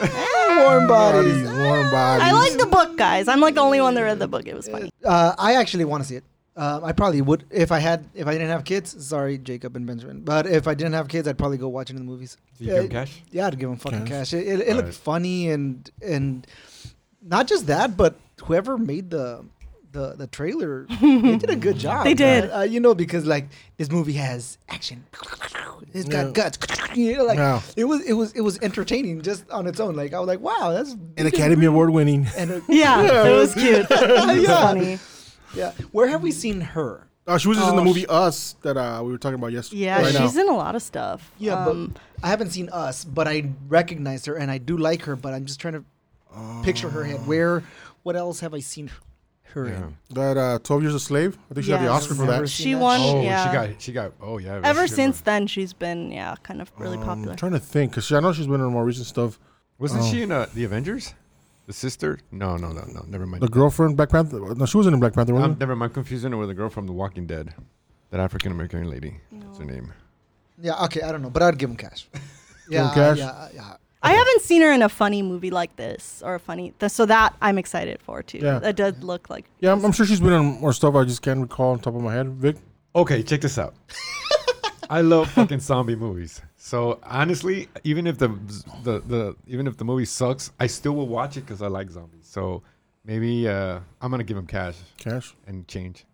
[0.00, 1.48] Warm Bodies.
[1.48, 2.22] Warm bodies.
[2.28, 3.28] I like the book, guys.
[3.28, 4.46] I'm like the only one that read the book.
[4.46, 4.90] It was funny.
[5.04, 6.24] Uh, I actually want to see it.
[6.56, 9.04] Uh, I probably would if I had if I didn't have kids.
[9.04, 10.20] Sorry, Jacob and Benjamin.
[10.22, 12.38] But if I didn't have kids, I'd probably go watch it in the movies.
[12.58, 13.22] Do you Yeah, give 'em cash?
[13.30, 14.30] Yeah, I'd give them fucking Cash.
[14.30, 14.32] cash.
[14.32, 14.94] It, it, it looked Right.
[14.94, 16.46] funny and and
[17.22, 19.44] not just that, but whoever made the
[19.92, 22.04] the the trailer, they did a good job.
[22.04, 22.50] They did.
[22.50, 25.04] Uh, you know, because like this movie has action.
[25.92, 26.32] It's got Yeah.
[26.32, 26.58] guts.
[26.96, 27.60] You know, like Yeah.
[27.76, 29.94] it was it was it was entertaining just on its own.
[29.94, 32.26] Like I was like, wow, that's An Academy Award winning.
[32.36, 33.86] And uh, Yeah, it was cute.
[33.90, 34.60] It was Yeah.
[34.62, 34.98] funny.
[35.56, 37.08] Yeah, where have we seen her?
[37.26, 39.34] Uh, she was just in the Oh, movie sh- Us that uh, we were talking
[39.34, 39.82] about yesterday.
[39.82, 40.42] Yeah, right she's now.
[40.42, 41.32] in a lot of stuff.
[41.38, 45.02] Yeah, Um, but I haven't seen Us, but I recognize her and I do like
[45.02, 45.16] her.
[45.16, 45.84] But I'm just trying to
[46.62, 47.26] picture her head.
[47.26, 47.64] Where?
[48.04, 48.90] What else have I seen
[49.54, 49.76] her Yeah.
[49.76, 49.96] in?
[50.10, 51.36] that uh, Twelve Years a Slave.
[51.50, 52.48] I think she got the Oscar for that.
[52.48, 53.00] she that won.
[53.02, 53.46] Oh, yeah.
[53.50, 53.82] she got.
[53.82, 54.12] She got.
[54.20, 54.50] Oh yeah.
[54.52, 55.22] Ever that's a good since one.
[55.24, 57.30] then, she's been yeah, kind of really Um, popular.
[57.32, 59.40] I'm trying to think because I know she's been in more recent stuff.
[59.80, 60.10] Wasn't Oh.
[60.12, 61.12] she in uh, the Avengers?
[61.66, 62.20] The sister?
[62.30, 63.04] No, no, no, no.
[63.08, 63.42] Never mind.
[63.42, 64.54] The girlfriend, Black Panther.
[64.54, 65.34] No, she wasn't in Black Panther.
[65.34, 65.94] Um, wasn't never mind.
[65.94, 67.54] Confusing her with the girl from The Walking Dead.
[68.10, 69.20] That African American lady.
[69.30, 69.92] What's her name?
[70.60, 72.08] Yeah, okay, I don't know, but I'd give him cash.
[72.70, 73.18] yeah, him cash?
[73.18, 73.76] yeah, yeah.
[74.02, 77.04] I haven't seen her in a funny movie like this or a funny, th- so
[77.06, 78.38] that I'm excited for too.
[78.38, 78.60] Yeah.
[78.60, 79.46] That does look like.
[79.58, 80.94] yeah, I'm, I'm sure she's been in more stuff.
[80.94, 82.28] I just can't recall on top of my head.
[82.28, 82.56] Vic.
[82.94, 83.74] Okay, check this out.
[84.90, 86.40] I love fucking zombie movies.
[86.56, 88.28] So honestly, even if the
[88.84, 91.90] the the even if the movie sucks, I still will watch it because I like
[91.90, 92.26] zombies.
[92.26, 92.62] So
[93.04, 95.34] maybe uh, I'm gonna give him cash Cash.
[95.46, 96.04] and change.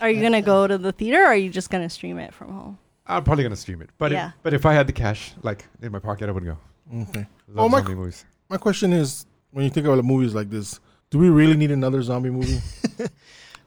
[0.00, 2.52] Are you gonna go to the theater or are you just gonna stream it from
[2.52, 2.78] home?
[3.06, 3.90] I'm probably gonna stream it.
[3.98, 4.28] But Yeah.
[4.28, 6.56] if, but if I had the cash like in my pocket, I would go.
[6.94, 7.20] Okay.
[7.20, 7.26] I
[7.56, 8.24] Oh, my- zombie movies.
[8.48, 12.02] My question is, when you think about movies like this, do we really need another
[12.02, 12.60] zombie movie?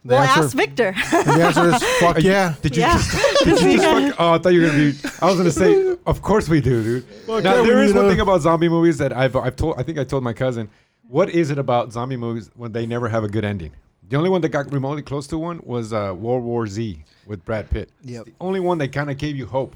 [0.06, 0.91] the, well, answer, ask Victor.
[1.12, 2.56] the answer is fuck you- yeah.
[2.62, 2.93] Did you yeah.
[2.97, 4.97] just, did you just fuck, oh, I thought you were gonna be.
[5.22, 7.04] I was gonna say, of course we do, dude.
[7.26, 9.56] Fuck Now yeah, there is need one a- thing about zombie movies that I've I've
[9.56, 9.80] told.
[9.80, 10.70] I think I told my cousin.
[11.08, 13.72] What is it about zombie movies when they never have a good ending?
[14.10, 17.43] The only one that got remotely close to one was uh, World War Z with
[17.45, 17.89] Brad Pitt.
[18.01, 18.26] It's Yep.
[18.26, 19.76] The only one that kind of gave you hope.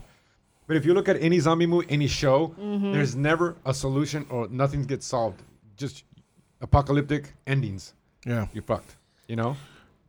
[0.67, 2.91] But if you look at any zombie movie, any show, Mm-hmm.
[2.91, 5.41] there's never a solution or nothing gets solved.
[5.78, 6.03] Just
[6.61, 7.93] apocalyptic endings.
[8.25, 8.47] Yeah.
[8.53, 8.95] You're fucked.
[9.28, 9.55] You know.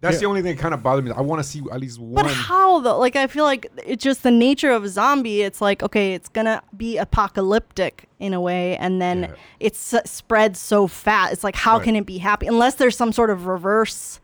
[0.01, 0.21] That's Yeah.
[0.21, 1.11] the only thing that kind of bothered me.
[1.11, 2.15] I want to see at least one.
[2.15, 2.35] But one.
[2.35, 2.99] how though?
[2.99, 5.43] Like I feel like it's just the nature of a zombie.
[5.43, 9.31] It's like okay, it's gonna be apocalyptic in a way, and then Yeah.
[9.61, 11.33] it's s- spread so fast.
[11.33, 11.85] It's like how Right.
[11.85, 14.21] can it be happy unless there's some sort of reverse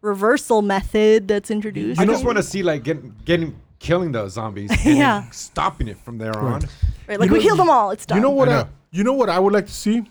[0.00, 2.00] reversal method that's introduced?
[2.00, 5.28] I just want to see like getting getting killing the zombies and Yeah.
[5.30, 6.62] stopping it from there on.
[7.08, 7.90] right, like You we know- killed them all.
[7.90, 8.16] It's done.
[8.18, 8.48] You know what?
[8.48, 10.04] I I you know what I would like to see?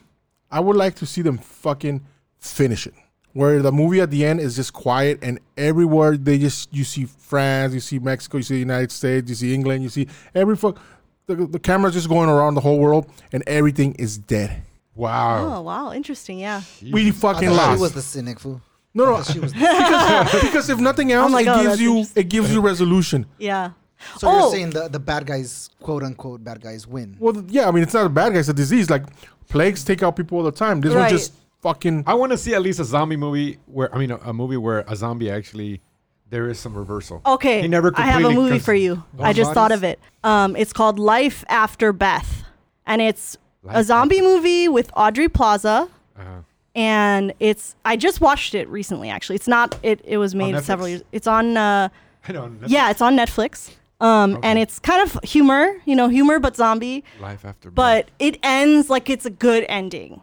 [0.51, 2.01] I would like to see them fucking
[2.39, 2.93] finish it.
[3.36, 7.03] Where the movie at the end is just quiet and everywhere they just you see
[7.03, 10.55] France, you see Mexico, you see the United States, you see England, you see every
[10.55, 10.79] fuck
[11.27, 14.61] the, the camera's just going around the whole world and everything is dead.
[14.95, 15.57] Wow.
[15.57, 16.39] Oh wow, interesting.
[16.39, 16.61] Yeah.
[16.81, 17.77] We fucking thought lost.
[17.77, 18.61] She was the cynic fool.
[18.93, 19.51] no, I no, she was.
[19.53, 23.25] because, because if nothing else, oh my it God, gives you it gives you resolution.
[23.38, 23.71] Yeah.
[24.17, 24.39] So Oh.
[24.39, 27.17] you're saying the the bad guys, quote unquote, bad guys win.
[27.19, 28.89] Well, yeah, I mean it's not a bad guy; it's a disease.
[28.89, 29.03] Like
[29.49, 30.79] plagues take out people all the time.
[30.79, 31.33] This one just
[31.66, 32.03] fucking.
[32.05, 34.57] I want to see at least a zombie movie where I mean a, a movie
[34.57, 35.82] where a zombie actually
[36.30, 37.22] there is some reversal.
[37.26, 37.61] Okay.
[37.61, 39.03] He never I have a movie for you.
[39.20, 39.99] I just thought of it.
[40.24, 42.43] Um, it's called Life After Beth,
[42.86, 45.89] and it's Life a zombie movie with Aubrey Plaza.
[46.18, 46.41] Uh,
[46.76, 49.09] and it's I just watched it recently.
[49.09, 49.78] Actually, it's not.
[49.82, 51.03] It it was made several years.
[51.11, 51.57] It's on.
[51.57, 51.89] Uh,
[52.28, 52.68] I don't know.
[52.68, 53.72] yeah, it's on Netflix.
[54.01, 57.03] Um, and it's kind of humor, you know, humor but zombie.
[57.22, 57.72] Life after.
[57.72, 60.22] But it ends like it's a good ending,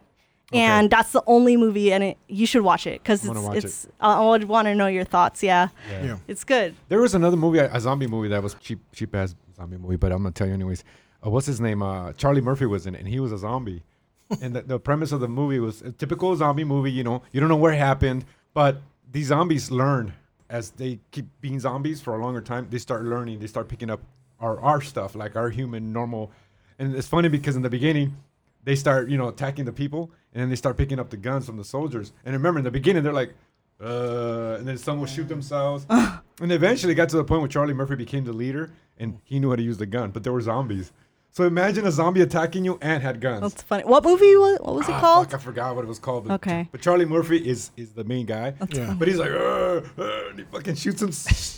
[0.53, 1.93] and that's the only movie.
[1.93, 3.87] And it you should watch it because it's watch it's.
[4.01, 5.43] I I would want to know your thoughts.
[5.43, 6.05] Yeah, yeah.
[6.05, 6.17] Yeah.
[6.29, 6.75] it's good.
[6.89, 9.97] There was another movie, a zombie movie that was cheap, cheap ass zombie movie.
[9.97, 10.85] But I'm gonna tell you anyways.
[11.25, 11.83] Uh, what's his name?
[11.83, 13.83] Uh, Charlie Murphy was in it, and he was a zombie.
[14.41, 16.91] and the, the premise of the movie was a typical zombie movie.
[16.93, 18.25] You know, you don't know where it happened,
[18.55, 18.81] but
[19.11, 20.15] these zombies learn
[20.49, 23.41] as they keep being zombies for a longer time, they start learning.
[23.41, 24.01] They start picking up
[24.39, 26.31] our our stuff, like our human normal.
[26.79, 28.17] And it's funny because in the beginning,
[28.65, 31.47] they start you know attacking the people, and then they start picking up the guns
[31.47, 32.13] from the soldiers.
[32.25, 33.35] And remember, in the beginning, they're like,
[33.81, 35.87] uh, and then some will shoot themselves.
[35.91, 39.41] and eventually, it got to the point where Charlie Murphy became the leader, and he
[39.41, 40.11] knew how to use the gun.
[40.11, 40.93] But there were zombies.
[41.35, 43.41] So imagine a zombie attacking you and had guns.
[43.41, 43.85] That's funny.
[43.85, 45.31] What movie was what was it Ah, called?
[45.31, 46.29] Fuck, I forgot what it was called.
[46.29, 46.69] But, Okay.
[46.71, 48.53] But Charlie Murphy is is the main guy.
[48.71, 48.95] Yeah.
[48.99, 51.11] But he's like, and he fucking shoots him,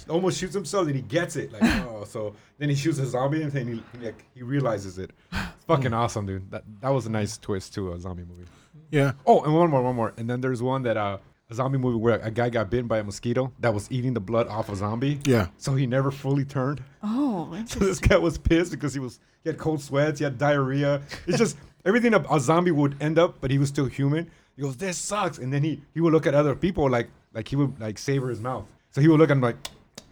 [0.14, 1.52] almost shoots himself, and he gets it.
[1.52, 4.96] Like, oh, so then he shoots a zombie, and then he he, like, he realizes
[4.98, 5.10] it.
[5.32, 6.48] It's fucking awesome, dude.
[6.52, 8.44] That that was a nice twist to a zombie movie.
[8.90, 9.12] Yeah.
[9.26, 11.18] Oh, and one more, one more, and then there's one that uh,
[11.50, 14.20] a zombie movie where a guy got bitten by a mosquito that was eating the
[14.20, 15.20] blood off a zombie.
[15.24, 15.48] Yeah.
[15.58, 16.82] So he never fully turned.
[17.02, 20.38] Oh, So this guy was pissed because he was he had cold sweats, he had
[20.38, 21.02] diarrhea.
[21.26, 24.30] It's just everything a, a zombie would end up, but he was still human.
[24.56, 27.48] He goes, "This sucks," and then he he would look at other people like like
[27.48, 28.64] he would like savor his mouth.
[28.90, 29.56] So he would look at him like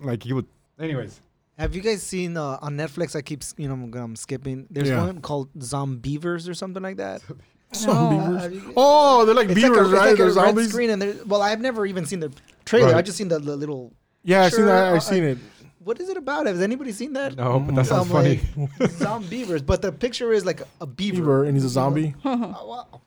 [0.00, 0.46] like he would.
[0.80, 1.20] Anyways,
[1.58, 3.14] Have you guys seen uh, on Netflix?
[3.14, 4.66] I keep you know I'm, I'm skipping.
[4.68, 5.06] There's Yeah.
[5.06, 7.22] one called Zombeavers or something like that.
[7.72, 8.10] Some No.
[8.38, 8.42] beavers.
[8.64, 10.04] Have Oh, they're like It's like a, beavers, it's right?
[10.10, 10.68] like a they're red zombies.
[10.70, 12.32] screen, and there- well, I've never even seen the
[12.64, 12.88] trailer.
[12.88, 12.96] Right.
[12.96, 13.92] I just seen the, the little.
[14.24, 14.94] Yeah, I've seen that.
[14.94, 15.38] I've seen it.
[15.84, 16.46] What is it about?
[16.46, 17.34] Has anybody seen that?
[17.36, 18.40] no, but that sounds I'm funny.
[18.78, 21.16] like, Zombeavers, but the picture is like a beaver.
[21.16, 22.14] Beaver, and he's a zombie.
[22.24, 23.00] Oh, wow.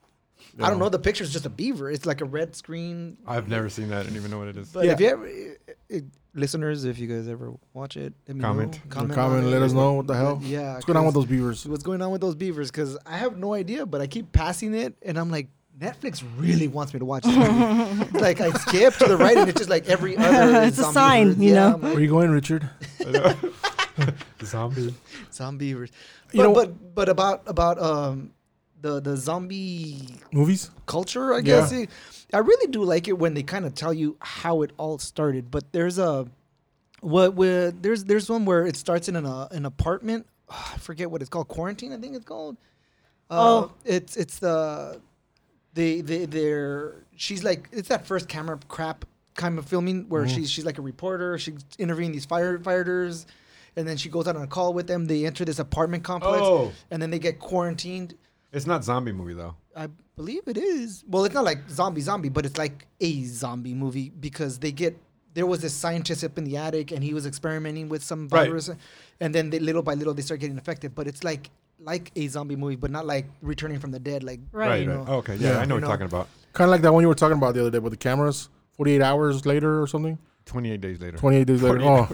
[0.62, 0.90] I don't know.
[0.90, 1.90] The picture's just a beaver.
[1.92, 3.18] It's like a red screen.
[3.28, 4.02] I've never seen that.
[4.02, 4.70] I don't even know what it is.
[4.72, 4.94] But Yeah.
[4.94, 6.04] if you ever, it, it,
[6.34, 8.74] listeners, if you guys ever watch it, let me Comment.
[8.74, 8.80] Know.
[8.90, 9.50] Comment, on comment it.
[9.50, 10.40] let us know what the hell.
[10.44, 11.66] Yeah, What's going on with those beavers?
[11.68, 12.72] What's going on with those beavers?
[12.72, 15.48] Because I have no idea, but I keep passing it, and I'm like,
[15.78, 18.18] Netflix really wants me to watch this movie.
[18.20, 20.64] Like I skip to the right, and it's just like every other.
[20.64, 21.38] It's a sign, verse.
[21.40, 21.70] you Yeah, know.
[21.74, 22.70] Like, Where are you going, Richard?
[24.44, 24.94] Zombie.
[25.32, 25.90] Zombeavers.
[26.28, 28.32] But, You know- but but about about um
[28.86, 30.70] the the zombie Movies?
[30.86, 31.42] culture, I Yeah.
[31.62, 31.72] guess.
[31.72, 31.90] It-
[32.34, 35.50] I really do like it when they kind of tell you how it all started.
[35.52, 36.28] But there's a
[37.02, 40.26] what where there's there's one where it starts in an uh, an apartment.
[40.50, 41.48] I forget what it's called.
[41.48, 42.58] Quarantine, I think it's called.
[43.30, 43.36] Uh,
[43.68, 43.72] Oh.
[43.86, 45.00] it's it's the
[45.74, 49.06] they they they're she's like it's that first camera crap
[49.36, 51.38] kind of filming where she's she's like a reporter.
[51.38, 53.26] She's interviewing these firefighters,
[53.76, 55.06] and then she goes out on a call with them.
[55.06, 56.72] They enter this apartment complex, Oh.
[56.92, 58.16] and then they get quarantined.
[58.56, 59.56] It's not zombie movie though.
[59.76, 61.04] I believe it is.
[61.08, 64.98] Well, it's not like zombie zombie, but it's like a zombie movie because they get
[65.34, 68.48] there was this scientist up in the attic and he was experimenting with some Right.
[68.48, 68.70] virus,
[69.20, 70.96] and then they, little by little they start getting affected.
[70.96, 71.50] But it's like
[71.80, 74.24] like a zombie movie, but not like returning from the dead.
[74.24, 74.84] Like Right.
[74.84, 74.98] you right.
[75.00, 75.06] know.
[75.08, 75.58] Oh, okay, yeah, Yeah.
[75.60, 75.88] I know You what know.
[75.88, 76.30] you're talking about.
[76.54, 78.48] Kind of like that one you were talking about the other day with the cameras.
[78.78, 80.18] 48 hours later or something?
[80.46, 81.18] 28 days later.
[81.18, 81.80] 28 days later.
[81.82, 82.08] 48 Oh,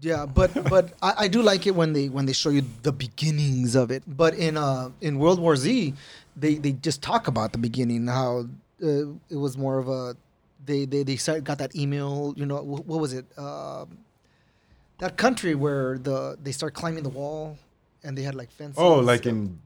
[0.00, 2.92] Yeah, but but I, I do like it when they when they show you the
[2.92, 4.02] beginnings of it.
[4.06, 5.94] But in uh in World War Z,
[6.36, 8.46] they they just talk about the beginning how
[8.82, 8.86] uh,
[9.28, 10.16] it was more of a
[10.64, 12.34] they they they started, got that email.
[12.36, 13.26] You know wh- what was it?
[13.38, 13.98] Um
[14.98, 17.58] that country where the they start climbing the wall
[18.02, 18.78] and they had like fences.
[18.78, 19.58] Oh, like in,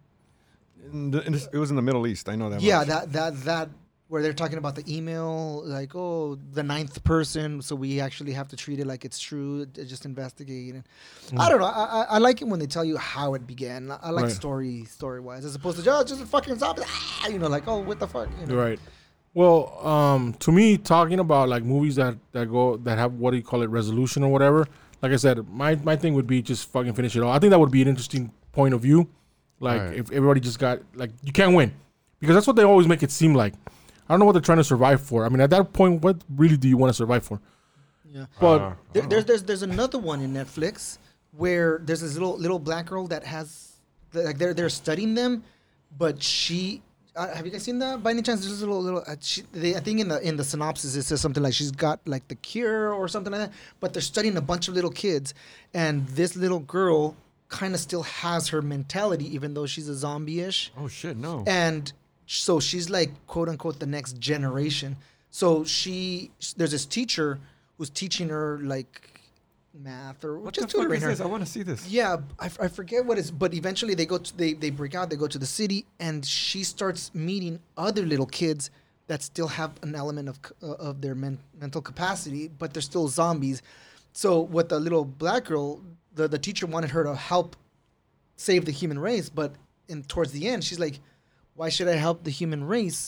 [0.93, 2.29] in, the, in this, it was in the Middle East.
[2.29, 2.61] I know that.
[2.63, 2.89] yeah much.
[2.89, 3.69] that that that
[4.11, 8.49] where they're talking about the email like oh the ninth person so we actually have
[8.49, 10.85] to treat it like it's true uh, just investigate and
[11.39, 13.91] i don't know I, I i like it when they tell you how it began
[13.93, 14.33] i, I like Right.
[14.33, 17.67] story story wise as opposed to oh just a fucking zombie ah, you know like
[17.69, 18.55] oh what the fuck you know?
[18.57, 18.81] Right.
[19.33, 23.37] Well, um, to me, talking about like movies that that go that have what do
[23.37, 24.67] you call it resolution or whatever.
[25.03, 27.31] Like I said, my my thing would be just fucking finish it all.
[27.31, 29.09] I think that would be an interesting point of view.
[29.61, 29.97] Like Right.
[29.99, 31.73] if everybody just got like you can't win
[32.19, 33.55] because that's what they always make it seem like.
[34.11, 35.25] I don't know what they're trying to survive for.
[35.25, 37.41] I mean, at that point, what really do you want to survive for?
[38.05, 40.99] yeah But Uh, there, there's there's there's another one in netflix
[41.31, 43.47] where there's this little little black girl that has
[44.13, 45.45] like they're they're studying them
[45.97, 46.83] but she
[47.15, 48.41] uh, have you guys seen that by any chance?
[48.41, 49.03] There's a little, little.
[49.07, 51.73] Uh, she, they, I think in the in the synopsis it says something like she's
[51.73, 53.53] got like the cure or something like that.
[53.81, 55.35] But they're studying a bunch of little kids,
[55.75, 57.17] and this little girl
[57.49, 60.73] kind of still has her mentality, even though she's a zombie-ish.
[60.79, 61.43] Oh shit, no.
[61.49, 61.93] And
[62.39, 64.97] so she's like quote unquote the next generation.
[65.31, 67.39] So she there's this teacher
[67.77, 69.21] who's teaching her like
[69.75, 71.25] math or what the just fuck tutoring is her.
[71.25, 71.89] I want to see this.
[71.89, 74.95] Yeah, I, f- I forget what it's, but eventually they go to they they break
[74.95, 75.11] out.
[75.11, 78.71] They go to the city, and she starts meeting other little kids
[79.07, 83.09] that still have an element of uh, of their men, mental capacity, but they're still
[83.09, 83.63] zombies.
[84.13, 85.81] So with the little black girl,
[86.15, 87.57] the the teacher wanted her to help
[88.37, 89.55] save the human race, but
[89.89, 90.99] in towards the end, she's like,
[91.61, 93.03] "Why should I help the human race?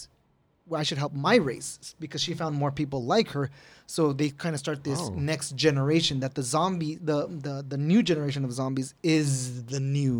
[0.68, 1.70] Well, I should help my race
[2.04, 3.46] because she found more people like her."
[3.94, 5.10] So they kind of start this Oh.
[5.32, 8.88] next generation that the zombie, the, the the new generation of zombies
[9.18, 9.30] is
[9.74, 10.14] the new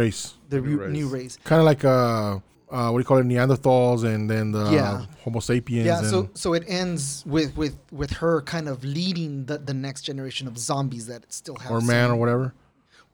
[0.00, 1.22] race, the New new, new race.
[1.36, 1.38] race.
[1.50, 2.38] kind of like uh,
[2.76, 5.06] uh, what do you call it, Neanderthals, and then the Yeah.
[5.24, 5.86] Homo sapiens.
[5.90, 7.02] Yeah, so so it ends
[7.34, 11.56] with with with her kind of leading the, the next generation of zombies that still
[11.62, 12.46] have or some- man or whatever.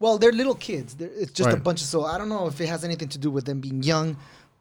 [0.03, 0.89] Well, they're little kids.
[0.99, 3.19] They're, it's just a bunch of so I don't know if it has anything to
[3.27, 4.09] do with them being young,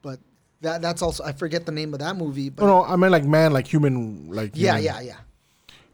[0.04, 0.20] but
[0.62, 2.50] that that's also I forget the name of that movie.
[2.50, 4.84] But No, no, I meant like man, like human, like yeah, human.
[4.84, 5.16] yeah, yeah.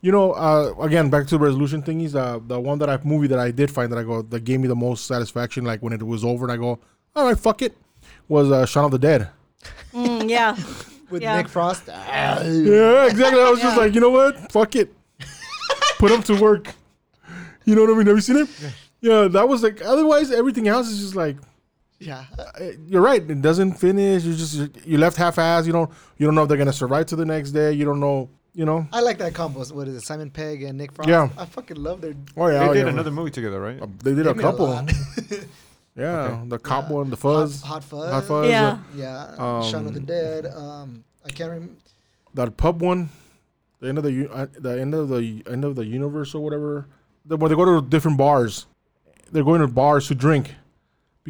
[0.01, 2.15] You know, uh, again, back to the resolution thingies.
[2.15, 4.59] Uh, the one that I movie that I did find that I go that gave
[4.59, 6.79] me the most satisfaction, like when it was over, and I go,
[7.15, 7.75] all right, fuck it,
[8.27, 9.29] was uh, Shaun of the Dead.
[9.93, 10.55] Mm, yeah.
[11.09, 11.37] With Yeah.
[11.37, 11.89] Nick Frost.
[11.91, 13.41] Ah, Yeah, exactly.
[13.41, 14.93] I was just like, you know what, fuck it,
[15.97, 16.67] put him to work.
[17.65, 18.07] You know what I mean?
[18.07, 18.49] Have you seen it?
[19.01, 19.81] Yeah, that was like.
[19.83, 21.35] Otherwise, everything else is just like.
[21.99, 22.25] Yeah.
[22.37, 22.43] uh,
[22.87, 23.21] You're right.
[23.29, 24.23] It doesn't finish.
[24.23, 25.65] You just you left half-ass.
[25.67, 27.71] You don't you don't know if they're gonna survive to the next day.
[27.73, 28.29] You don't know.
[28.53, 28.87] You know.
[28.91, 29.63] I like that combo.
[29.65, 30.01] What is it?
[30.01, 31.07] Simon Pegg and Nick Frost.
[31.09, 31.29] Yeah.
[31.37, 32.13] I fucking love their.
[32.35, 32.59] Oh yeah.
[32.59, 32.91] They oh, did yeah.
[32.93, 33.79] another movie together, right?
[33.81, 34.67] Uh, They did a They a couple.
[34.67, 34.91] lot.
[35.95, 36.49] yeah, Okay.
[36.49, 36.95] the cop Yeah.
[36.95, 38.11] one, the fuzz, Hot, hot Fuzz.
[38.11, 38.77] Hot Fuzz, Yeah.
[38.95, 39.61] Yeah.
[39.61, 40.45] Shaun of the Um, Dead.
[40.47, 41.73] Um, I can't remember.
[42.33, 43.09] that pub one,
[43.81, 46.87] the end of the uh, the end of the end of the universe or whatever.
[47.25, 48.65] The, where they go to different bars,
[49.31, 50.55] they're going to bars to drink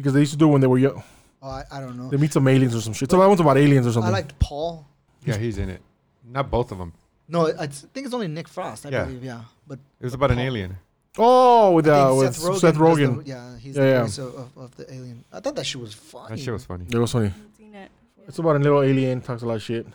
[0.00, 1.02] because they used to do it when they were young.
[1.42, 2.08] Oh, I, I don't know.
[2.10, 3.10] They meet some aliens or some shit.
[3.10, 4.08] So that one's about aliens or something.
[4.08, 4.86] I liked Paul.
[5.24, 5.80] Yeah, he's in it.
[6.24, 6.92] Not both of them.
[7.28, 8.84] No, I think it's only Nick Frost.
[8.86, 9.04] I Yeah.
[9.04, 9.24] believe.
[9.24, 10.76] Yeah, but It was about an alien.
[11.18, 12.20] oh, with I uh, think
[12.50, 13.16] with Seth Rogen.
[13.16, 14.02] was the- yeah, he's Yeah, the yeah.
[14.02, 15.24] voice of, of, of the alien.
[15.32, 16.36] I thought that shit was funny.
[16.36, 16.84] That shit was funny.
[16.90, 17.28] It was funny.
[17.28, 17.90] Haven't seen it.
[18.28, 19.86] It's about a little alien talks a lot of shit.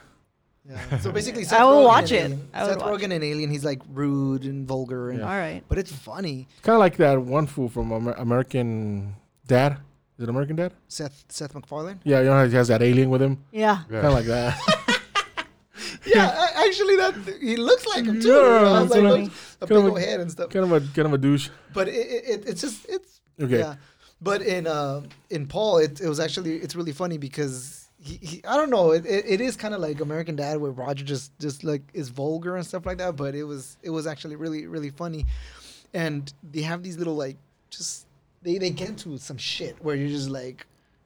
[0.67, 0.97] Yeah.
[0.99, 2.15] So basically, I Seth will Rogen watch and it.
[2.23, 2.49] Alien.
[2.53, 3.49] I would Seth watch Rogen and Alien.
[3.51, 5.25] He's like rude and vulgar, and Yeah.
[5.31, 5.63] All right.
[5.69, 6.47] but it's funny.
[6.63, 9.15] Kind of like that one fool from Amer- American
[9.47, 9.77] Dad.
[10.17, 10.73] Is it American Dad?
[10.87, 11.99] Seth Seth MacFarlane.
[12.03, 13.43] Yeah, you know how he has that alien with him.
[13.51, 13.79] Yeah.
[13.89, 14.01] Yeah.
[14.01, 14.59] Kind of like that.
[16.05, 18.29] Yeah, actually, that he looks like him too.
[18.29, 18.35] Yeah,
[18.77, 19.31] I was like, like-
[19.61, 20.49] a kind big of a- old head and stuff.
[20.51, 21.49] kind of a kind of a douche.
[21.73, 23.59] But it, it, it it's just it's Okay.
[23.59, 23.75] yeah.
[24.21, 28.41] But in uh in Paul, it, it was actually it's really funny because he, he
[28.47, 31.37] I don't know it, it, it is kind of like American Dad where Roger just
[31.39, 33.15] just like is vulgar and stuff like that.
[33.15, 35.25] But it was it was actually really really funny,
[35.93, 37.37] and they have these little like
[37.71, 38.04] just
[38.45, 40.65] they they get into some shit where you're just like,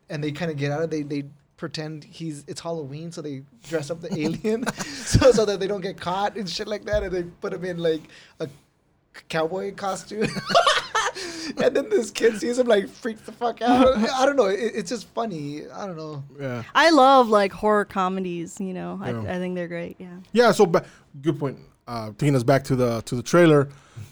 [0.09, 1.23] and they kind of get out of they they
[1.57, 5.81] pretend he's it's Halloween so they dress up the alien so so that they don't
[5.81, 8.01] get caught and shit like that and they put him in like
[8.39, 8.47] a
[9.27, 10.27] cowboy costume.
[11.63, 13.97] and then this kid sees him like freaks the fuck out.
[13.97, 14.45] I don't know.
[14.45, 15.63] It, it's just funny.
[15.67, 16.23] I don't know.
[16.39, 16.63] Yeah.
[16.75, 18.59] I love like horror comedies.
[18.59, 19.21] You know, Yeah.
[19.21, 19.95] I, I think they're great.
[19.99, 20.17] Yeah.
[20.31, 20.51] Yeah.
[20.51, 20.85] So ba-
[21.21, 21.57] good point.
[21.89, 23.67] Uh, taking us back to the to the trailer.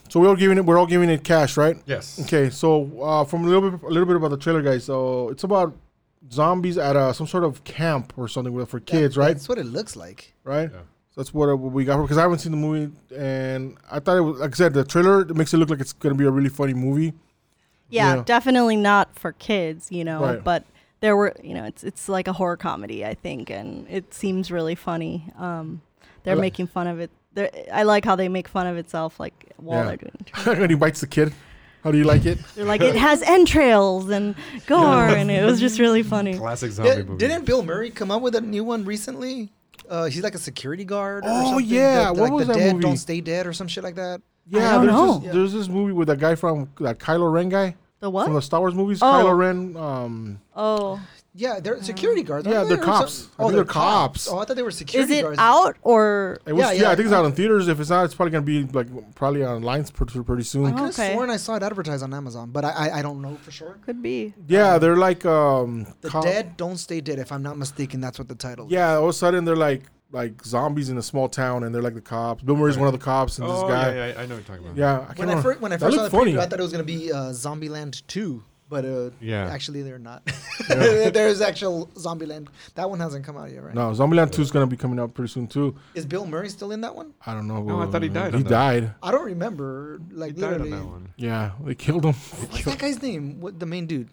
[0.10, 0.66] So we're all giving it.
[0.66, 1.78] We're all giving it cash, right?
[1.86, 2.20] Yes.
[2.24, 2.50] Okay.
[2.50, 2.70] So
[3.02, 4.84] uh, from a little bit a little bit about the trailer, guys.
[4.86, 5.76] So it's about
[6.32, 9.34] zombies at uh, some sort of camp or something for kids, That- right?
[9.34, 10.34] That's what it looks like.
[10.44, 10.70] Right.
[10.74, 10.80] Yeah.
[11.12, 14.00] So that's what, uh, what we got because I haven't seen the movie and I
[14.00, 16.16] thought it was like I said the trailer it makes it look like it's gonna
[16.16, 17.14] be a really funny movie.
[17.90, 18.16] yeah.
[18.18, 18.24] Yeah.
[18.26, 19.92] definitely not for kids.
[19.92, 20.44] You know, Right.
[20.44, 20.64] but
[21.02, 24.52] there were you know it's it's like a horror comedy I think, and it seems
[24.52, 25.32] really funny.
[25.38, 25.82] Um,
[26.24, 27.12] they're like- making fun of it.
[27.38, 29.86] They're, I like how they make fun of itself, like while Yeah.
[29.90, 30.12] they're doing.
[30.18, 30.60] the trailer.
[30.62, 31.34] when he bites the kid,
[31.84, 32.40] how do you like it?
[32.56, 34.34] They're like it has entrails and
[34.66, 36.36] gore, and it was just really funny.
[36.38, 37.18] Classic zombie Yeah, movie.
[37.20, 39.52] didn't Bill Murray come up with a new one recently?
[39.88, 41.24] Uh, he's like a security guard.
[41.26, 41.66] Or Oh, something.
[41.68, 42.06] yeah.
[42.08, 42.84] The- What like was the that dead movie?
[42.88, 44.22] Don't stay dead or some shit like that.
[44.50, 45.20] Yeah, don't there's know.
[45.20, 48.26] this there's this movie with that guy from that Kylo Ren guy The what?
[48.26, 49.00] from the Star Wars movies.
[49.02, 49.06] Oh.
[49.06, 49.78] Kylo Ren.
[49.78, 51.00] Um, oh,
[51.40, 52.48] Yeah, they're security guards.
[52.48, 53.14] Yeah, they're they, or cops.
[53.14, 53.34] something?
[53.38, 54.28] I think they're cops.
[54.28, 55.38] Oh, I thought they were is security it guards.
[55.40, 56.40] out or?
[56.48, 56.90] it was, Yeah, yeah, yeah.
[56.92, 57.68] I think it's out in theaters.
[57.68, 60.72] If it's not, it's probably gonna be like probably on lines pretty, pretty I soon.
[60.72, 61.14] could have Okay.
[61.14, 63.78] sworn I saw it advertised on Amazon, but I I, I don't know for sure.
[63.86, 64.34] Could be.
[64.48, 67.20] Yeah, they're like um, The cop- dead don't stay dead.
[67.20, 68.66] If I'm not mistaken, that's what the title.
[68.66, 68.72] is.
[68.72, 71.82] Yeah, all of a sudden they're like like zombies in a small town, and they're
[71.82, 72.42] like the cops.
[72.42, 73.94] Bill Murray's one of the cops, and Oh, this guy.
[73.94, 74.78] yeah, yeah, I know what you're talking about.
[74.78, 75.54] Yeah, I can't When I, remember.
[75.54, 76.34] fir- when I That first saw the looked funny.
[76.34, 79.48] preview, I thought it was gonna be uh, Zombieland two, but uh, Yeah.
[79.50, 80.22] actually they're not.
[80.70, 81.10] Yeah.
[81.10, 82.48] there is actual Zombieland.
[82.76, 83.74] That one hasn't come out yet, right?
[83.74, 85.76] No, Zombieland 2 is gonna be coming out pretty soon too.
[85.96, 87.14] Is Bill Murray still in that one?
[87.26, 87.62] I don't know.
[87.64, 88.50] No, I thought he died He on that.
[88.50, 88.92] died.
[89.02, 90.00] I don't remember.
[90.12, 91.10] Like He died on literally, that one.
[91.18, 92.14] Yeah, they killed him.
[92.50, 93.40] what's that guy's name?
[93.42, 94.10] What the main dude?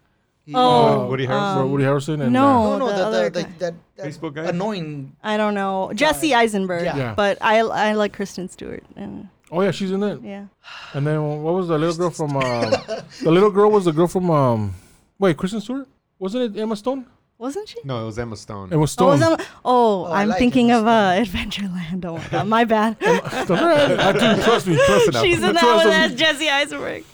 [0.47, 1.57] He- Oh, Woody Harrelson?
[1.57, 2.75] um, Woody Harrelson and no.
[2.75, 3.49] uh, no, no, the the, other the, guy.
[3.61, 4.45] that, that Facebook guy?
[4.45, 5.17] annoying.
[5.23, 5.91] I don't know.
[5.95, 6.85] Jesse Eisenberg.
[6.85, 6.97] Yeah.
[6.97, 7.15] Yeah.
[7.15, 8.85] But I I like Kristen Stewart.
[8.95, 10.21] And oh yeah, she's in it.
[10.23, 10.47] yeah.
[10.93, 12.37] And then what was the little girl from?
[12.37, 12.71] Uh,
[13.23, 14.31] the little girl was the girl from.
[14.31, 14.75] Um,
[15.19, 15.87] wait, Kristen Stewart?
[16.19, 17.07] Wasn't it Emma Stone?
[17.37, 17.79] Wasn't she?
[17.85, 18.73] No, it was Emma Stone.
[18.73, 19.09] Emma Oh, Stone.
[19.09, 22.05] was that, oh, Oh, I I'm like thinking Emma of uh, Adventureland.
[22.05, 22.97] Oh my god, my bad.
[23.03, 24.77] I do, trust me.
[24.77, 25.23] Trust enough.
[25.25, 27.05] She's in that Trust one as Jesse Eisenberg.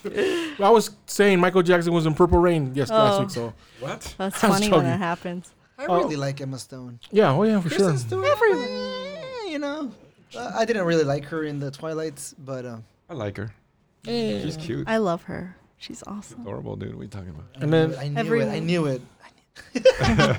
[0.61, 3.21] I was saying Michael Jackson was in Purple Rain yes last Oh.
[3.23, 3.31] week.
[3.31, 4.15] So what?
[4.19, 4.85] That's I was funny when joking.
[4.85, 5.53] that happens.
[5.79, 5.97] I Oh.
[6.03, 7.01] really like Emma Stone.
[7.11, 7.97] yeah, oh yeah, for Kristen sure.
[7.99, 9.91] Stewart, Every- eh, you know,
[10.36, 12.78] uh, I didn't really like her in the Twilights, but uh,
[13.09, 13.52] I like her.
[14.05, 14.89] She's cute.
[14.89, 15.57] I love her.
[15.78, 16.43] She's awesome.
[16.43, 16.94] Adorable, dude.
[16.94, 17.44] What are you talking about?
[17.57, 18.16] I And knew then- it, I knew it.
[18.16, 19.02] I Everyone- knew it.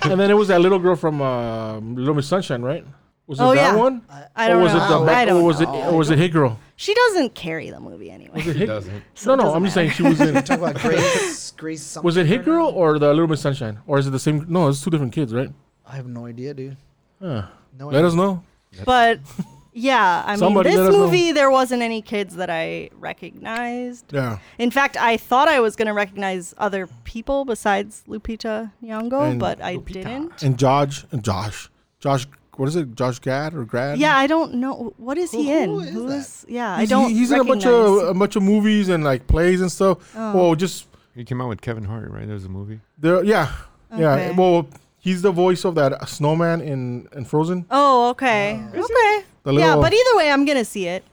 [0.03, 2.85] and then it was that little girl from uh, Little Miss Sunshine, right?
[3.27, 3.75] Was it Oh, that yeah.
[3.75, 4.01] one?
[4.35, 4.79] I or don't was know.
[5.03, 5.73] it the I don't or was know.
[5.73, 6.59] it or was it Hit Girl?
[6.75, 8.35] She doesn't carry the movie anyway.
[8.35, 8.65] Was it He Hit?
[8.65, 9.03] doesn't.
[9.13, 9.43] So no, it no.
[9.43, 10.33] doesn't I'm just saying she was in.
[10.43, 11.51] Talk about Grace.
[11.51, 11.81] Grace.
[11.83, 14.45] Something was it Hit Girl or the Little Miss Sunshine, or is it the same?
[14.49, 15.49] No, it's two different kids, right?
[15.85, 16.77] I have no idea, dude.
[17.21, 17.43] Huh.
[17.77, 18.07] No Let idea.
[18.07, 18.43] us know.
[18.85, 19.19] But
[19.73, 21.05] yeah, I mean, this let us know.
[21.05, 24.05] movie there wasn't any kids that I recognized.
[24.13, 24.39] Yeah.
[24.57, 29.61] In fact, I thought I was gonna recognize other people besides Lupita Nyong'o, And but
[29.61, 29.93] I Lupita.
[29.93, 30.43] didn't.
[30.43, 31.69] And Josh and Josh,
[31.99, 32.27] Josh.
[32.57, 32.95] What is it?
[32.95, 33.97] Josh Gad or Grad?
[33.97, 35.69] Yeah, I don't know what is he in.
[35.69, 36.15] who is Who that?
[36.17, 36.45] is?
[36.49, 37.09] Yeah, I He's, don't.
[37.09, 40.13] he- he's in a bunch of a bunch of movies and like plays and stuff.
[40.15, 40.35] Oh.
[40.35, 42.27] Well, just He came out with Kevin Hart, right?
[42.27, 42.81] There's a movie.
[42.99, 43.23] there.
[43.23, 43.51] Yeah,
[43.97, 44.13] yeah.
[44.13, 44.31] Okay.
[44.37, 44.67] Well,
[44.99, 47.65] he's the voice of that snowman in in Frozen.
[47.71, 48.79] Oh, okay, oh.
[48.83, 49.25] okay.
[49.43, 51.03] The Yeah, but either way, I'm gonna see it.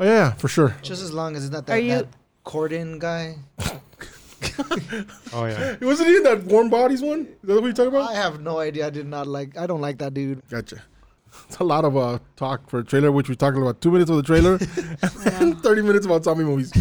[0.00, 0.76] Oh, yeah, for sure.
[0.82, 2.06] Just as long as it's not that, Are you- that
[2.44, 3.36] Corden guy.
[5.32, 5.76] Oh yeah.
[5.82, 7.20] Wasn't he in that Warm Bodies one?
[7.22, 8.10] Is that what you're talking about?
[8.10, 8.86] I have no idea.
[8.86, 9.56] I did not like.
[9.58, 10.42] I don't like that dude.
[10.48, 10.82] Gotcha.
[11.48, 14.10] It's a lot of uh, talk for a trailer, which we're talking about two minutes
[14.10, 14.54] of the trailer
[15.40, 16.72] and 30 minutes about zombie movies.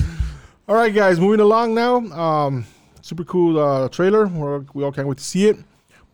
[0.68, 1.98] All right, guys, moving along now.
[1.98, 2.66] Um,
[3.02, 4.28] super cool uh, trailer.
[4.28, 5.58] We're, we all can't wait to see it.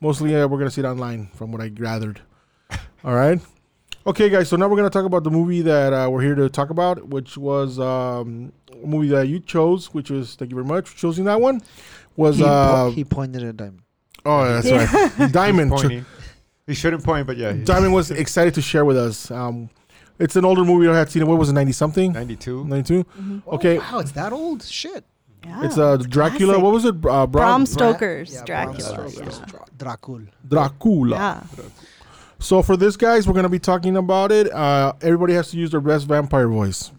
[0.01, 2.21] Mostly, uh, we're going to see it online from what I gathered.
[3.03, 3.39] All right.
[4.05, 6.35] Okay, guys, so now we're going to talk about the movie that uh, we're here
[6.35, 8.51] to talk about, which was um,
[8.83, 11.61] a movie that you chose, which was, thank you very much for choosing that one.
[12.17, 13.81] Was, He, po- uh, he pointed at Diamond.
[14.25, 14.69] oh, that's
[15.17, 15.31] right.
[15.31, 15.77] Diamond.
[15.77, 16.03] cho-
[16.67, 17.53] He shouldn't point, but yeah.
[17.53, 19.31] Diamond was excited to share with us.
[19.31, 19.69] Um,
[20.19, 21.25] it's an older movie I had seen.
[21.25, 22.11] What was it, ninety something?
[22.11, 22.65] 92.
[22.65, 23.05] Ninety two.
[23.47, 23.79] Oh, Okay.
[23.79, 24.63] wow, it's that old.
[24.63, 25.05] Shit.
[25.45, 26.53] Yeah, It's uh Dracula.
[26.53, 26.63] classic.
[26.63, 26.95] What was it?
[26.95, 29.09] Uh, Bram Bram Stoker's Yeah, Bram Dracula.
[29.09, 29.45] Stoker's yeah.
[29.77, 30.21] Dracula.
[30.47, 31.15] Dracula.
[31.17, 31.63] Yeah.
[32.43, 34.51] So for this, guys, we're gonna be talking about it.
[34.51, 36.91] Uh, everybody has to use their best vampire voice.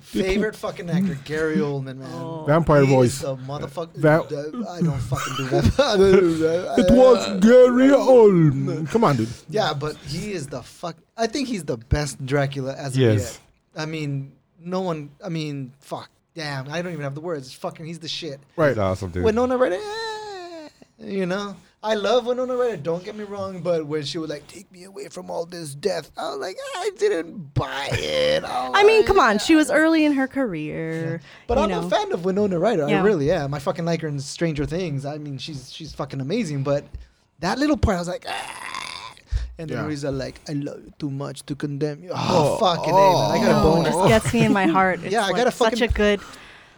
[0.00, 2.10] Favorite fucking actor, Gary Oldman, man.
[2.12, 2.44] Oh.
[2.44, 3.20] Vampire He voice.
[3.20, 3.94] the motherfucker.
[3.98, 4.26] Va-
[4.68, 6.74] I don't fucking do that.
[6.78, 8.88] It was Gary Oldman.
[8.90, 9.28] Come on, dude.
[9.48, 10.96] Yeah, but he is the fuck.
[11.16, 13.38] I think he's the best Dracula as of yet.
[13.76, 15.10] I mean, no one.
[15.24, 16.10] I mean, fuck.
[16.34, 17.52] Damn, I don't even have the words.
[17.52, 18.40] Fucking, he's the shit.
[18.56, 18.70] Right.
[18.70, 19.22] He's awesome, dude.
[19.24, 20.68] Winona Ryder, eh,
[20.98, 22.78] you know, I love Winona Ryder.
[22.78, 25.74] Don't get me wrong, but when she was like, "Take me away from all this
[25.74, 28.42] death," I was like, I didn't buy it.
[28.42, 29.38] was I mean, come on.
[29.38, 31.20] She was early in her career.
[31.46, 31.86] But I'm know.
[31.86, 32.88] a fan of Winona Ryder.
[32.88, 33.00] Yeah.
[33.00, 33.54] I really am.
[33.54, 35.04] I fucking like her in Stranger Things.
[35.06, 36.64] I mean, she's she's fucking amazing.
[36.64, 36.84] But
[37.40, 39.14] that little part, I was like, ah.
[39.58, 39.88] And then Yeah.
[39.88, 42.10] he's like, I love you too much to condemn you.
[42.12, 43.30] Oh, fucking A, man.
[43.30, 43.90] I got a Oh, boner.
[43.90, 45.00] just gets me in my heart.
[45.04, 46.20] It's Yeah, I like gotta such a fucking- good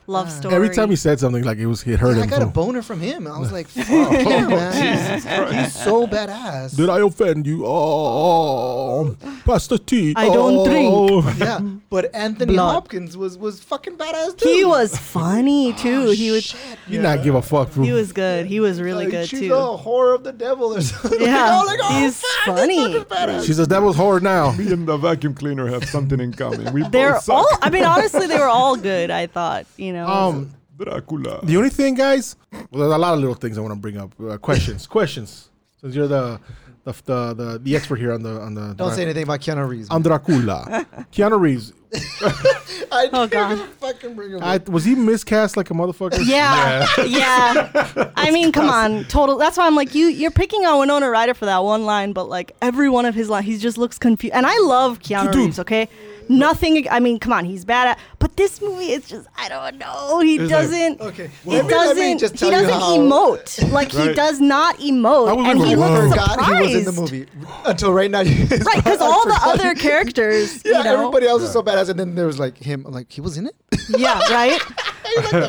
[0.09, 0.55] love story.
[0.55, 2.31] Every time he said something, like it was, it hurt Yeah, I him.
[2.31, 3.27] got a so- boner from him.
[3.29, 5.55] I was like, fuck oh, him, man.
[5.65, 6.77] He's so badass.
[6.77, 7.65] Did I offend you?
[7.67, 10.15] Oh, pass the tea.
[10.17, 11.35] I don't Oh.
[11.39, 11.61] yeah,
[11.91, 12.73] but Anthony Blood.
[12.73, 14.49] Hopkins was was fucking badass oh, too.
[14.49, 16.07] he was funny too.
[16.09, 16.79] Oh, he was shit.
[16.89, 17.73] You not give a fuck.
[17.73, 17.85] Bro.
[17.85, 18.47] he was good.
[18.47, 19.49] He was really Like, good she's too.
[19.51, 21.19] the horror of the devil or something.
[21.29, 23.45] Yeah, like, oh, he's fuck, funny.
[23.45, 24.53] She's a devil's whore now.
[24.53, 26.73] Me and the vacuum cleaner have something in common.
[26.73, 27.37] We They're both suck.
[27.37, 27.49] all.
[27.61, 29.11] I mean, honestly, they were all good.
[29.11, 29.67] I thought.
[29.77, 29.98] You know.
[30.07, 31.41] Um, Dracula.
[31.43, 33.97] The only thing, guys, well, there's a lot of little things I want to bring
[33.97, 34.13] up.
[34.21, 35.51] Uh, questions, questions.
[35.81, 36.41] Since you're the
[36.85, 39.69] the, the the the expert here on the on the Don't say anything about Keanu
[39.69, 39.89] Reeves.
[39.91, 40.87] on Dracula.
[41.13, 41.73] Keanu Reeves.
[42.21, 43.69] I Oh, didn't God.
[43.81, 46.21] fucking bring him I, was he miscast like a motherfucker?
[46.25, 48.11] Yeah, yeah.
[48.17, 49.37] I mean, come on, total.
[49.39, 50.07] That's why I'm like, you.
[50.07, 53.29] You're picking on Winona Ryder for that one line, but like every one of his
[53.31, 54.35] lines, he just looks confused.
[54.35, 55.35] And I love Keanu Dude.
[55.37, 55.59] Reeves.
[55.61, 55.89] Okay,
[56.29, 56.89] nothing.
[56.91, 57.99] I mean, come on, he's bad at.
[58.19, 60.21] But this movie is just, I don't know.
[60.21, 61.01] He It's like- doesn't.
[61.01, 62.19] Okay, He let me- let me doesn't.
[62.19, 63.73] just He tell you doesn't how- emote.
[63.79, 64.17] Like he Right.
[64.17, 66.69] does not emote, I was and like, he "Whoa." looks forgot surprised.
[66.69, 67.27] he was in the movie
[67.67, 68.19] until right now.
[68.23, 71.89] Right, Right, because all the other characters, Yeah, you know, everybody else is so badass,
[71.89, 72.85] and then there was like him.
[72.87, 73.55] I'm like, he was in it.
[73.89, 74.61] yeah, right.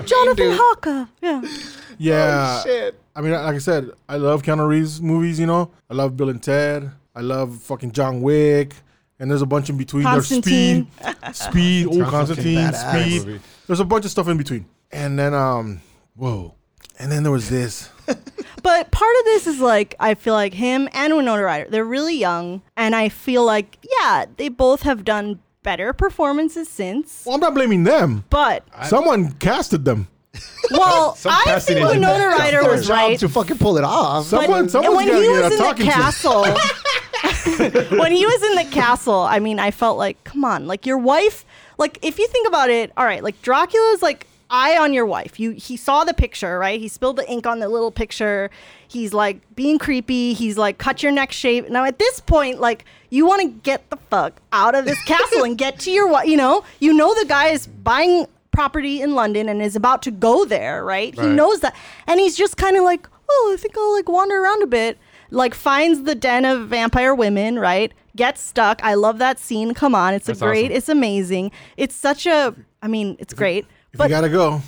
[0.06, 0.58] Jonathan dude.
[0.60, 1.42] Harker, yeah.
[1.98, 2.62] Yeah.
[2.62, 3.00] Oh, shit.
[3.16, 5.40] I mean, like I said, I love Keanu Reeves movies.
[5.40, 6.90] You know, I love Bill and Ted.
[7.16, 8.74] I love fucking John Wick.
[9.20, 10.04] And there's a bunch in between.
[10.04, 11.34] There's Speed, Constantine.
[11.34, 12.74] Speed, oh Fucking Constantine.
[12.74, 13.26] Speed.
[13.26, 13.40] Movie.
[13.68, 14.66] There's a bunch of stuff in between.
[14.92, 15.82] And then, um,
[16.16, 16.56] whoa.
[16.98, 17.90] And then there was this.
[18.62, 22.16] But part of this is like I feel like him and Winona Ryder, they're really
[22.16, 27.24] young, and I feel like yeah, they both have done better performances since.
[27.26, 28.26] Well, I'm not blaming them.
[28.30, 30.08] But Someone casted them.
[30.72, 33.20] well, Some I casting think agent Winona Ryder was right.
[33.20, 34.26] to fucking pull it off.
[34.26, 36.46] Someone, But someone's when got to he get was a in the castle,
[37.98, 40.98] when he was in the castle, I mean, I felt like, come on, like your
[40.98, 41.46] wife.
[41.78, 45.40] Like if you think about it, all right, like Dracula's like eye on your wife.
[45.40, 46.80] You he saw the picture, right?
[46.80, 48.50] He spilled the ink on the little picture.
[48.88, 50.34] He's like being creepy.
[50.34, 51.70] He's like cut your neck shape.
[51.70, 55.44] Now at this point, like you want to get the fuck out of this castle
[55.44, 56.28] and get to your wife.
[56.28, 60.12] You know, you know the guy is buying property in London and is about to
[60.12, 61.14] go there, right?
[61.16, 61.76] He knows that.
[62.08, 64.98] And he's just kind of like, oh, I think I'll like wander around a bit.
[65.32, 67.92] Like finds the den of vampire women, right?
[68.16, 68.84] Gets stuck.
[68.84, 69.74] I love that scene.
[69.74, 70.14] Come on.
[70.14, 70.78] It's That's a great, awesome.
[70.78, 71.52] it's amazing.
[71.78, 73.66] It's such a, I mean, it's great.
[73.94, 74.62] If But you gotta go,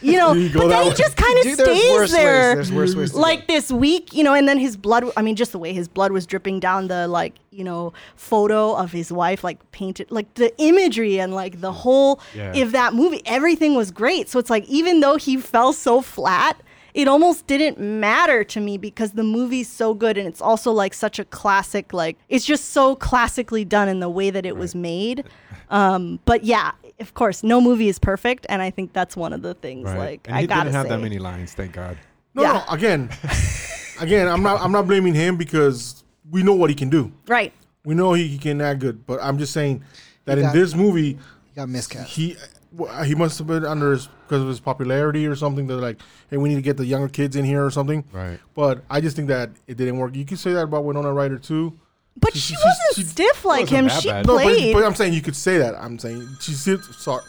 [0.00, 0.94] you know, You go but that then he way.
[0.96, 2.68] just kind of Dude, there's stays worse there ways.
[2.70, 3.10] There's worse ways.
[3.12, 5.04] to like this week, you know, and then his blood.
[5.16, 8.74] I mean, just the way his blood was dripping down the like, you know, photo
[8.74, 12.52] of his wife, like painted, like the imagery and like the whole Yeah.
[12.54, 14.28] if that movie, everything was great.
[14.28, 16.60] So it's like even though he fell so flat,
[16.94, 20.92] it almost didn't matter to me because the movie's so good and it's also like
[20.94, 21.92] such a classic.
[21.92, 25.24] Like it's just so classically done in the way that it was made.
[25.70, 26.72] Um, but yeah.
[27.00, 29.86] Of course, no movie is perfect, and I think that's one of the things.
[29.86, 29.98] Right.
[29.98, 30.88] Like and I he gotta didn't have say.
[30.90, 31.98] that many lines, thank God.
[32.34, 32.52] no, Yeah.
[32.52, 32.64] no.
[32.72, 33.10] Again,
[34.00, 34.60] again, I'm not.
[34.60, 37.10] I'm not blaming him because we know what he can do.
[37.26, 37.52] Right.
[37.84, 39.04] We know he, he can act good.
[39.04, 39.82] But I'm just saying
[40.26, 42.10] that He in got- this movie, He got miscast.
[42.10, 42.36] he
[42.70, 45.66] well, he must have been under his because of his popularity or something.
[45.66, 45.98] They're like,
[46.30, 48.02] hey, we need to get the younger kids in here or something.
[48.12, 48.38] Right.
[48.54, 50.16] But I just think that it didn't work.
[50.16, 51.74] You could say that about Winona Ryder too.
[52.16, 53.84] But She- she, she- wasn't she- stiff like wasn't him.
[53.88, 54.26] that She bad.
[54.26, 54.72] No, but, played.
[54.74, 55.74] but I'm saying you could say that.
[55.74, 56.60] I'm saying she's
[56.98, 57.22] sorry.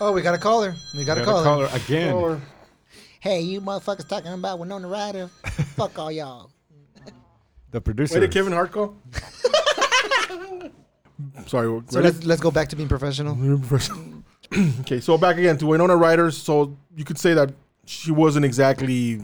[0.00, 0.74] oh, we got a caller.
[0.96, 1.44] We got a Gotta caller.
[1.44, 2.12] call her again.
[2.14, 2.40] Or-
[3.20, 5.28] Hey, you motherfuckers talking about Winona Ryder?
[5.76, 6.50] Fuck all y'all.
[7.70, 8.14] The producer.
[8.14, 8.96] Wait, did Kevin Hart call?
[11.46, 11.66] Sorry.
[11.66, 12.00] So ready?
[12.02, 13.36] let's let's go back to being professional.
[14.80, 16.30] okay, so back again to Winona Ryder.
[16.30, 17.52] So you could say that
[17.86, 19.20] she wasn't exactly.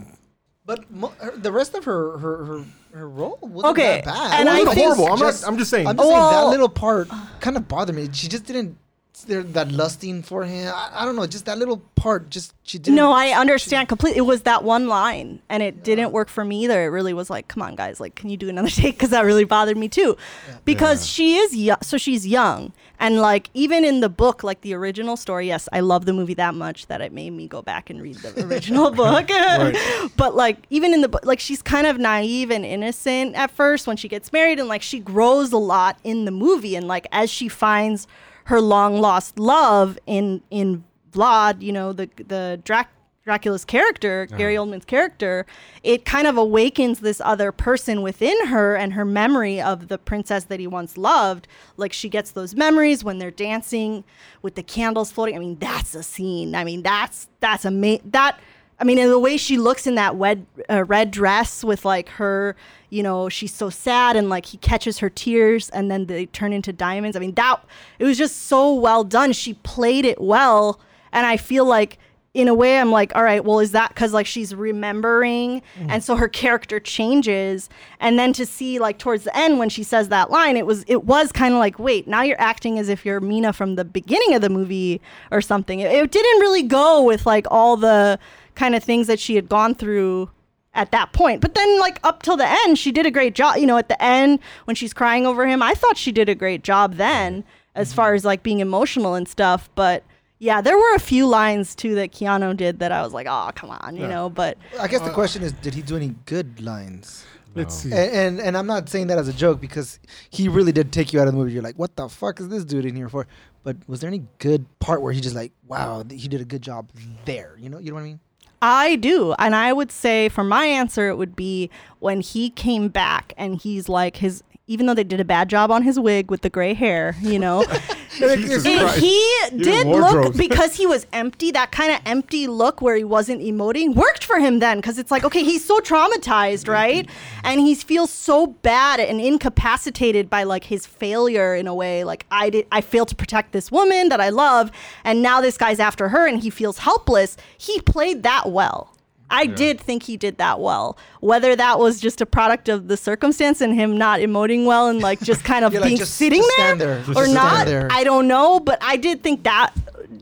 [0.65, 4.39] But mo- her, the rest of her her her, her role wasn't Okay, that bad.
[4.39, 5.13] and It I wasn't think- horrible.
[5.13, 5.47] I'm just- not.
[5.51, 5.87] I'm just saying.
[5.87, 7.09] I'm just saying that little part
[7.39, 8.09] kind of bothered me.
[8.11, 8.77] She just didn't.
[9.25, 10.71] There, that lusting for him.
[10.73, 11.25] I, I don't know.
[11.25, 12.29] Just that little part.
[12.29, 12.95] Just she didn't.
[12.95, 14.19] no, I understand completely.
[14.19, 16.83] It was that one line, and it didn't work for me either.
[16.83, 18.95] It really was like, come on, guys, like, can you do another take?
[18.95, 20.17] Because that really bothered me too.
[20.65, 21.07] Because Yeah.
[21.07, 25.17] she is young, so she's young, and like even in the book, like the original
[25.17, 25.47] story.
[25.47, 28.17] Yes, I love the movie that much that it made me go back and read
[28.17, 29.29] the original book.
[30.15, 33.87] But like even in the book, like she's kind of naive and innocent at first
[33.87, 37.07] when she gets married, and like she grows a lot in the movie, and like
[37.11, 38.07] as she finds
[38.47, 42.91] her long lost love in in Vlad, you know, the the Drac-
[43.25, 45.45] Dracula's character, Gary Oldman's character,
[45.83, 50.45] it kind of awakens this other person within her and her memory of the princess
[50.45, 51.45] that he once loved.
[51.75, 54.05] Like she gets those memories when they're dancing
[54.41, 55.35] with the candles floating.
[55.35, 56.55] I mean, that's a scene.
[56.55, 58.11] I mean, that's that's amazing.
[58.11, 58.39] That
[58.79, 62.09] I mean, and the way she looks in that red, uh, red dress with like
[62.09, 62.55] her,
[62.89, 66.53] you know, she's so sad and like he catches her tears and then they turn
[66.53, 67.17] into diamonds.
[67.17, 67.63] I mean, that
[67.99, 69.33] it was just so well done.
[69.33, 70.79] She played it well.
[71.11, 71.97] And I feel like,
[72.33, 75.89] in a way, I'm like, all right, well, is that because like she's remembering mm-hmm.
[75.89, 77.67] and so her character changes?
[77.99, 80.85] And then to see like towards the end when she says that line, it was
[80.87, 83.83] it was kind of like, wait, now you're acting as if you're Mina from the
[83.83, 85.01] beginning of the movie
[85.31, 85.79] or something.
[85.79, 88.19] It, it didn't really go with like all the
[88.53, 90.29] kind of things that she had gone through
[90.77, 91.41] at that point.
[91.41, 93.57] But then, like up till the end, she did a great job.
[93.57, 96.35] You know, at the end when she's crying over him, I thought she did a
[96.35, 97.49] great job then, mm-hmm.
[97.75, 99.69] as far as like being emotional and stuff.
[99.75, 100.03] But
[100.39, 103.49] yeah, there were a few lines too that Keanu did that I was like, oh,
[103.55, 104.09] come on, you Yeah.
[104.09, 104.29] know.
[104.29, 107.25] But I guess the uh, question is, did he do any good lines?
[107.55, 107.91] Let's see.
[107.91, 109.99] And, and and I'm not saying that as a joke because
[110.29, 111.53] he really did take you out of the movie.
[111.53, 113.25] You're like, what the fuck is this dude in here for?
[113.63, 116.45] But was there any good part where he just like, wow, th- he did a
[116.45, 116.91] good job
[117.25, 117.57] there?
[117.59, 118.19] You know, you know what I mean?
[118.61, 119.33] I do.
[119.37, 121.69] And I would say for my answer, it would be
[121.99, 125.71] when he came back and he's like his, even though they did a bad job
[125.71, 127.63] on his wig with the gray hair, you know,
[128.09, 131.51] Jesus it- he Even did look because he was empty.
[131.51, 135.09] That kind of empty look where he wasn't emoting worked for him then because it's
[135.11, 137.09] like, okay, he's so traumatized, right?
[137.43, 142.03] And he feels so bad and incapacitated by like his failure in a way.
[142.03, 144.71] Like I did, I failed to protect this woman that I love,
[145.03, 147.37] and now this guy's after her, and he feels helpless.
[147.57, 148.93] He played that well.
[149.29, 150.97] I did think he did that well.
[151.19, 155.01] Whether that was just a product of the circumstance and him not emoting well and
[155.01, 156.97] like just kind of Yeah, like, being just- sitting just there, stand there.
[157.03, 157.87] Just or stand not, there.
[157.91, 158.59] I don't know.
[158.59, 159.73] But I did think that,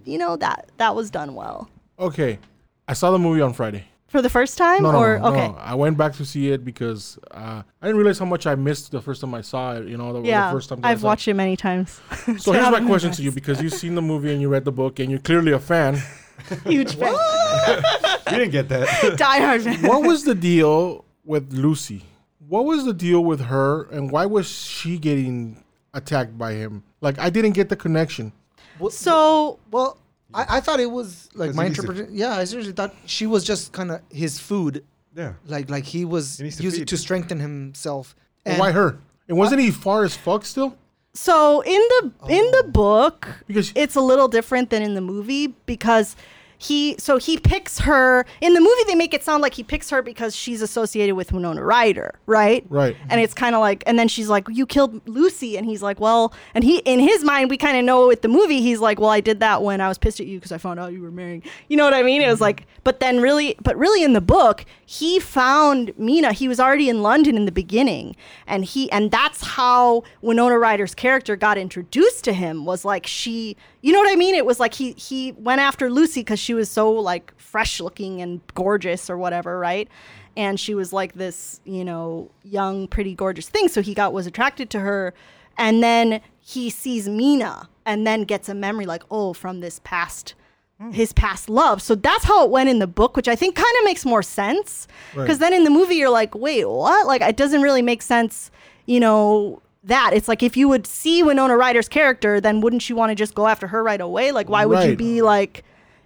[0.05, 2.39] you know, that that was done well okay,
[2.87, 3.85] I saw the movie on Friday.
[4.07, 4.83] for the first time.
[4.83, 5.55] No, no, or no, okay, no.
[5.57, 8.91] I went back to see it because uh, I didn't realize how much I missed
[8.91, 9.87] the first time I saw it.
[9.87, 10.81] You know, the, yeah, the first time.
[10.81, 12.01] that I I've saw watched it many times.
[12.37, 14.71] So here's my question to you because you've seen the movie and you read the
[14.73, 16.01] book and you're clearly a fan.
[16.65, 18.87] Huge fan, You didn't get that.
[19.17, 19.81] diehard fan.
[19.83, 22.03] what was the deal with Lucy?
[22.47, 25.63] What was the deal with her and why was she getting
[25.93, 26.83] attacked by him?
[27.01, 28.31] Like I didn't get the connection.
[28.79, 29.97] Well, So well,
[30.33, 32.09] I, I thought it was like Because my he interpretation.
[32.13, 34.83] Yeah, I seriously thought she was just kind of his food,
[35.15, 35.33] yeah.
[35.47, 36.87] like like he was He needs to using feed.
[36.89, 38.15] to strengthen himself.
[38.43, 38.99] why her?
[39.27, 40.77] And wasn't he far as fuck still?
[41.13, 42.71] So in the in the oh.
[42.71, 46.15] book, Because- it's a little different than in the movie because
[46.57, 49.89] he so he picks her in the movie they make it sound like he picks
[49.89, 52.65] her because she's associated with Winona Ryder, right?
[52.69, 52.95] Right.
[53.09, 55.99] And it's kind of like and then she's like you killed Lucy and he's like,
[55.99, 58.99] "Well," and he in his mind we kind of know with the movie he's like,
[58.99, 61.01] "Well, I did that when I was pissed at you because I found out you
[61.01, 62.21] were marrying." You know what I mean?
[62.21, 62.43] It was mm-hmm.
[62.43, 66.33] like but then really but really in the book, he found Mina.
[66.33, 68.15] He was already in London in the beginning
[68.47, 73.55] and he and that's how Winona Ryder's character got introduced to him was like she
[73.85, 74.33] you know what I mean?
[74.33, 78.19] It was like he he went after Lucy because she was so like fresh looking
[78.19, 79.87] and gorgeous or whatever, right?
[80.35, 83.67] And she was like this, you know, young, pretty, gorgeous thing.
[83.67, 85.13] So he got was attracted to her,
[85.55, 90.33] and then he sees Mina, and then gets a memory like, oh, from this past,
[90.79, 90.89] hmm.
[90.89, 91.79] his past love.
[91.79, 94.23] So that's how it went in the book, which I think kind of makes more
[94.23, 94.87] sense.
[95.11, 95.51] Because Right.
[95.51, 97.05] then in the movie, you're like, wait, what?
[97.05, 98.49] Like it doesn't really make sense,
[98.87, 99.61] you know.
[99.85, 103.15] That it's like if you would see Winona Ryder's character, then wouldn't you want to
[103.15, 104.31] just go after her right away?
[104.31, 104.97] Like, why would you Right.
[104.97, 105.63] be like,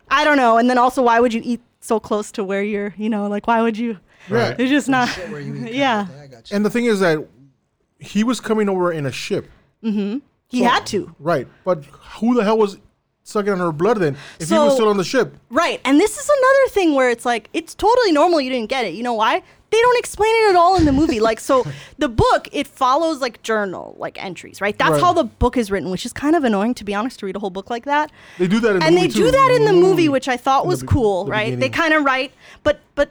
[0.09, 0.57] I don't know.
[0.57, 3.47] And then also, why would you eat so close to where you're, you know, like,
[3.47, 3.97] why would you?
[4.29, 4.59] Right.
[4.59, 5.07] It's just not.
[5.29, 6.05] Where you eat Yeah.
[6.05, 6.23] kind of thing.
[6.23, 6.55] I got you.
[6.57, 7.25] And the thing is that
[7.99, 9.49] he was coming over in a ship,
[9.83, 10.17] Mm-hmm.
[10.49, 11.15] He had to.
[11.19, 11.47] right?
[11.63, 11.85] But
[12.19, 12.77] who the hell was
[13.23, 14.17] sucking on her blood then?
[14.39, 15.79] If he was So- still on the ship, Right.
[15.85, 18.93] And this is another thing where it's like, it's totally normal you didn't get it.
[18.93, 19.43] You know why?
[19.71, 21.19] They don't explain it at all in the movie.
[21.19, 21.65] Like, so
[21.97, 24.77] the book, it follows like journal, like entries, right?
[24.77, 25.01] That's Right.
[25.01, 27.35] how the book is written, which is kind of annoying, to be honest, to read
[27.35, 28.11] a whole book like that.
[28.39, 29.31] they do that in the and they movie do too.
[29.31, 31.49] that in the movie, which I thought was be- cool, the right?
[31.51, 31.71] They beginning.
[31.73, 32.31] kind of write,
[32.63, 33.09] but but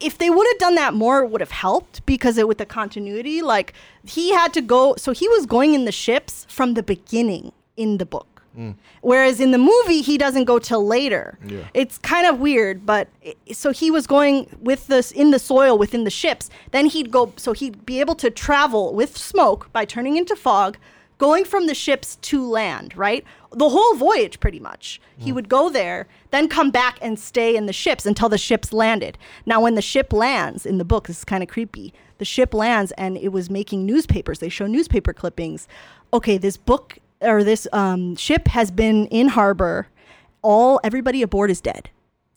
[0.00, 2.66] if they would have done that more, it would have helped because it with the
[2.66, 3.72] continuity, like
[4.04, 4.94] he had to go.
[4.96, 8.26] So he was going in the ships from the beginning in the book.
[8.58, 8.74] Mm.
[9.00, 11.38] Whereas in the movie, he doesn't go till later.
[11.46, 11.60] Yeah.
[11.74, 15.78] It's kind of weird, but i- so he was going with this in the soil
[15.78, 16.50] within the ships.
[16.70, 20.76] Then he'd go, so he'd be able to travel with smoke by turning into fog,
[21.18, 23.24] going from the ships to land, right?
[23.52, 25.00] The whole voyage, pretty much.
[25.16, 25.34] He mm.
[25.34, 29.16] would go there, then come back and stay in the ships until the ships landed.
[29.46, 31.94] Now, when the ship lands in the book, this is kind of creepy.
[32.18, 34.40] The ship lands and it was making newspapers.
[34.40, 35.68] They show newspaper clippings.
[36.12, 39.88] Okay, this book or this um, ship has been in harbor.
[40.42, 41.90] All everybody aboard is dead.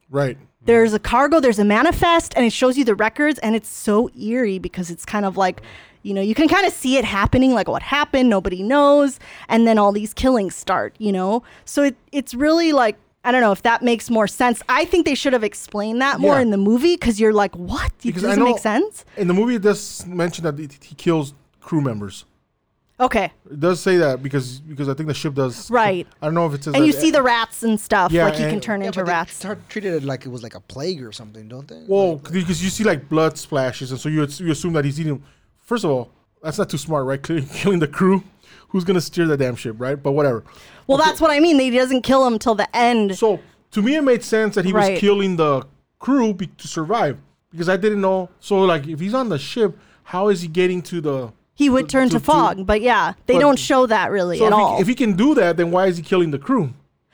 [0.10, 0.38] right?
[0.64, 4.10] There's a cargo, there's a manifest, and it shows you the records, and it's so
[4.20, 5.62] eerie because it's kind of like,
[6.02, 9.68] you know, you can kind of see it happening, like what happened, nobody knows, and
[9.68, 11.44] then all these killings start, you know?
[11.66, 14.64] So it, it's really like, I don't know if that makes more sense.
[14.68, 16.42] I think they should have explained that more Yeah.
[16.42, 17.92] in the movie because you're like, what?
[18.00, 19.06] It Because doesn't make sense.
[19.18, 22.26] in the movie it does mention that he he kills crew members.
[22.98, 25.70] Okay, It does say that because because I think the ship does.
[25.70, 26.08] Right.
[26.22, 26.74] I don't know if it says.
[26.76, 29.00] and that- you see the rats and stuff, Yeah, like you can turn Yeah, into
[29.02, 29.34] but they rats.
[29.34, 31.84] start treated it like it was like a plague or something, don't they?
[31.88, 35.22] Well, because you see like blood splashes, and so you you assume that he's eating.
[35.62, 36.10] First of all,
[36.42, 37.22] that's not too smart, right?
[37.22, 38.24] Killing, killing the crew.
[38.70, 40.02] Who's gonna steer the damn ship, right?
[40.02, 40.44] But whatever.
[40.88, 41.60] Well, that's what I mean.
[41.60, 43.18] He doesn't kill him till the end.
[43.18, 43.42] So
[43.72, 44.92] to me, it made sense that he Right.
[44.94, 45.64] was killing the
[46.00, 47.18] crew be- to survive
[47.52, 48.30] because I didn't know.
[48.40, 51.34] So like, if he's on the ship, how is he getting to the?
[51.56, 54.46] He would turn to, to- fog, but yeah, they But- don't show that really So
[54.46, 54.76] at if all.
[54.76, 56.74] he, if he can do that, then why is he killing the crew?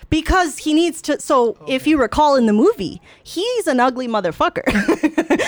[0.09, 1.17] because he needs to.
[1.21, 4.65] So if you recall in the movie, he's an ugly motherfucker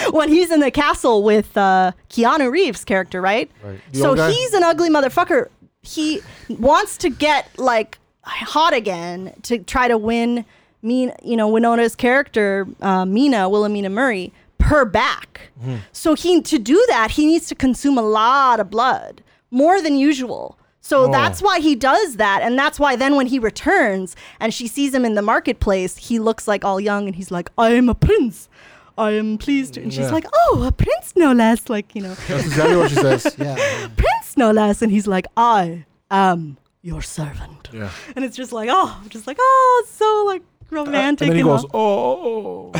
[0.13, 3.51] when he's in the castle with uh, Keanu Reeves' character, right?
[3.61, 3.79] Right.
[3.91, 4.31] So guy?
[4.31, 5.49] he's an ugly motherfucker.
[5.81, 10.45] He wants to get like hot again to try to win.
[10.81, 14.31] Mean, you know, Winona's character, uh, Mina Wilhelmina Murray,
[14.63, 15.49] her back.
[15.61, 15.77] Hmm.
[15.91, 19.21] So he to do that, he needs to consume a lot of blood,
[19.51, 20.57] more than usual.
[20.81, 21.11] So Oh.
[21.11, 24.93] that's why he does that, and that's why then when he returns and she sees
[24.93, 27.95] him in the marketplace, he looks like all young, and he's like, "I am a
[27.95, 28.49] prince.
[28.97, 30.11] I am pleased." And she's Yeah.
[30.17, 33.35] like, "Oh, a prince, no less." Like you know, That's exactly what she says.
[33.39, 33.87] yeah.
[33.95, 37.89] prince, no less, and he's like, "I am your servant." Yeah.
[38.15, 41.27] And it's just like, oh, just like, oh, so like romantic.
[41.29, 42.71] And then he and goes, oh,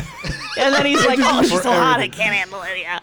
[0.58, 2.78] and then he's like, oh, she's so hot, I can't handle it.
[2.80, 3.00] Yeah.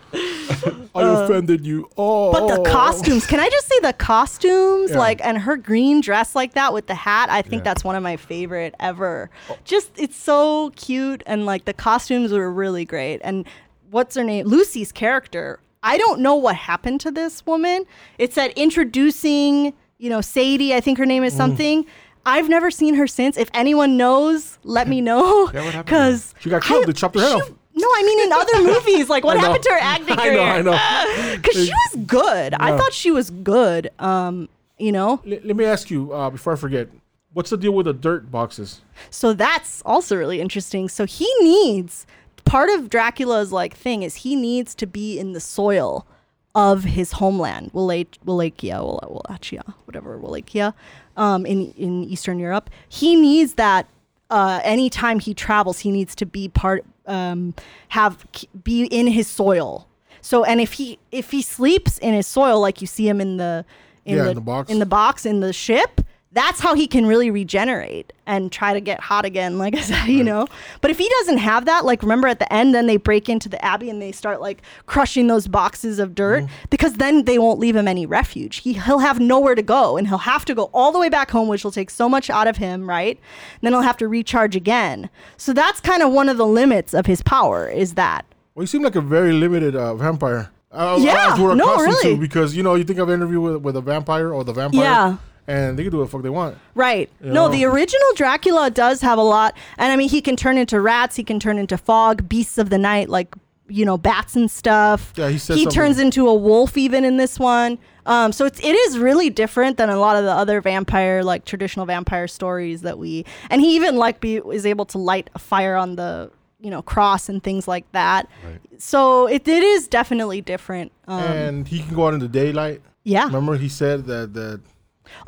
[0.94, 1.90] I offended you.
[1.98, 2.30] Oh.
[2.32, 5.00] Uh, But the costumes, can I just say the costumes, Yeah.
[5.00, 7.72] like, and her green dress like that with the hat, I think Yeah.
[7.72, 9.30] that's one of my favorite ever.
[9.64, 13.20] Just, it's so cute, and like the costumes were really great.
[13.24, 13.46] And
[13.90, 14.46] what's her name?
[14.48, 15.60] Lucy's character.
[15.84, 17.86] I don't know what happened to this woman.
[18.20, 21.86] It said introducing, you know, Sadie, I think her name is something.
[22.26, 23.38] I've never seen her since.
[23.38, 25.50] If anyone knows, let me know.
[25.54, 25.86] Yeah, what happened?
[25.86, 26.86] Because She got killed.
[26.88, 27.50] They chopped her head off.
[27.74, 29.10] No, I mean in other movies.
[29.10, 30.34] Like what happened to her acting I career?
[30.34, 31.36] know, I know.
[31.38, 32.54] Because she was good.
[32.56, 33.90] I thought she was good.
[34.00, 35.22] Um, you know.
[35.26, 36.90] Let, let me ask you uh, before I forget.
[37.34, 38.82] What's the deal with the dirt boxes?
[39.10, 40.90] So that's also really interesting.
[40.90, 42.06] So he needs
[42.44, 46.06] part of Dracula's like thing is he needs to be in the soil
[46.54, 50.76] of his homeland, Walla- Wallachia, Wallachia, whatever, Wallachia,
[51.18, 52.70] um, in in Eastern Europe.
[52.90, 53.88] He needs that.
[54.30, 57.54] Uh, anytime he travels, he needs to be part, um,
[57.90, 58.26] have
[58.64, 59.90] be in his soil.
[60.22, 63.36] So, and if he if he sleeps in his soil, like you see him in
[63.36, 63.66] the
[64.06, 64.72] in Yeah, the, in the box.
[64.72, 66.00] in the box in the ship,
[66.34, 70.06] that's how he can really regenerate and try to get hot again, like I said,
[70.08, 70.48] you know.
[70.80, 73.50] But if he doesn't have that, like remember at the end, then they break into
[73.50, 76.54] the abbey and they start like crushing those boxes of dirt Mm-hmm.
[76.70, 78.58] because then they won't leave him any refuge.
[78.62, 81.32] He he'll have nowhere to go and he'll have to go all the way back
[81.32, 83.20] home, which will take so much out of him, right?
[83.62, 85.10] then he'll have to recharge again.
[85.38, 88.26] So that's kind of one of the limits of his power is that.
[88.56, 90.50] Well, you seem like a very limited uh, vampire.
[90.72, 92.16] Uh, Yeah, as we're no, really.
[92.16, 94.54] to, because you know you think of an interview with, with a vampire or the
[94.54, 95.18] vampire, Yeah.
[95.48, 96.58] And they can do what the fuck they want.
[96.76, 97.10] Right.
[97.22, 97.52] You No, know?
[97.52, 99.56] the original Dracula does have a lot.
[99.78, 102.70] And I mean, he can turn into rats, he can turn into fog, beasts of
[102.70, 103.34] the night, like,
[103.68, 105.14] you know, bats and stuff.
[105.16, 105.74] Yeah, he said He something.
[105.76, 107.78] turns into a wolf even in this one.
[108.06, 111.46] Um, so it's it is really different than a lot of the other vampire like
[111.46, 115.40] traditional vampire stories that we and he even like be is able to light a
[115.40, 118.28] fire on the you know cross and things like that.
[118.44, 118.60] Right.
[118.82, 120.92] So it, it is definitely different.
[121.08, 122.82] Um, and he can go out in the daylight.
[123.04, 123.26] yeah.
[123.26, 124.62] Remember, he said that that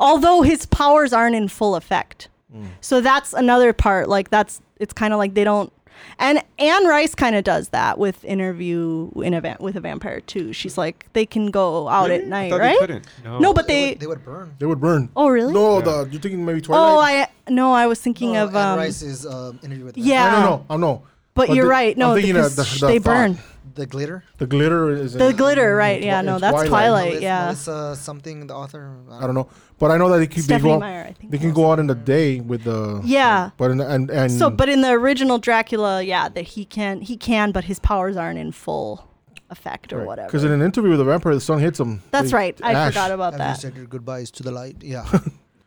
[0.00, 2.28] although his powers aren't in full effect.
[2.54, 2.66] Mm.
[2.80, 4.08] So that's another part.
[4.08, 5.72] Like that's it's kind of like they don't.
[6.18, 10.20] And Anne Rice kind of does that with interview in a va- with a vampire
[10.20, 10.52] too.
[10.52, 12.20] She's like they can go out Really?
[12.20, 12.78] at I night, thought they right?
[12.78, 13.06] couldn't.
[13.24, 13.38] No.
[13.38, 13.90] No, but They, they.
[13.94, 14.54] would, they would burn.
[14.58, 15.08] they would burn.
[15.16, 15.52] oh really?
[15.52, 16.84] No, Oh, the you're thinking maybe Twilight.
[16.92, 18.78] Oh, I no, I was thinking No, of Anne um.
[18.78, 20.24] Rice's um, interview with the Yeah.
[20.26, 20.66] I don't know.
[20.70, 21.02] I know.
[21.34, 21.96] But, you're the- right.
[21.96, 23.04] No, I'm thinking because of the, the they thought.
[23.12, 23.38] burn.
[23.74, 24.24] The glitter.
[24.38, 26.02] The glitter is The in- glitter, right?
[26.02, 26.68] Yeah, Twi- no, that's Twilight.
[26.68, 27.04] Twilight.
[27.06, 27.44] Melissa, yeah.
[27.46, 28.96] Melissa something, the author.
[29.10, 29.48] I don't know,
[29.78, 30.80] but I know that they, keep, they Stephanie go.
[30.80, 31.30] Meyer, I think.
[31.32, 33.00] They can go out in the day with the.
[33.04, 33.50] Yeah.
[33.56, 37.00] But in the, and and So, but in the original Dracula, yeah, that he can,
[37.00, 39.08] he can, but his powers aren't in full
[39.50, 40.26] effect or whatever.
[40.28, 42.02] Because in an interview with the vampire, the sun hits him.
[42.10, 42.60] That's They- right.
[42.62, 42.92] I ash.
[42.92, 43.60] forgot about Have you that.
[43.60, 44.76] said your goodbyes to the light?
[44.82, 45.06] Yeah.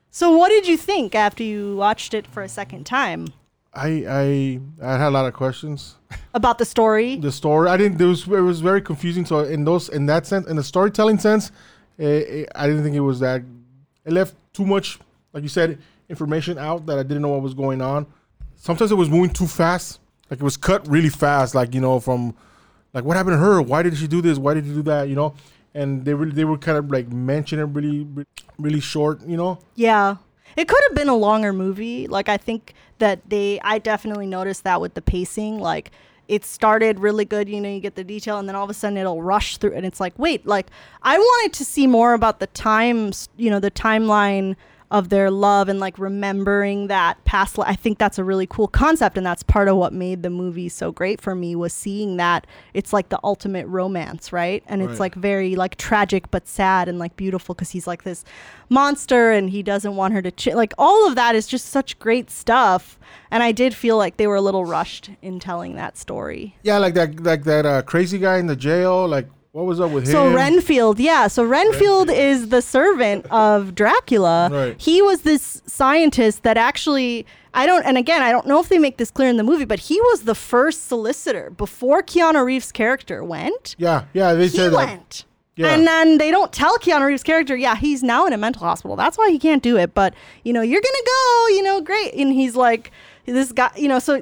[0.09, 3.27] So, what did you think after you watched it for a second time
[3.77, 5.95] I I I had a lot of questions.
[6.33, 7.17] about the story?
[7.17, 8.01] The story, I didn't.
[8.01, 9.25] It was it was very confusing.
[9.25, 11.51] So in those in that sense, in the storytelling sense,
[11.99, 13.43] eh, eh, I didn't think it was that.
[14.03, 14.99] It left too much,
[15.33, 15.77] like you said,
[16.09, 18.07] information out that I didn't know what was going on.
[18.55, 19.99] Sometimes it was moving too fast.
[20.29, 21.53] Like it was cut really fast.
[21.53, 22.35] Like you know from,
[22.93, 23.61] like what happened to her?
[23.61, 24.39] Why did she do this?
[24.39, 25.07] Why did you do that?
[25.07, 25.35] You know.
[25.73, 28.07] And they really, they were kind of like mention it really,
[28.57, 29.59] really short, you know.
[29.75, 30.15] Yeah.
[30.57, 32.07] It could have been a longer movie.
[32.07, 35.59] Like I think that they I definitely noticed that with the pacing.
[35.59, 35.91] Like
[36.27, 38.73] it started really good, you know, you get the detail and then all of a
[38.73, 40.67] sudden it'll rush through and it's like, wait, like
[41.03, 44.55] I wanted to see more about the times, you know, the timeline
[44.89, 48.67] of their love and like remembering that past li- I think that's a really cool
[48.69, 52.15] concept and that's part of what made the movie so great for me was seeing
[52.17, 54.63] that it's like the ultimate romance, right?
[54.67, 58.23] And it's like very like tragic but sad and like beautiful because he's like this
[58.69, 61.97] monster and he doesn't want her to ch- like all of that is just such
[61.99, 62.99] great stuff
[63.31, 66.77] and i did feel like they were a little rushed in telling that story Yeah,
[66.77, 69.07] like that, like that uh, crazy guy in the jail.
[69.07, 69.27] Like,
[69.57, 70.11] what was up with him?
[70.11, 74.75] so renfield yeah so renfield is the servant of dracula Right.
[74.79, 77.25] he was this scientist that actually
[77.55, 79.65] i don't and again i don't know if they make this clear in the movie
[79.65, 84.49] but he was the first solicitor before keanu reeves character went Yeah, yeah, they he
[84.57, 84.77] said that.
[84.87, 85.25] went.
[85.55, 85.73] Yeah.
[85.73, 88.95] And then they don't tell Keanu Reeves' character, yeah, he's now in a mental hospital.
[88.95, 89.95] That's why he can't do it.
[89.95, 90.13] But,
[90.43, 92.13] you know, you're going to go, you know, great.
[92.13, 92.91] And he's like,
[93.25, 94.21] this guy, you know, so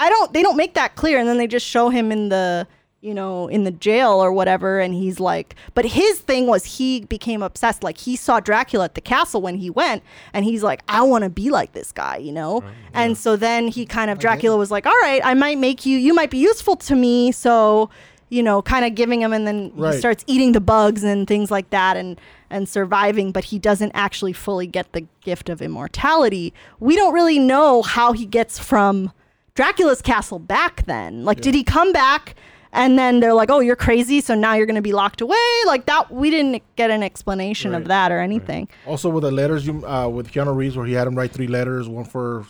[0.00, 1.20] I don't, they don't make that clear.
[1.20, 2.66] And then they just show him in the,
[3.04, 4.80] you know, in the jail or whatever.
[4.80, 7.84] And he's like, but his thing was he became obsessed.
[7.84, 10.02] Like he saw Dracula at the castle when he went.
[10.32, 12.64] And he's like, I want to be like this guy, you know?
[12.94, 15.98] And so then he kind of, Dracula was like, all right, I might make you,
[15.98, 17.30] you might be useful to me.
[17.30, 17.90] So,
[18.30, 19.92] you know, kind of giving him, and then Right.
[19.92, 22.18] he starts eating the bugs and things like that, and
[22.48, 23.32] and surviving.
[23.32, 26.54] But he doesn't actually fully get the gift of immortality.
[26.80, 29.12] We don't really know how he gets from
[29.54, 30.86] Dracula's castle back.
[30.86, 32.34] Then, like, did he come back?
[32.74, 35.36] And then they're like, "Oh, you're crazy, so now you're going to be locked away."
[35.66, 38.68] Like that, we didn't get an explanation of that or anything.
[38.86, 41.46] Also with the letters, you uh, with Keanu Reeves, where he had him write three
[41.46, 42.44] letters, one for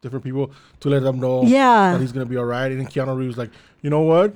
[0.00, 1.92] different people to let them know Yeah.
[1.92, 2.72] that he's gonna be all right.
[2.72, 3.50] And then Keanu Reeves was like,
[3.82, 4.34] you know what?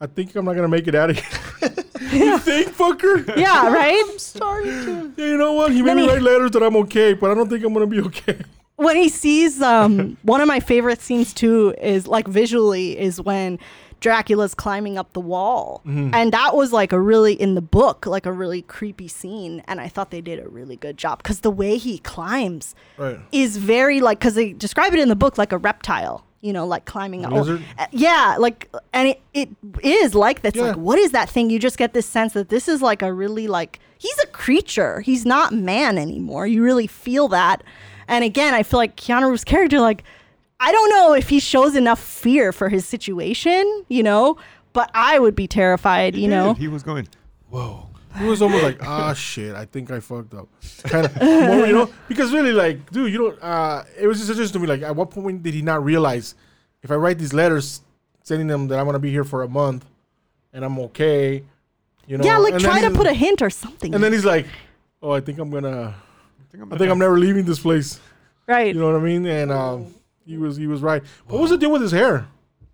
[0.00, 1.28] I think I'm not gonna make it out of here.
[2.12, 3.36] you think, fucker?
[3.36, 4.00] Yeah, right.
[4.08, 5.12] I'm starting to.
[5.16, 5.72] Yeah, you know what?
[5.72, 7.88] He made me he- write letters that I'm okay, but I don't think I'm gonna
[7.88, 8.38] be okay.
[8.76, 13.58] when he sees um one of my favorite scenes too is like visually is when
[14.00, 15.82] Dracula's climbing up the wall.
[15.86, 19.80] And that was like a really in the book like a really creepy scene and
[19.80, 23.18] I thought they did a really good job cuz the way he climbs Right.
[23.32, 26.24] is very like cuz they describe it in the book like a reptile.
[26.40, 27.24] You know, like climbing.
[27.24, 27.62] A oh, lizard?
[27.80, 29.48] uh, yeah, like, and it, it
[29.82, 30.66] is like that's Yeah.
[30.68, 31.50] like, what is that thing?
[31.50, 35.00] You just get this sense that this is like a really like he's a creature.
[35.00, 36.46] He's not man anymore.
[36.46, 37.64] You really feel that.
[38.06, 40.04] And again, I feel like Keanu Reeves' character, like,
[40.60, 44.36] I don't know if he shows enough fear for his situation, you know,
[44.72, 46.54] but I would be terrified, you know.
[46.54, 47.08] he was going,
[47.48, 47.88] whoa.
[48.18, 50.48] He was almost like, ah, shit, I think I fucked up.
[50.84, 53.42] Kind of, you know, because really, like, dude, you don't.
[53.42, 54.66] Uh, it was just interesting to me.
[54.66, 56.34] Like, at what point did he not realize
[56.82, 57.82] if I write these letters,
[58.24, 59.84] sending them that I'm gonna be here for a month,
[60.52, 61.44] and I'm okay,
[62.06, 62.24] you know?
[62.24, 63.94] yeah, like and try to put a hint or something.
[63.94, 64.46] And then he's like,
[65.02, 65.94] oh, I think I'm gonna.
[65.94, 68.00] I think I'm, I think I'm never leaving this place.
[68.46, 68.74] right.
[68.74, 69.26] You know what I mean?
[69.26, 69.94] And um,
[70.28, 71.02] he was he was right.
[71.26, 72.26] What was the deal with his hair?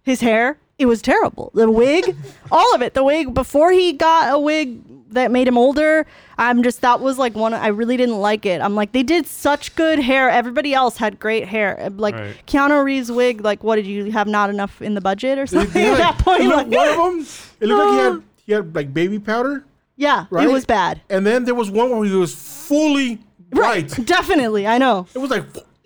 [0.03, 0.59] his hair?
[0.77, 1.51] It was terrible.
[1.55, 2.15] The wig?
[2.51, 2.93] All of it.
[2.95, 4.81] The wig before he got a wig
[5.13, 6.05] that made him older
[6.39, 8.61] i'm just that was like one i really didn't like it.
[8.61, 10.29] I'm like they did such good hair.
[10.29, 11.89] Everybody else had great hair.
[11.95, 12.35] Like Right.
[12.49, 15.81] keanu reeves wig like what did you have not enough in the budget or something
[15.83, 16.49] at like- that point?
[16.49, 17.27] Like, one of them,
[17.61, 19.65] it looked like he had he had like baby powder,
[19.97, 20.49] yeah right?
[20.49, 21.01] it was bad.
[21.09, 23.21] And then there was one where he was fully
[23.53, 23.89] white.
[24.07, 24.67] definitely.
[24.67, 25.07] I know.
[25.15, 25.45] It was like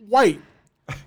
[0.09, 0.40] white.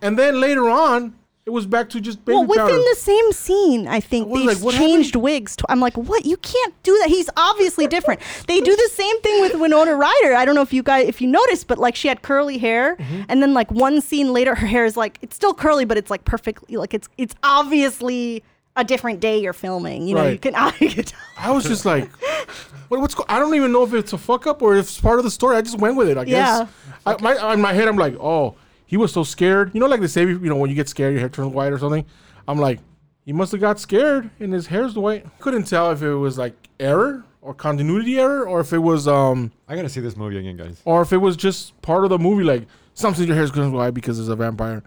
[0.02, 2.78] And then later on, it was back to just baby well, within powder.
[2.78, 5.56] the same scene, I think I they like, changed wigs.
[5.56, 6.24] To, I'm like, what?
[6.26, 7.10] You can't do that.
[7.10, 8.20] He's obviously different.
[8.48, 10.36] they do the same thing with Winona Ryder.
[10.36, 12.96] I don't know if you guys, if you noticed, but like she had curly hair,
[12.96, 13.22] Mm-hmm.
[13.30, 16.12] and then like one scene later, her hair is like it's still curly, but it's
[16.12, 18.44] like perfectly like it's it's obviously
[18.76, 20.08] a different day you're filming.
[20.08, 20.34] You know, Right.
[20.34, 21.20] you can you can tell.
[21.40, 22.08] I was just like,
[22.90, 23.26] what, what's go-?
[23.28, 25.32] I don't even know if it's a fuck up or if it's part of the
[25.32, 25.58] story.
[25.58, 26.18] I just went with it.
[26.20, 26.60] I guess.
[26.60, 26.68] Yeah.
[27.06, 28.54] I, my, in my head, I'm like, oh,
[28.92, 29.72] he was so scared.
[29.74, 31.72] You know, like they say, you know, when you get scared, your hair turns white
[31.72, 32.06] or something.
[32.46, 32.80] I'm like,
[33.24, 35.26] he must have got scared and his hair's white.
[35.40, 39.54] Couldn't tell if it was like error or continuity error or if it was um
[39.70, 40.82] I gotta see this movie again, guys.
[40.84, 43.94] or if it was just part of the movie, like something your hair's going white
[43.94, 44.84] because it's a vampire.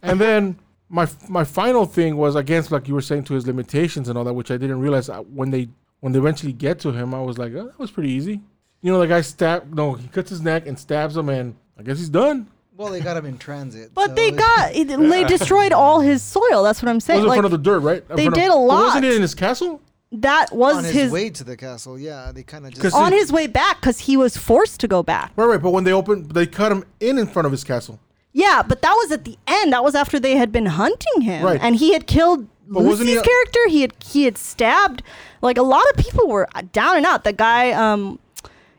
[0.00, 4.08] And then my my final thing was against like you were saying to his limitations
[4.08, 5.68] and all that, which I didn't realize uh, when they
[6.00, 7.12] when they eventually get to him.
[7.14, 8.40] I was like, oh, that was pretty easy.
[8.80, 11.82] You know, the guy stab no, he cuts his neck and stabs him, and I
[11.82, 12.48] guess he's done.
[12.78, 13.90] Well, they got him in transit.
[13.92, 16.62] But so they it- got they destroyed all his soil.
[16.62, 17.20] That's what I'm It was saying.
[17.22, 18.02] in Like front of the dirt, right?
[18.08, 18.84] In they front of- did a but lot.
[18.86, 19.82] Wasn't it in his castle?
[20.10, 21.98] that was on his, his, way to the castle.
[21.98, 22.96] Yeah, they kind of 'Cause just.
[22.96, 25.32] on he- his way back because he was forced to go back.
[25.36, 25.60] Right, right.
[25.62, 28.00] But when they opened, they cut him in in front of his castle.
[28.32, 29.72] Yeah, but that was at the end.
[29.74, 31.58] That was after they had been hunting him, Right.
[31.60, 33.60] and he had killed But wasn't Lucy's he a- character.
[33.68, 35.02] He had he had stabbed
[35.42, 37.24] like a lot of people were down and out.
[37.24, 38.18] The guy, um,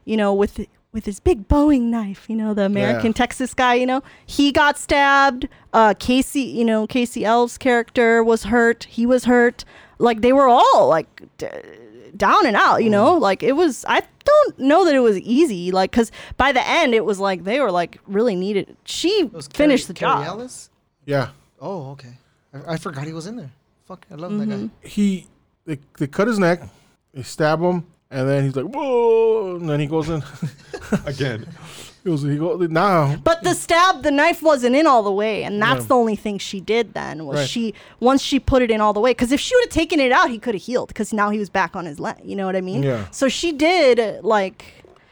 [0.05, 3.13] you know, with with his big Bowie knife, you know, the American Yeah.
[3.13, 5.47] Texas guy, you know, he got stabbed.
[5.71, 8.85] Uh, Casey, you know, Cary Elwes' character was hurt.
[8.85, 9.65] He was hurt.
[9.99, 11.07] Like they were all like.
[11.37, 11.47] D-
[12.17, 13.21] down and out you know Mm.
[13.21, 16.95] like it was i don't know that it was easy like because by the end
[16.95, 20.25] it was like they were like really needed she It was finished the Cary- Cary
[20.25, 20.71] job Ellis?
[21.05, 21.29] Yeah,
[21.61, 22.17] Oh, okay.
[22.51, 23.51] I, I forgot he was in there.
[23.85, 24.49] Fuck, I love Mm-hmm.
[24.49, 24.89] that guy.
[24.89, 25.27] he
[25.65, 26.63] they, they cut his neck,
[27.13, 30.23] they stab him, and then he's like, whoa, and then he goes in.
[31.05, 31.45] Again.
[32.03, 33.15] he goes, he goes now.
[33.23, 35.87] But the stab, the knife wasn't in all the way, and that's Yeah.
[35.87, 36.93] the only thing she did.
[36.93, 37.47] Then was Right.
[37.49, 39.11] she once she put it in all the way?
[39.11, 40.87] Because if she would have taken it out, he could have healed.
[40.87, 42.15] Because now he was back on his leg.
[42.23, 42.83] You know what I mean?
[42.83, 43.05] Yeah.
[43.11, 44.65] So she did like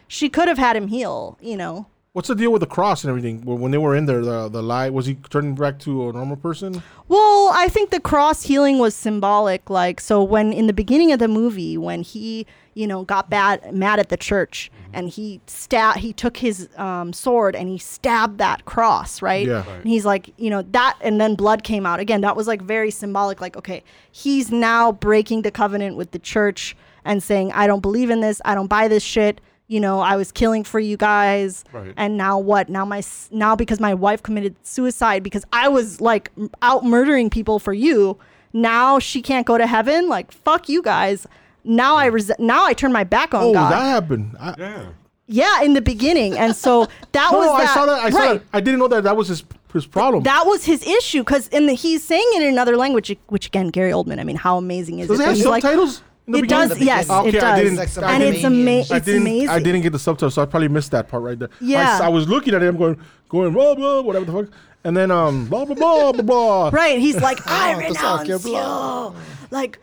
[0.07, 1.37] she could have had him heal.
[1.41, 1.85] You know.
[2.17, 3.45] What's the deal with the cross and everything?
[3.45, 6.13] When when they were in there, the the lie was he turning back to a
[6.13, 6.81] normal person?
[7.07, 9.69] Well, I think the cross healing was symbolic.
[9.69, 13.71] Like, so when in the beginning of the movie, when he, you know, got bad,
[13.71, 18.39] mad at the church and he stab, he took his um, sword and he stabbed
[18.39, 19.45] that cross, right?
[19.45, 19.57] Yeah.
[19.57, 19.81] Right.
[19.81, 21.99] And he's like, you know, that, and then blood came out.
[21.99, 23.41] Again, that was like very symbolic.
[23.41, 26.75] Like, okay, he's now breaking the covenant with the church
[27.05, 28.41] and saying, I don't believe in this.
[28.43, 29.39] I don't buy this shit.
[29.69, 31.93] You know, I was killing for you guys, Right.
[31.97, 32.69] and now what?
[32.69, 36.31] Now my now because my wife committed suicide because I was like
[36.61, 38.17] out murdering people for you.
[38.53, 40.07] Now she can't go to heaven.
[40.07, 41.27] Like fuck you guys.
[41.65, 43.71] Now I res- now I turn my back on Oh, God.
[43.73, 44.37] that happened.
[44.39, 44.85] I, Yeah.
[45.27, 47.73] yeah, in the beginning, and so that no, was I that.
[47.73, 47.99] saw that.
[48.05, 48.43] I saw that.
[48.53, 50.23] I didn't know that that was his his problem.
[50.23, 53.67] That was his issue because in the he's saying it in another language, which again,
[53.67, 54.17] Gary Oldman.
[54.21, 55.23] I mean, how amazing is Does it?
[55.23, 55.97] it that have he's like- subtitles?
[55.97, 56.67] in the it beginning?
[56.69, 56.79] does.
[56.81, 57.25] Yes, beginning.
[57.25, 57.63] it Okay, I does.
[57.63, 58.91] didn't- Like and it's, Romanian ama- shit.
[58.91, 59.21] I it's didn't.
[59.21, 59.49] amazing.
[59.49, 61.49] I didn't get the subtitles, so I probably missed that part right there.
[61.61, 61.77] Yes.
[61.79, 61.95] I, Yeah.
[61.95, 62.67] s- I was looking at it.
[62.67, 62.97] I'm going,
[63.29, 64.47] going blah blah whatever the fuck,
[64.83, 66.69] and then um blah blah blah blah blah.
[66.73, 66.99] Right.
[66.99, 68.43] He's like, I to suck renounce your you.
[68.57, 69.15] blood.
[69.51, 69.79] Like,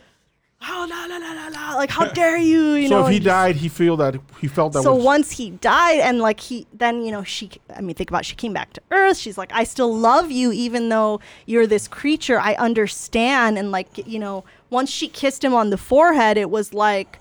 [0.67, 1.77] oh la la la la la.
[1.77, 2.73] Like, how dare you?
[2.75, 3.07] You so know.
[3.07, 4.83] if he and just- died, he feel that he felt that.
[4.83, 8.11] so was, once he died and like he then you know she i mean think
[8.11, 11.19] about it, she came back to earth she's like i still love you even though
[11.47, 14.45] you're this creature i understand and like you know
[14.75, 17.19] once she kissed him on the forehead it was like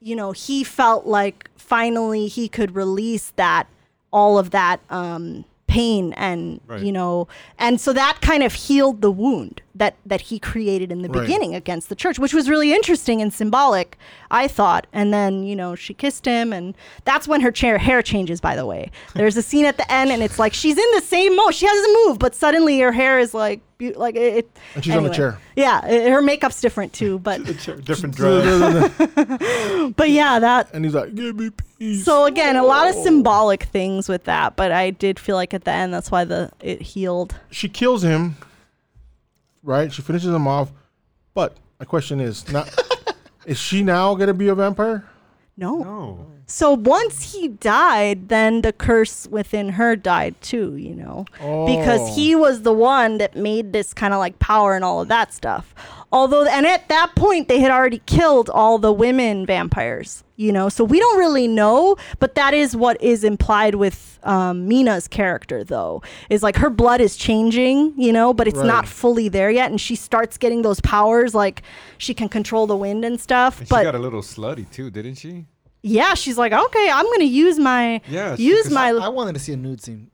[0.00, 3.66] you know he felt like finally he could release that
[4.12, 6.82] all of that um pain and Right.
[6.82, 7.26] you know
[7.58, 11.22] and so that kind of healed the wound that that he created in the Right.
[11.22, 13.98] beginning against the church which was really interesting and symbolic
[14.30, 18.00] i thought and then you know she kissed him and that's when her chair hair
[18.00, 20.90] changes by the way there's a scene at the end and it's like she's in
[20.94, 24.36] the same mode she hasn't moved but suddenly her hair is like beau- like it,
[24.36, 25.38] it And she's on the chair.
[25.56, 28.92] yeah i- her makeup's different too but Different dress.
[29.96, 33.02] but yeah that and he's like, "Give me peace." so again, a lot of oh.
[33.02, 36.50] symbolic things with that, but I did feel like at the end that's why the
[36.60, 37.34] it healed.
[37.50, 38.36] she kills him,
[39.64, 39.92] right?
[39.92, 40.72] She finishes him off.
[41.34, 42.72] But my question is, not
[43.46, 45.08] is she now gonna be a vampire?
[45.56, 45.78] No.
[45.78, 46.26] No.
[46.46, 51.24] So once he died, then the curse within her died too, you know.
[51.40, 51.66] Oh.
[51.66, 52.38] Because he oh.
[52.38, 55.74] was the one that made this kind of like power and all of that stuff.
[56.14, 60.68] Although and at that point they had already killed all the women vampires, you know.
[60.68, 65.64] So we don't really know, but that is what is implied with um, Mina's character
[65.64, 66.02] though.
[66.30, 68.66] Is like her blood is changing, you know, but it's Right.
[68.66, 71.62] not fully there yet and she starts getting those powers like
[71.98, 75.16] she can control the wind and stuff, And she got a little slutty too, didn't
[75.16, 75.46] she?
[75.82, 78.88] yeah, she's like, okay, I'm gonna use my Yeah, use my.
[78.90, 80.10] I wanted to see a nude scene.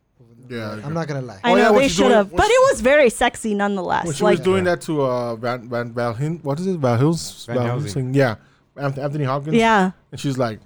[0.51, 0.81] Yeah.
[0.85, 1.39] I'm not gonna lie.
[1.44, 2.81] I Oh, know yeah, when they she's should doing- have, when but she- it was
[2.81, 4.05] very sexy nonetheless.
[4.06, 6.77] when she like, was doing that to uh, Van Van Valhin, what is it?
[6.78, 7.47] Van Hils?
[7.47, 8.12] Van Helsing.
[8.14, 8.35] Yeah,
[8.77, 9.55] Anth- Anthony Hopkins.
[9.56, 10.59] yeah, and she's like,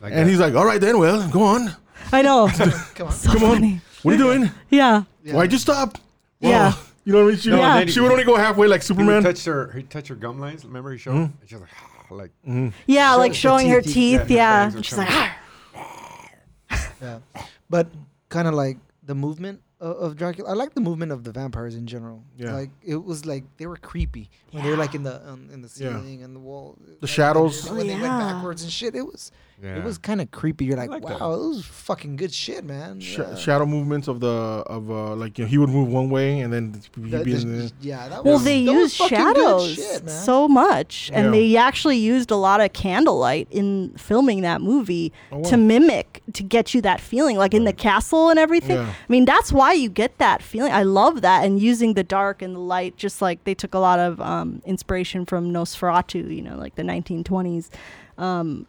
[0.00, 0.30] Like and that.
[0.30, 1.74] he's like, "All right then, well, go on.
[2.12, 2.48] I know.
[2.94, 3.12] Come on.
[3.12, 3.82] so Come on.
[4.02, 4.50] What are you doing?
[4.70, 5.98] Yeah, Why'd you stop?"
[6.40, 6.72] Yeah.
[7.04, 7.38] You know what I mean.
[7.38, 7.78] She, No, Yeah.
[7.78, 9.22] then she would only go halfway like He would Superman.
[9.22, 9.72] touch her.
[9.76, 10.64] He touch her gum lines.
[10.64, 11.14] Remember he showed.
[11.14, 11.32] Mhm.
[11.40, 12.10] And she was like,
[12.46, 14.30] like yeah, like the showing her teeth, teeth.
[14.30, 15.30] yeah, Yeah, fangs were she's like, coming.
[15.76, 16.28] "Ah."
[17.02, 17.18] Yeah,
[17.70, 17.86] but
[18.28, 20.50] kind of like the movement of, of Dracula.
[20.50, 22.22] I like the movement of the vampires in general.
[22.36, 22.52] Yeah.
[22.54, 25.62] like it was like they were creepy when they were like in the um, in
[25.62, 25.92] the Yeah.
[25.98, 26.76] ceiling and the wall.
[26.84, 27.64] The Like, shadows.
[27.68, 28.94] when, they, when they went backwards and shit.
[28.94, 29.30] It was
[29.62, 29.76] yeah.
[29.76, 30.64] it was kind of creepy.
[30.66, 31.20] You're like, like that.
[31.20, 33.00] wow, it was fucking good shit, man.
[33.00, 33.34] Sh- yeah.
[33.36, 36.52] shadow movements of the of uh, like you know, he would move one way and
[36.52, 39.08] then he'd The- be the- in the, yeah, that Well, they that was used good
[39.08, 40.24] shadows shit, man.
[40.24, 41.30] so much, and Yeah.
[41.30, 46.42] they actually used a lot of candlelight in filming that movie Oh, to mimic to
[46.42, 48.76] get you that feeling, like in the castle and everything.
[48.76, 48.86] Yeah.
[48.90, 50.72] I mean, that's why you get that feeling.
[50.72, 53.78] I love that, and using the dark and the light, just like they took a
[53.78, 57.70] lot of um, inspiration from Nosferatu, you know, like the 1920s
[58.18, 58.66] um,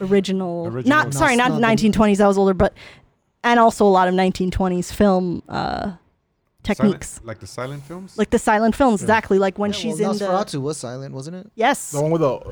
[0.00, 2.20] original, Original Not sorry, not not 1920s.
[2.20, 2.74] I was older, but
[3.44, 5.92] and also a lot of 1920s film uh,
[6.62, 7.08] techniques.
[7.08, 8.18] Silent, like the silent films.
[8.18, 9.04] Like the silent films, Yeah.
[9.06, 9.38] exactly.
[9.38, 11.50] Like when Yeah, she's well, in the Nosferatu was silent, wasn't it?
[11.54, 12.42] yes, the one with the uh,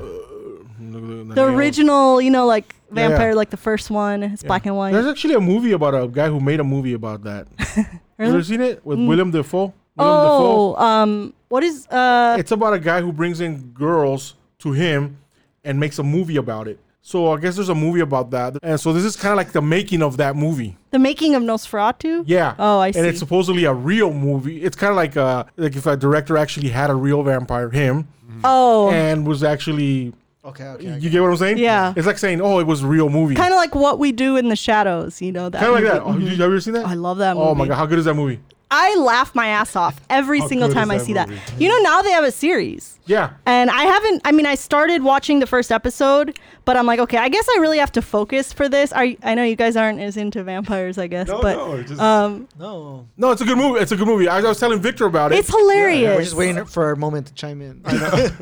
[0.79, 2.21] the, the original.
[2.21, 3.07] You know, like Yeah, yeah.
[3.09, 4.23] vampire, like the first one.
[4.23, 4.47] It's Yeah.
[4.47, 4.91] black and white.
[4.93, 7.47] There's actually a movie about a guy who made a movie about that.
[8.19, 8.33] You Really?
[8.37, 9.07] ever seen it with Mm.
[9.07, 9.71] William Dafoe?
[9.95, 12.35] William oh, um, what is uh?
[12.39, 15.17] It's about a guy who brings in girls to him
[15.63, 16.79] and makes a movie about it.
[17.07, 18.57] So I guess there's a movie about that.
[18.61, 20.75] And so this is kind of like the making of that movie.
[20.91, 22.25] The making of Nosferatu.
[22.27, 22.53] Yeah.
[22.59, 22.99] Oh, I see.
[22.99, 24.61] And it's supposedly a real movie.
[24.61, 28.09] It's kind of like uh like if a director actually had a real vampire, him,
[28.43, 30.11] oh, and was actually
[30.43, 30.97] Okay, okay.
[30.99, 31.59] you get what I'm saying?
[31.59, 31.93] Yeah.
[31.95, 33.35] It's like saying, oh, it was a real movie.
[33.35, 35.21] kind of like what we do in the shadows.
[35.21, 35.59] You know that.
[35.59, 36.01] Kind of like that.
[36.03, 36.85] Oh, you, have you ever seen that?
[36.85, 37.47] I love that movie.
[37.47, 38.41] Oh my god, how good is that movie?
[38.69, 41.29] I laugh my ass off every How single time I that see that.
[41.57, 42.99] You know, now they have a series.
[43.05, 43.29] Yeah.
[43.45, 44.21] And I haven't.
[44.25, 47.59] I mean, I started watching the first episode, but I'm like, okay, I guess I
[47.59, 48.91] really have to focus for this.
[48.91, 51.73] Are you- I know you guys aren't as into vampires, I guess, no, but no,
[51.75, 53.79] it's just um, No, No, it's a good movie.
[53.79, 54.27] It's a good movie.
[54.27, 55.39] I, I was telling Victor about it.
[55.39, 56.17] it's hilarious.
[56.17, 57.81] we're just waiting for a moment to chime in.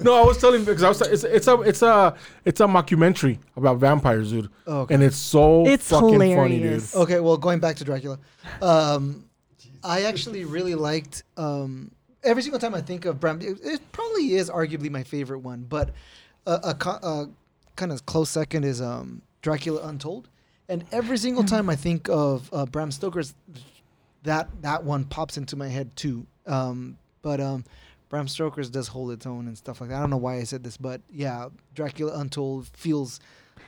[0.02, 1.02] no, I was telling because I was.
[1.02, 2.16] It's, it's a it's a
[2.46, 4.50] it's a mockumentary about vampires, dude.
[4.66, 4.96] Oh, okay.
[4.96, 6.84] And it's so It's fucking funny, dude.
[6.96, 8.18] Okay, well, going back to Dracula,
[8.64, 9.25] um,
[9.86, 11.92] I actually really liked um,
[12.24, 13.40] every single time I think of Bram.
[13.42, 15.92] It, it probably is arguably my favorite one, but
[16.48, 17.30] a, a, co- a
[17.76, 20.28] kind of close second is um, Dracula Untold.
[20.68, 23.36] And every single time I think of uh, Bram Stoker's,
[24.24, 26.26] that that one pops into my head too.
[26.48, 27.64] Um, but um,
[28.10, 29.98] Bram Stoker's does hold its own and stuff like that.
[29.98, 33.20] I don't know why I said this, but yeah, Dracula Untold feels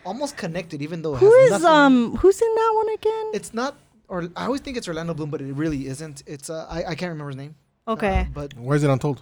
[0.06, 3.31] almost connected, even though it Who has is nothing- um who's in that one again?
[3.35, 3.76] it's not,
[4.07, 6.23] or I always think it's Orlando Bloom, but it really isn't.
[6.25, 7.55] It's uh, I, I can't remember his name.
[7.88, 8.21] okay.
[8.21, 9.21] Uh, but Why is it untold?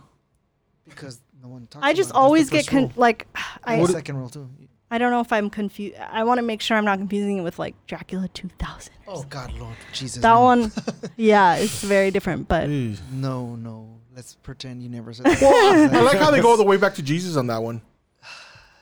[0.88, 1.84] because no one talks.
[1.86, 3.28] I just about always get con- like.
[3.64, 4.48] I And the second role too.
[4.92, 5.96] I don't know if I'm confused.
[5.98, 8.94] I want to make sure I'm not confusing it with like Dracula 2000.
[9.08, 9.30] or Oh something.
[9.30, 10.22] God, Lord, Jesus.
[10.22, 10.42] that no.
[10.44, 10.72] one,
[11.18, 12.48] yeah, it's very different.
[12.48, 13.00] But Jeez.
[13.12, 14.00] No, no.
[14.16, 15.90] Let's pretend you never said that.
[15.94, 17.82] I like how they go all the way back to Jesus on that one.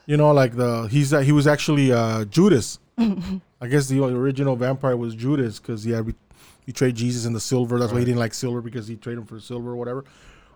[0.06, 2.78] You know, like the he's uh, he was actually uh, Judas.
[3.60, 6.14] I guess the original vampire was Judas because he had be-
[6.66, 7.78] betrayed Jesus in the silver.
[7.78, 10.04] That's why he didn't like silver because he traded him for silver or whatever.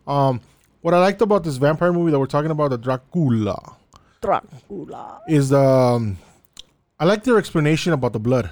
[0.06, 0.40] Um,
[0.80, 3.76] what I liked about this vampire movie that we're talking about, the Dracula,
[4.20, 5.20] Dracula.
[5.28, 6.18] is the um,
[6.98, 8.50] I like their explanation about the blood.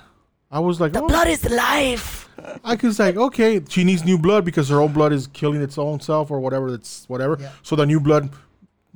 [0.51, 2.28] I was like, The oh, blood is life.
[2.64, 5.78] I was like, okay, she needs new blood because her own blood is killing its
[5.78, 6.73] own self or whatever.
[6.73, 7.39] It's whatever.
[7.40, 7.51] Yeah.
[7.62, 8.31] So the new blood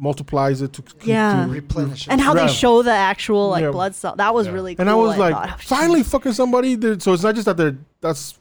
[0.01, 1.45] multiplies it to keep- Yeah.
[1.45, 2.09] to- Replenish.
[2.09, 2.51] and how they Right.
[2.51, 3.71] show the actual like Yeah.
[3.71, 4.53] blood cell that was Yeah.
[4.55, 4.81] really cool.
[4.83, 5.61] And I was like, thought.
[5.61, 6.75] finally, fucking somebody.
[6.75, 8.39] That, so it's not just that they're that's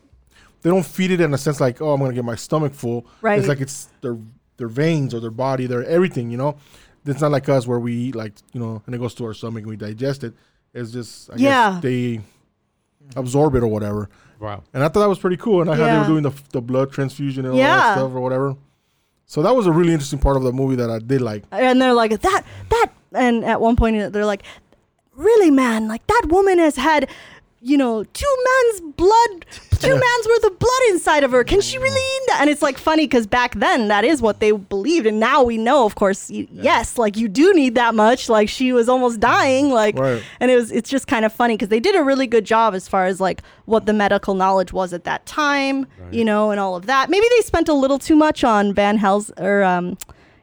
[0.61, 3.05] they don't feed it in a sense like, oh, I'm gonna get my stomach full.
[3.21, 3.37] Right.
[3.39, 4.17] It's like it's their
[4.57, 6.31] their veins or their body, their everything.
[6.31, 6.55] You know,
[7.05, 9.33] it's not like us where we eat like you know, and it goes to our
[9.33, 10.33] stomach and we digest it.
[10.73, 11.71] It's just I Yeah.
[11.73, 12.21] guess they
[13.15, 14.09] absorb it or whatever.
[14.39, 14.63] Wow.
[14.73, 15.61] And I thought that was pretty cool.
[15.61, 16.01] And I how they Yeah.
[16.01, 17.75] were doing the the blood transfusion and all Yeah.
[17.77, 18.55] that stuff or whatever.
[19.29, 21.43] So that was a really interesting part of the movie that I did like.
[21.51, 24.41] and they're like that that and at one point they're like
[25.15, 27.07] really man like that woman has had
[27.61, 29.45] you know two men's blood
[29.79, 31.41] two man's worth of blood inside of her.
[31.45, 32.39] Can she really eat that?
[32.41, 35.05] And it's like funny because back then that is what they believed.
[35.05, 38.27] And now we know of course y yes like you do need that much.
[38.29, 40.21] Like she was almost dying like Right.
[40.41, 42.73] and it was it's just kind of funny because they did a really good job
[42.75, 46.59] as far as like what the medical knowledge was at that time you know and
[46.59, 47.09] all of that.
[47.09, 49.97] Maybe they spent a little too much on van hels or um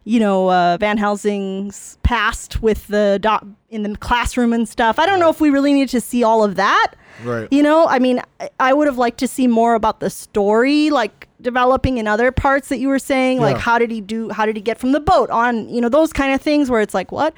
[0.05, 4.99] you know uh, van helsing's past with the doc in the classroom and stuff.
[4.99, 6.93] I don't know if we really need to see all of that
[7.25, 7.49] Right.
[7.51, 8.21] you know i mean
[8.61, 12.69] I- would have liked to see more about the story like developing in other parts
[12.69, 13.63] that you were saying like Yeah.
[13.63, 16.13] how did he do how did he get from the boat on you know those
[16.13, 17.33] kind of things where it's like what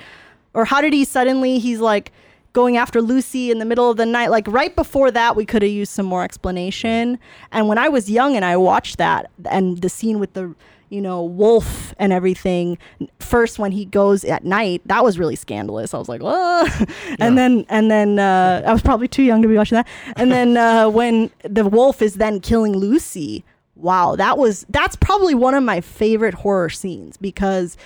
[0.55, 2.11] or how did he suddenly he's like
[2.55, 5.63] going after lucy in the middle of the night like right before that we could
[5.63, 7.19] have used some more explanation
[7.53, 10.55] and when i was young and i watched that and the scene with the
[10.91, 12.79] you know wolf and everything
[13.19, 15.95] first when he goes at night that was really scandalous.
[15.95, 16.87] I was like oh
[17.19, 19.87] and then and then uh, i was probably too young to be watching that.
[20.17, 23.45] And then uh, when the wolf is then killing lucy
[23.77, 27.77] wow that was that's probably one of my favorite horror scenes because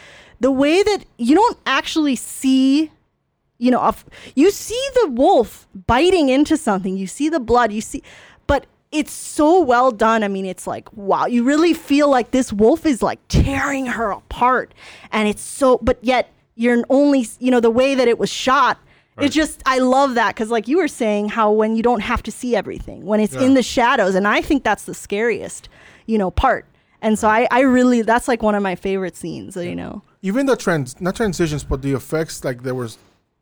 [0.40, 2.90] the way that you don't actually see
[3.58, 3.94] you know
[4.34, 8.02] you see the wolf biting into something you see the blood you see
[8.92, 10.22] it's so well done.
[10.22, 14.10] I mean it's like wow you really feel like this wolf is like tearing her
[14.10, 14.72] apart.
[15.10, 18.78] And it's so but yet you're only you know the way that it was shot
[19.18, 20.34] it's just i love that.
[20.34, 23.34] Because like you were saying how when you don't have to see everything when it's
[23.34, 25.68] in the shadows and i think that's the scariest
[26.06, 26.64] you know part.
[27.02, 30.02] And so I, I really that's like one of my favorite scenes you know.
[30.22, 32.96] Even the trans not transitions, but the effects like there was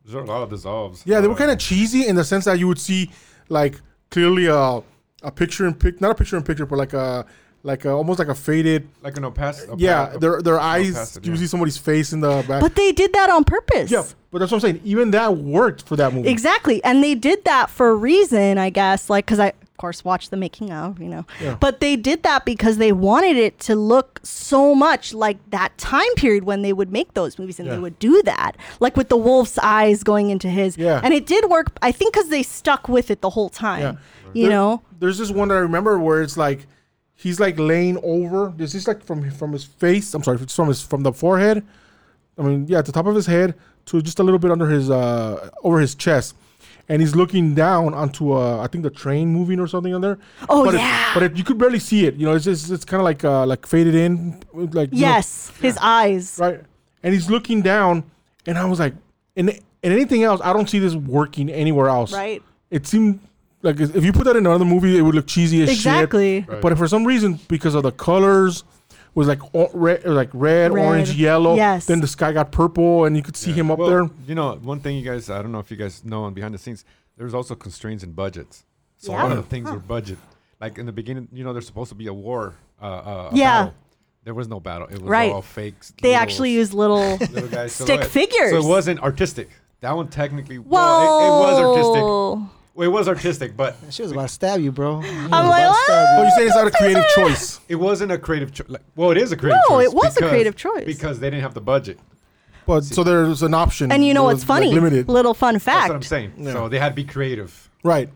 [0.05, 1.03] There's a lot of dissolves.
[1.05, 3.11] Yeah, they were Uh, kind of cheesy in the sense that you would see
[3.49, 3.75] like
[4.11, 4.83] clearly a
[5.23, 7.27] a picture in pic, not a picture in picture, but like a
[7.63, 8.89] like a, almost like a faded.
[9.03, 9.67] like an opac.
[9.67, 10.97] opa- yeah, their their eyes.
[10.97, 11.41] opacity, you yeah.
[11.41, 12.61] see somebody's face in the back.
[12.61, 14.81] but they did that on purpose yeah, but that's what I'm saying.
[14.85, 16.29] Even that worked for that movie.
[16.29, 16.83] Exactly.
[16.85, 20.31] And they did that for a reason, I guess, like, because I, of course, watch
[20.31, 21.25] the making of, you know.
[21.41, 21.57] Yeah.
[21.59, 26.13] But they did that because they wanted it to look so much like that time
[26.17, 27.75] period when they would make those movies and Yeah.
[27.75, 28.57] they would do that.
[28.79, 30.77] Like with the wolf's eyes going into his.
[30.77, 31.01] Yeah.
[31.03, 33.81] And it did work, I think, because they stuck with it the whole time.
[33.81, 33.95] Yeah.
[34.35, 34.83] You There- know?
[34.99, 36.67] There's this one that I remember where it's like
[37.15, 38.53] he's like laying over.
[38.57, 40.13] This is like from from his face.
[40.15, 41.65] I'm sorry, it's from his from the forehead.
[42.39, 43.55] I mean, yeah, at the top of his head
[43.87, 46.35] to just a little bit under his uh over his chest.
[46.91, 50.19] And he's looking down onto uh, I think the train moving or something on there.
[50.49, 51.11] Oh, but yeah.
[51.11, 52.17] It, but it, you could barely see it.
[52.17, 55.09] You know, it's just it's kind of like uh, like faded in, like you know,
[55.09, 55.53] Yes.
[55.61, 56.37] His eyes.
[56.41, 56.61] right.
[57.05, 58.03] And he's looking down,
[58.45, 58.95] and I was like,
[59.37, 62.13] and and anything else, I don't see this working anywhere else.
[62.13, 62.43] Right.
[62.71, 63.21] It seemed
[63.63, 66.41] like if you put that in another movie, it would look cheesy as Exactly.
[66.41, 66.49] shit.
[66.51, 66.61] Right.
[66.61, 68.65] But for some reason, because of the colors,
[69.15, 70.85] was like o- red, like red, Red.
[70.87, 71.55] orange, yellow.
[71.57, 71.87] Yes.
[71.87, 74.11] Then the sky got purple, and you could see him up Well, there.
[74.27, 76.55] You know, one thing you guys, I don't know if you guys know on behind
[76.55, 76.85] the scenes,
[77.17, 78.65] there's also constraints in budgets.
[78.99, 79.23] So Yeah.
[79.23, 80.19] one of the things were budget.
[80.61, 82.55] Like in the beginning, you know, there's supposed to be a war.
[82.81, 83.59] Uh, uh, a Yeah.
[83.65, 83.75] battle.
[84.25, 84.87] There was no battle.
[84.89, 85.33] It was Right.
[85.33, 85.93] all fakes.
[86.03, 88.07] They little- actually used little little stick silhouette.
[88.07, 88.51] figures.
[88.51, 89.49] So it wasn't artistic.
[89.81, 91.59] That one technically, well, it, it was
[92.45, 92.60] artistic.
[92.75, 92.81] Whoa.
[92.81, 95.03] Well, it was artistic, but She was about to stab you, bro.
[95.03, 96.25] She I'm like, to stab Oh, oh you.
[96.27, 97.61] you saying it's not a creative choice?
[97.69, 98.69] it wasn't a creative choice.
[98.69, 99.71] Like, well, it is a creative choice.
[99.71, 99.87] No, choice.
[99.89, 100.85] it was a creative choice.
[100.87, 101.99] Because they didn't have the budget.
[102.67, 103.91] But so there's an option.
[103.91, 104.73] And you know what's was, like, funny?
[104.73, 105.09] limited.
[105.09, 105.81] Little fun fact.
[105.81, 106.33] That's what I'm saying.
[106.39, 106.53] Yeah.
[106.53, 107.69] So they had to be creative.
[107.83, 108.09] Right.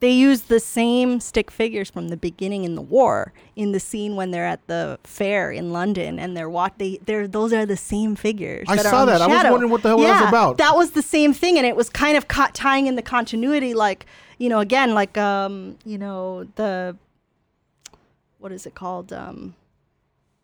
[0.00, 4.16] They use the same stick figures from the beginning in the war in the scene
[4.16, 7.76] when they're at the fair in London and they're what they they're those are the
[7.76, 8.66] same figures.
[8.68, 9.22] I saw that.
[9.22, 10.58] I was wondering what the hell that was about.
[10.58, 14.06] That was the same thing, and it was kind of tying in the continuity, like
[14.38, 16.96] you know, again, like um, you know, the
[18.38, 19.12] what is it called?
[19.12, 19.54] Um,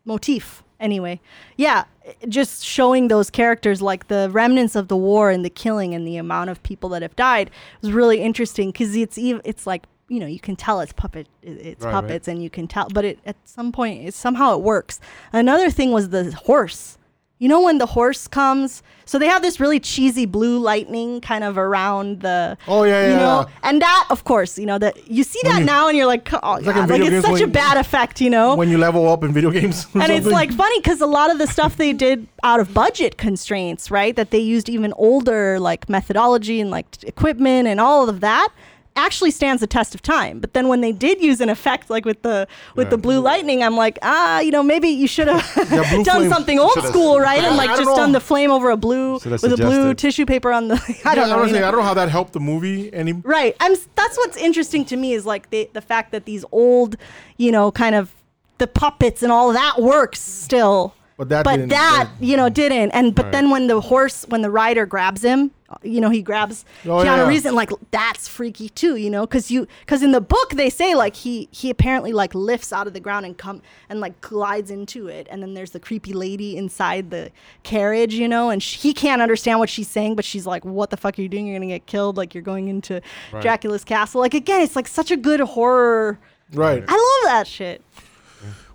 [0.05, 1.19] motif anyway
[1.57, 1.85] yeah
[2.27, 6.17] just showing those characters like the remnants of the war and the killing and the
[6.17, 7.49] amount of people that have died
[7.81, 11.27] was really interesting because it's even it's like you know you can tell it's puppet
[11.41, 12.01] it's Right, right.
[12.01, 14.99] puppets and you can tell but it at some point it, somehow it works
[15.31, 16.97] another thing was the horse
[17.41, 21.43] You know when the horse comes, so they have this really cheesy blue lightning kind
[21.43, 22.55] of around the.
[22.67, 23.67] Oh, yeah, You yeah, know, yeah.
[23.69, 26.05] and that, of course, you know that you see When that you- now, and you're
[26.05, 28.53] like, oh, It's like God, in like, it's such a bad effect, you know.
[28.55, 29.87] when you level up in video games.
[29.95, 33.17] and it's like funny because a lot of the stuff they did out of budget
[33.17, 34.15] constraints, right?
[34.15, 38.49] That they used even older like methodology and like equipment and all of that
[38.95, 40.39] actually stands the test of time.
[40.39, 43.63] But then when they did use an effect like with the with the blue lightning,
[43.63, 47.39] I'm like, ah, you know, maybe you should have Yeah, done something old school, right?
[47.39, 50.25] And like just don't done the flame over a blue with Should've a blue tissue
[50.25, 50.75] paper on the.
[51.05, 51.37] I don't know.
[51.39, 51.67] honestly, you know?
[51.67, 53.13] I don't know how that helped the movie any.
[53.13, 53.55] Right.
[53.59, 56.97] I'm that's what's interesting to me is like the the fact that these old,
[57.37, 58.13] you know, kind of
[58.57, 60.93] the puppets and all that works still.
[61.17, 62.91] But that but didn't- that, that- you know, didn't.
[62.91, 63.31] And but Right.
[63.31, 65.51] then when the horse when the rider grabs him,
[65.83, 67.27] you know, he grabs Oh, Keanu yeah, yeah.
[67.27, 70.69] Reeves and like that's freaky too, you know, cuz you cuz in the book they
[70.69, 74.19] say like he he apparently like lifts out of the ground and come and like
[74.21, 77.31] glides into it and then there's the creepy lady inside the
[77.63, 80.89] carriage, you know, and sh he can't understand what she's saying, but she's like what
[80.89, 81.45] the fuck are you doing?
[81.47, 83.41] You're going to get killed like you're going into Right.
[83.41, 84.21] Dracula's castle.
[84.21, 86.19] Like again, it's like such a good horror.
[86.53, 86.83] Right.
[86.87, 87.81] I love that shit.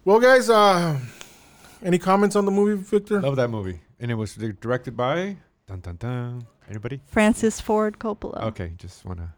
[0.05, 0.99] Well, guys, uh,
[1.83, 3.21] any comments on the movie, Victor?
[3.21, 5.37] Love that movie, and it was directed by
[5.67, 6.47] dun dun dun.
[6.69, 7.01] Anybody?
[7.07, 8.43] Francis Ford Coppola.
[8.45, 9.35] Okay, just wanna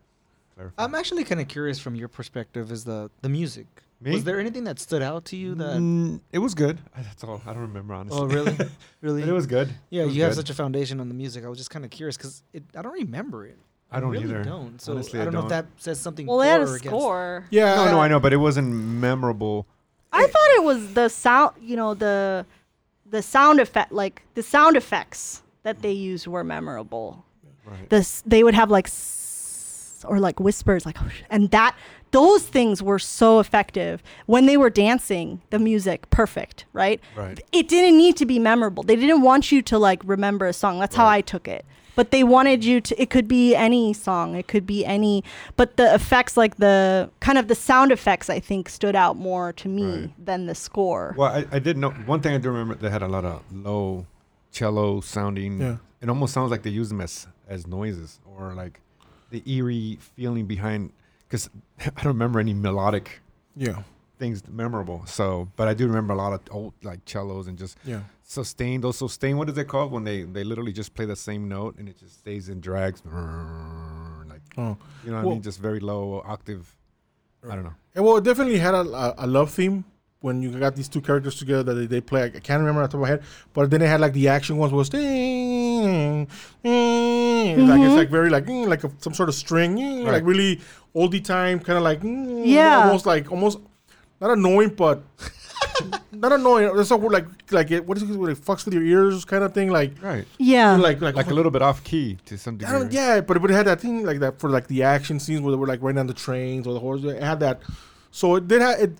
[0.54, 0.82] clarify.
[0.82, 3.66] I'm actually kind of curious from your perspective is the the music.
[4.00, 4.12] Me?
[4.12, 5.76] Was there anything that stood out to you that?
[5.78, 6.78] Mm, it was good.
[6.96, 7.42] I- That's all.
[7.46, 8.20] I don't remember honestly.
[8.20, 8.56] Oh, really?
[9.00, 9.22] really?
[9.22, 9.70] But it was good.
[9.90, 11.44] Yeah, was you have such a foundation on the music.
[11.44, 12.42] I was just kind of curious because
[12.76, 13.58] I don't remember it.
[13.90, 14.44] I don't really either.
[14.44, 14.80] Don't.
[14.80, 16.26] So Honestly, I I don't know if that says something.
[16.26, 16.84] Well, they had a or against.
[16.86, 17.46] score.
[17.50, 17.74] Yeah.
[17.74, 19.66] No, no, I know, but it wasn't memorable.
[20.12, 22.46] I thought it was the sound, you know, the
[23.10, 27.24] the sound effect, like the sound effects that they used were memorable.
[27.66, 27.88] Right.
[27.90, 28.88] This they would have like
[30.04, 31.74] or like whispers, like, "Oh, and that
[32.12, 35.42] those things were so effective when they were dancing.
[35.50, 37.00] The music, perfect, right?
[37.14, 37.38] Right.
[37.52, 38.82] It didn't need to be memorable.
[38.82, 40.78] They didn't want you to like remember a song.
[40.78, 41.64] That's how I took it.
[41.96, 43.02] But they wanted you to.
[43.02, 44.36] It could be any song.
[44.36, 45.24] It could be any.
[45.56, 49.52] But the effects, like the kind of the sound effects, I think stood out more
[49.54, 50.24] to me Right.
[50.24, 51.14] than the score.
[51.18, 52.34] Well, I, I did know one thing.
[52.34, 54.06] I do remember they had a lot of low
[54.50, 55.60] cello sounding.
[55.60, 55.76] Yeah.
[56.00, 58.80] It almost sounds like they use them as as noises or like
[59.30, 60.92] the eerie feeling behind.
[61.26, 61.50] Because
[61.80, 63.20] I don't remember any melodic
[63.56, 63.82] Yeah.
[64.18, 65.02] things memorable.
[65.06, 68.02] So, but I do remember a lot of old like cellos and just Yeah.
[68.22, 68.80] sustain.
[68.80, 69.36] Those sustain.
[69.36, 71.98] What is it called when they they literally just play the same note and it
[71.98, 73.02] just stays and drags.
[74.28, 74.76] Like Oh.
[75.04, 75.42] you know what I mean?
[75.42, 76.74] Just very low octave.
[77.48, 77.74] I don't know.
[77.94, 79.84] And well, it definitely had a, a, a love theme
[80.20, 82.24] when you got these two characters together that they, they play.
[82.24, 83.22] I can't remember off the top of my head,
[83.52, 86.26] but then they had like the action ones was ding,
[86.62, 90.12] ding, like it's like very like mm, like a, some sort of string, mm, like
[90.14, 90.24] Right.
[90.24, 90.60] really
[90.94, 92.82] oldie time, kind of like mm, Yeah.
[92.84, 93.58] almost like almost
[94.20, 95.02] not annoying, but
[96.12, 96.70] not annoying.
[96.74, 98.08] It's like like like it, what is it?
[98.16, 99.70] What it fucks with your ears, kind of thing.
[99.70, 100.24] Like Right.
[100.38, 100.74] yeah.
[100.76, 102.88] like like, Like a little bit off key to some degree.
[102.90, 105.42] yeah, but it would have had that thing like that for like the action scenes
[105.42, 107.04] where they were like riding on the trains or the horse.
[107.04, 107.60] It had that,
[108.10, 108.98] so it did have it.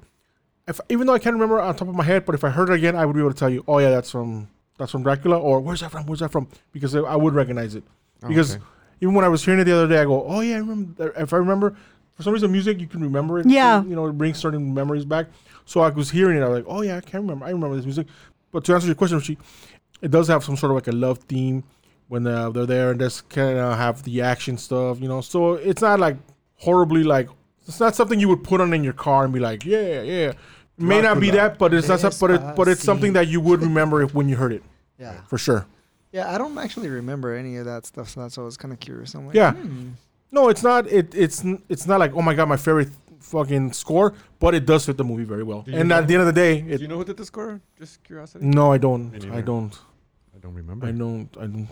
[0.69, 2.69] If even though I can't remember on top of my head, but if I heard
[2.69, 5.03] it again, I would be able to tell you, oh yeah, that's from that's from
[5.03, 6.07] Dracula, or where's that from?
[6.07, 6.47] Where's that from?
[6.73, 7.83] Because I I would recognize it.
[8.23, 8.65] Oh, Because okay.
[9.01, 11.13] even when I was hearing it the other day, I go, oh yeah, I remember.
[11.17, 11.77] If I remember,
[12.15, 13.47] for some reason, music you can remember it.
[13.49, 13.83] Yeah.
[13.83, 15.27] you know, it brings certain memories back.
[15.65, 17.47] So I was hearing it, I was like, oh yeah, I can't remember.
[17.47, 18.07] I remember this music.
[18.53, 19.39] But to answer your question, Richie,
[20.03, 21.65] it does have some sort of like a love theme
[22.09, 25.21] when uh, they're there and just kind of have the action stuff, you know.
[25.21, 26.17] So it's not like
[26.57, 27.29] horribly like
[27.67, 30.33] it's not something you would put on in your car and be like, yeah, yeah.
[30.79, 32.01] It may not be that, but it's not.
[32.01, 34.63] some- But it, but it's something that you would remember if, when you heard it
[34.99, 35.21] Yeah.
[35.27, 35.67] for sure.
[36.13, 38.73] Yeah, I don't actually remember any of that stuff, so that's why I was kind
[38.73, 39.15] of curious.
[39.15, 39.53] I'm like, Yeah.
[39.53, 39.91] hmm.
[40.31, 40.87] No, it's not.
[40.87, 42.91] It it's it's not like oh my god, my favorite
[43.21, 45.65] fucking score, but it does fit the movie very well.
[45.67, 47.61] And know- at the end of the day, Do you know who did the score?
[47.79, 48.45] Just curiosity.
[48.45, 49.13] no, I don't.
[49.33, 49.75] I don't.
[50.35, 50.87] I don't remember.
[50.87, 51.29] I don't.
[51.39, 51.69] I don't.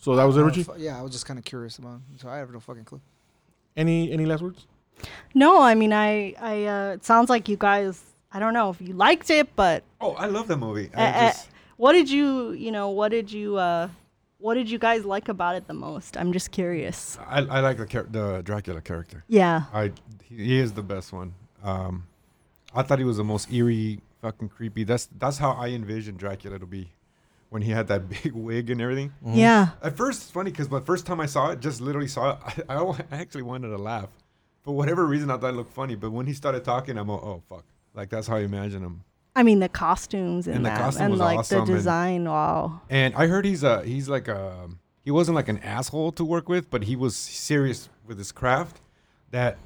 [0.00, 0.66] So that was it, Uh, Richie.
[0.78, 2.00] yeah, I was just kind of curious about.
[2.14, 3.00] it, So I have no fucking clue.
[3.76, 4.66] Any any last words?
[5.34, 8.02] No, I mean, I, I, uh, it sounds like you guys.
[8.32, 10.90] I don't know if you liked it, but Oh, I love that movie.
[10.94, 13.88] I uh, just, what did you, you know, what did you, uh,
[14.38, 16.16] what did you guys like about it the most?
[16.16, 17.18] I'm just curious.
[17.26, 19.24] I, I like the char- the Dracula character.
[19.28, 19.64] Yeah.
[19.72, 19.92] I
[20.24, 21.34] he, is the best one.
[21.62, 22.08] Um,
[22.74, 24.84] I thought he was the most eerie, fucking creepy.
[24.84, 26.90] That's that's how I envisioned Dracula to be,
[27.50, 29.12] when he had that big wig and everything.
[29.24, 29.68] Yeah.
[29.82, 32.64] At first, it's funny because the first time I saw it, just literally saw it,
[32.68, 34.08] I, I actually wanted to laugh.
[34.62, 35.94] For whatever reason, I thought it looked funny.
[35.96, 37.64] But when he started talking, I'm like, oh fuck,
[37.94, 39.02] like that's how I imagine him.
[39.34, 41.78] I mean, the costumes and, And the that, costume and was like awesome, the and-
[41.78, 42.24] design.
[42.26, 42.82] Wow.
[42.90, 44.68] And I heard he's a he's like a
[45.00, 48.80] he wasn't like an asshole to work with, but he was serious with his craft.
[49.30, 49.58] That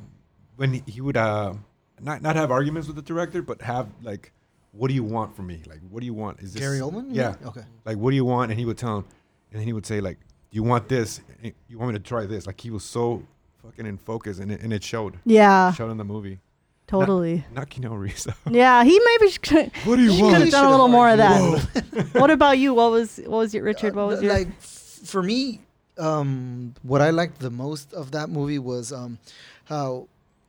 [0.57, 1.55] when he, he would uh
[2.01, 4.33] not not have arguments with the director, but have like
[4.73, 5.63] "What do you want from me?
[5.67, 6.41] Like, what do you want?
[6.41, 7.09] Is this Gary Oldman?
[7.11, 7.35] Yeah.
[7.45, 7.63] Okay.
[7.85, 9.05] Like, what do you want?" And he would tell him,
[9.51, 10.19] and then he would say, "Like,
[10.53, 11.21] you want this?
[11.69, 13.23] You want me to try this?" Like he was so
[13.67, 15.19] fucking in focus, and it, and it showed.
[15.25, 16.39] Yeah, Showed in the movie.
[16.87, 17.45] totally.
[17.53, 18.25] Not Keanu Reeves.
[18.25, 18.33] though.
[18.51, 22.11] Yeah, he maybe sh- could what do you have done a little more of that.
[22.21, 22.75] What about you?
[22.75, 23.95] What was what was your Richard?
[23.95, 25.61] What was Uh, your like f- for me
[25.99, 29.17] um what i liked the most of that movie was um
[29.65, 30.07] how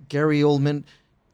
[0.09, 0.83] gary oldman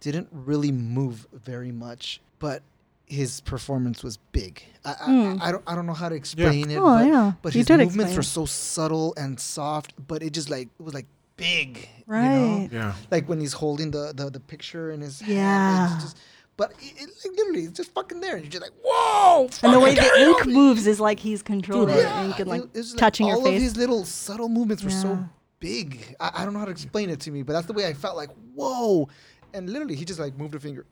[0.01, 2.61] didn't really move very much but
[3.07, 5.37] his performance was big i I, Hmm.
[5.41, 7.31] I, don't i don't know how to explain it Oh, but, yeah.
[7.41, 10.93] but his movements explain were so subtle and soft but it just like it was
[10.93, 12.19] like big you know?
[12.19, 12.69] Right.
[12.71, 12.93] Yeah.
[13.11, 15.95] like when he's holding the the, the picture in his hand, Yeah.
[15.95, 16.17] it's just
[16.55, 19.73] but it, it, like, literally it's just fucking there and you're just like whoa and
[19.73, 22.61] the way the ink Gary moves is like he's controlling Yeah, the ink and like
[22.63, 23.47] it- it's touching all your face.
[23.47, 25.01] All of these little subtle movements were Yeah.
[25.01, 25.29] so
[25.59, 26.15] big.
[26.19, 27.93] I, I don't know how to explain it to me, but that's the way I
[27.93, 29.07] felt like, whoa.
[29.55, 30.85] And literally, he just like moved a finger.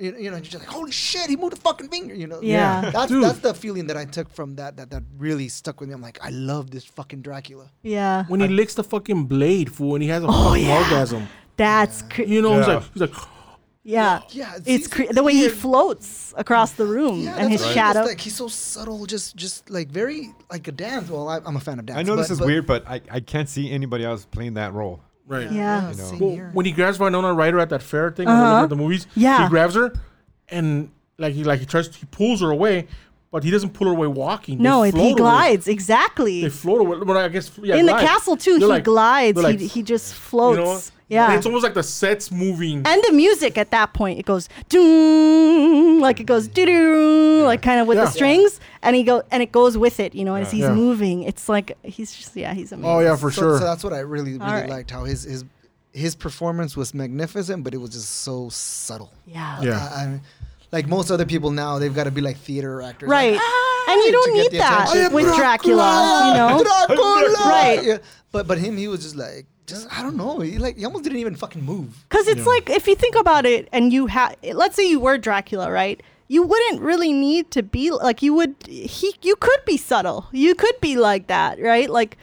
[0.00, 2.14] You you know, you're just like, holy shit, he moved a fucking finger.
[2.14, 2.90] You know, Yeah.
[2.90, 3.22] That's Dude.
[3.24, 4.76] that's the feeling that I took from that.
[4.78, 5.94] That that really stuck with me.
[5.94, 7.66] I'm like, I love this fucking Dracula.
[7.82, 10.78] yeah, When he licks the fucking blade, fool, and he has a Oh, fucking yeah.
[10.78, 11.28] orgasm.
[11.56, 13.14] that's cr- You know, he's like, he's like,
[13.82, 14.20] yeah.
[14.30, 15.52] Yeah, It's it's- cre- the way he weird.
[15.52, 17.74] floats across the room Yeah, and his that's what I mean.
[17.94, 18.00] shadow.
[18.00, 21.08] It's like he's so subtle, just just like very like a dance.
[21.10, 21.98] Well, I, I'm a fan of dance.
[21.98, 24.54] I know this but- is but- weird, but I, I can't see anybody else playing
[24.54, 25.00] that role.
[25.30, 25.50] Right.
[25.50, 25.90] Yeah.
[25.90, 26.02] You know.
[26.04, 26.50] same Well, here.
[26.52, 28.54] when he grabs Winona Ryder at that fair thing, when Uh-huh.
[28.56, 29.44] they look the movies, Yeah.
[29.44, 29.92] he grabs her,
[30.48, 32.86] and like he like he tries, he pulls her away,
[33.32, 34.58] but he doesn't pull her away walking.
[34.58, 35.18] They no, if float he away.
[35.18, 36.42] glides exactly.
[36.42, 36.98] They float away.
[36.98, 39.38] Well, I guess yeah, in the castle too, They're he like- glides.
[39.42, 40.90] like, he he just you floats.
[40.90, 40.96] know?
[41.08, 41.26] yeah.
[41.26, 42.82] And it's almost like the sets moving.
[42.86, 47.62] and the music at that point it goes doom like it goes doo doo like
[47.62, 48.04] kind of with Yeah.
[48.04, 50.72] the strings and he go and it goes with it you know as he's Yeah.
[50.74, 53.58] moving it's like he's just yeah he's amazing oh yeah, for so, sure.
[53.58, 54.68] So that's what I really really Alright.
[54.68, 54.90] liked.
[54.90, 55.44] How his his
[55.92, 59.12] his performance was magnificent, but it was just so subtle.
[59.26, 59.88] yeah Yeah.
[59.92, 60.20] I, I,
[60.72, 63.92] like most other people now, they've got to be like theater actors, right like, "Ah,"
[63.92, 67.50] and you don't need that with dracula you know Dracula!
[67.50, 67.80] Right.
[67.82, 67.98] Yeah.
[68.32, 70.40] But but him, he was just like, just I don't know.
[70.40, 72.04] He like he almost didn't even fucking move.
[72.08, 75.18] Because it's like if you think about it, and you have, let's say you were
[75.18, 76.00] Dracula, right?
[76.28, 78.54] You wouldn't really need to be like you would.
[78.68, 80.28] He, you could be subtle.
[80.32, 81.90] You could be like that, right?
[81.90, 82.16] Like,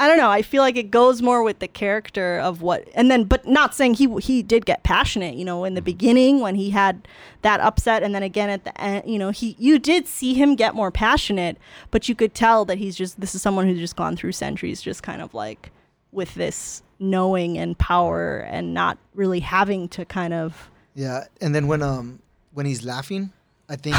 [0.00, 0.30] I don't know.
[0.30, 3.74] I feel like it goes more with the character of what, and then, but not
[3.74, 5.34] saying he he did get passionate.
[5.34, 7.06] You know, in the beginning when he had
[7.42, 10.56] that upset, and then again at the end, you know, he you did see him
[10.56, 11.58] get more passionate,
[11.90, 14.80] but you could tell that he's just this is someone who's just gone through centuries,
[14.80, 15.70] just kind of like
[16.12, 21.24] with this knowing and power and not really having to kind of Yeah.
[21.42, 22.20] And then when um
[22.54, 23.34] when he's laughing,
[23.70, 23.94] I think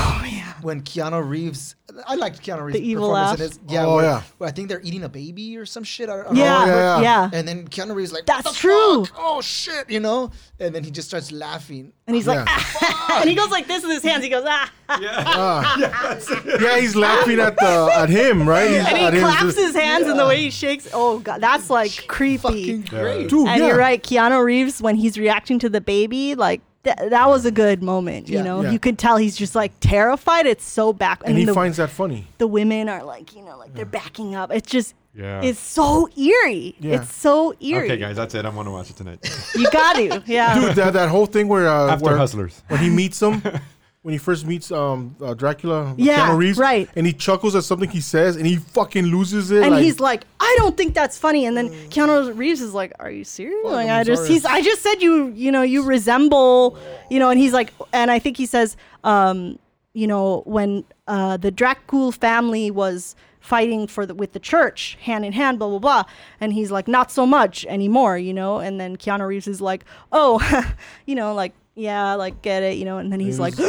[0.63, 1.75] when Keanu Reeves,
[2.05, 3.39] I liked Keanu Reeves' evil performance.
[3.39, 3.39] laugh?
[3.39, 3.71] in it.
[3.71, 3.85] Yeah.
[3.85, 4.21] Oh, where, yeah.
[4.37, 6.09] where I think they're eating a baby or some shit.
[6.09, 6.65] I don't, I don't yeah, know.
[6.65, 7.29] yeah, yeah, yeah.
[7.31, 9.15] And then Keanu Reeves like, That's "What the true." fuck?
[9.17, 10.29] Oh shit, you know.
[10.59, 11.93] And then he just starts laughing.
[12.05, 14.25] And he's like, "Ah," and he goes like this with his hands.
[14.25, 14.69] He goes, ah,
[14.99, 18.69] yeah, he's laughing at the at him, right?
[18.69, 20.89] He's and he claps just- his hands and the way he shakes.
[20.93, 22.37] Oh god, that's like creepy.
[22.41, 23.29] Fucking great.
[23.29, 23.67] Dude, and yeah.
[23.67, 27.51] you're right, Keanu Reeves when he's reacting to the baby, like th- that was a
[27.51, 28.29] good moment.
[28.29, 28.71] You know, Yeah.
[28.71, 30.45] you could tell he's just like terrified.
[30.45, 32.27] It's so back, and he the, finds that funny.
[32.37, 34.51] the women are like, you know, like they're backing up.
[34.51, 35.41] It's just, Yeah.
[35.41, 36.75] it's so eerie.
[36.79, 37.01] Yeah.
[37.01, 37.87] It's so eerie.
[37.91, 38.45] okay, guys, that's it.
[38.45, 39.19] I'm going to watch it tonight.
[39.55, 40.59] You got to, yeah.
[40.59, 42.61] Dude, that, that whole thing where uh, After where, Hustlers.
[42.69, 43.41] when he meets him,
[44.03, 46.89] when he first meets um uh, Dracula, Yeah, Keanu Reeves, right.
[46.95, 49.61] and he chuckles at something he says, and he fucking loses it.
[49.63, 51.45] and like, he's like, I don't think that's funny.
[51.45, 53.63] And then Keanu Reeves is like, Are you serious?
[53.63, 54.33] Like, I'm I just, sorry.
[54.33, 56.77] he's, I just said you, you know, you resemble,
[57.09, 59.59] you know, and he's like, and I think he says, um,
[59.93, 65.25] you know, when uh, the Dracul family was fighting for the with the church hand
[65.25, 66.03] in hand, blah blah blah,
[66.39, 68.59] and he's like, not so much anymore, you know.
[68.59, 70.39] And then Keanu Reeves is like, oh,
[71.05, 72.97] you know, like yeah, like get it, you know.
[72.97, 73.55] And then he's like.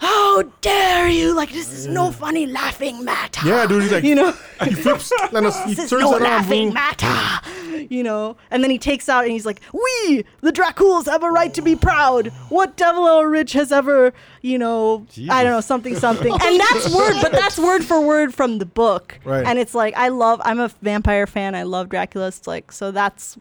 [0.00, 1.34] How dare you!
[1.34, 3.44] Like this is no funny laughing matter.
[3.44, 4.30] yeah, dude, he's like, You know,
[4.64, 7.40] he flips, and he this is turns no it on, laughing matter.
[7.90, 11.30] You know, and then he takes out and he's like, "We, the Draculs, have a
[11.30, 12.26] right to be proud.
[12.50, 14.12] What devil or rich has ever,
[14.42, 18.34] you know, I don't know, something, something." and that's word, but that's word for word
[18.34, 19.18] from the book.
[19.24, 19.46] Right.
[19.46, 20.40] And it's like I love.
[20.44, 21.54] I'm a vampire fan.
[21.54, 22.28] I love Dracula.
[22.28, 23.38] It's like so that's.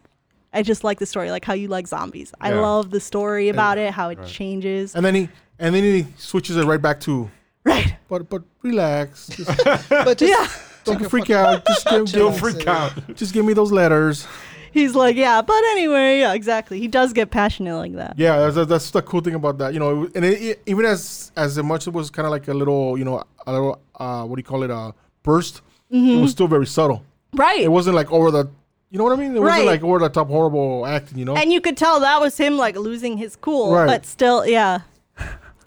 [0.54, 2.34] I just like the story, like how you like zombies.
[2.42, 2.62] I Yeah.
[2.62, 4.28] love the story about it, how it Right.
[4.28, 4.96] changes.
[4.96, 5.30] And then he
[5.60, 7.30] and then he switches it right back to,
[7.64, 7.96] right.
[8.08, 9.50] but but relax, just
[9.90, 10.48] But just Yeah.
[10.86, 13.16] don't freak out, just give, Don't give, Freak out.
[13.16, 14.26] just give me those letters.
[14.72, 16.80] He's like, yeah, but anyway, yeah, exactly.
[16.80, 18.14] He does get passionate like that.
[18.18, 20.08] Yeah, that's, that's the cool thing about that, you know.
[20.14, 23.04] And it, it- even as as much it was kind of like a little, you
[23.06, 24.94] know, a little uh, what do you call it, a
[25.24, 25.62] burst.
[25.90, 27.04] It was still very subtle.
[27.34, 27.62] Right.
[27.62, 28.50] It wasn't like over the,
[28.90, 29.36] you know what I mean?
[29.36, 29.50] It Right.
[29.50, 31.36] wasn't like over the top horrible acting, you know.
[31.36, 33.86] and you could tell that was him like losing his cool, Right.
[33.88, 34.80] but still, yeah.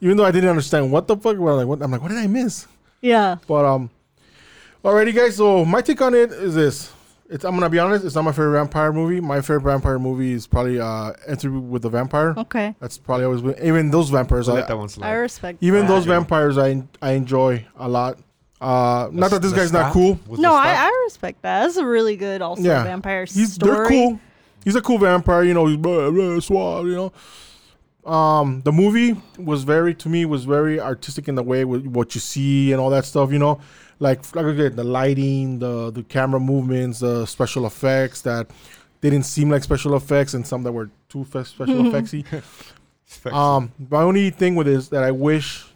[0.00, 2.18] Even though I didn't understand what the fuck, well, like, what, I'm like, what did
[2.18, 2.66] I miss?
[3.02, 3.36] Yeah.
[3.46, 3.90] But um,
[4.84, 5.36] alrighty, guys.
[5.36, 6.90] So my take on it is this:
[7.28, 9.20] it's I'm gonna be honest, it's not my favorite vampire movie.
[9.20, 12.34] My favorite vampire movie is probably uh, Interview with the Vampire.
[12.36, 12.74] Okay.
[12.80, 13.56] That's probably always been.
[13.62, 15.58] Even those vampires, I, let that one I respect.
[15.60, 15.88] even that.
[15.88, 18.18] those vampires, I I enjoy a lot.
[18.60, 20.18] Uh, The- not that this the guy's not cool.
[20.26, 20.72] was No, I.
[20.74, 21.62] I respect that.
[21.64, 22.84] That's a really good also Yeah.
[22.84, 23.72] vampire He's story.
[23.76, 24.20] they're cool.
[24.64, 25.42] He's a cool vampire.
[25.44, 27.12] You know, he's blah, blah, suave, You know.
[28.12, 32.14] Um, the movie was very to me was very artistic in the way with what
[32.14, 33.30] you see and all that stuff.
[33.32, 33.60] You know,
[33.98, 38.46] like like I said, the lighting, the the camera movements, the special effects that
[39.02, 42.24] didn't seem like special effects, and some that were too fe- special effectsy.
[43.12, 43.34] Effects.
[43.34, 45.66] Um, my only thing with it is that I wish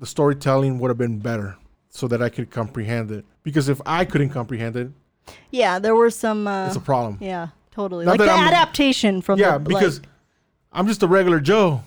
[0.00, 1.56] the storytelling would have been better
[1.94, 3.24] so that I could comprehend it.
[3.44, 4.90] Because if I couldn't comprehend it,
[5.50, 6.46] Yeah, there were some.
[6.46, 7.16] Uh, it's a problem.
[7.20, 8.04] yeah, totally.
[8.04, 10.08] Not like the I'm- adaptation from yeah, the because like,
[10.72, 11.82] I'm just a regular Joe.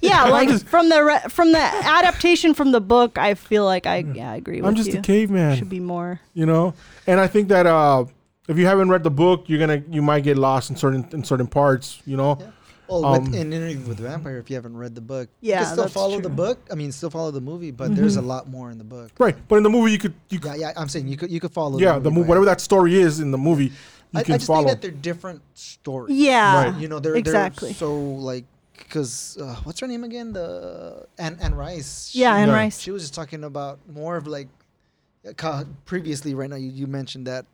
[0.00, 3.18] yeah, like just- from the re- from the adaptation from the book.
[3.18, 4.68] I feel like I yeah I agree with you.
[4.68, 5.00] I'm just you.
[5.00, 6.20] a caveman, Should be more.
[6.32, 6.72] you know.
[7.06, 8.04] And I think that uh,
[8.48, 11.24] if you haven't read the book, you're gonna you might get lost in certain in
[11.24, 12.38] certain parts, you know.
[12.40, 12.46] Yeah.
[12.88, 15.60] Well, Um, with, in Interview with the Vampire, if you haven't read the book, Yeah,
[15.60, 16.58] you can still that's follow the book.
[16.70, 18.28] I mean, still follow the movie, but there's a Mm-hmm.
[18.28, 19.10] lot more in the book.
[19.18, 20.72] Right, but in the movie you could you could, Yeah, yeah.
[20.76, 21.78] I'm saying you could you could follow.
[21.78, 23.72] yeah the movie movie by- whatever that story is in the movie you
[24.14, 24.66] I, I can just follow.
[24.68, 26.14] think that they're different stories.
[26.16, 26.80] Yeah, Right.
[26.80, 27.70] You know, they're exactly.
[27.70, 27.94] They're so
[28.30, 28.44] like
[28.76, 30.32] because uh, what's her name again?
[30.32, 32.10] The Anne Anne Rice.
[32.14, 32.56] yeah, She- and Yeah.
[32.56, 32.78] Rice.
[32.80, 34.48] She was just talking about more of like
[35.42, 36.34] uh, previously.
[36.34, 37.46] Right now, you, you mentioned that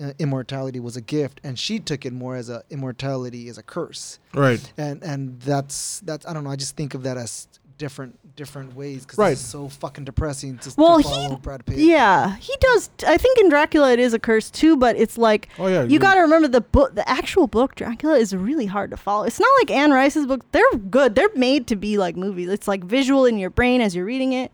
[0.00, 3.62] uh, immortality was a gift, and she took it more as a immortality as a
[3.62, 4.18] curse.
[4.34, 4.72] right.
[4.78, 6.50] And and that's that's I don't know.
[6.50, 7.48] I just think of that as
[7.78, 9.32] different different ways because Right.
[9.32, 11.78] it's so fucking depressing to, Well, to he- Brad Pitt.
[11.78, 12.90] Yeah, he does.
[13.06, 15.82] I think in Dracula it is a curse too, but it's like Oh yeah.
[15.82, 19.24] you got to remember the book, the actual book Dracula is really hard to follow.
[19.24, 21.14] It's not like Anne Rice's book; they're good.
[21.14, 22.48] They're made to be like movies.
[22.48, 24.52] It's like visual in your brain as you're reading it.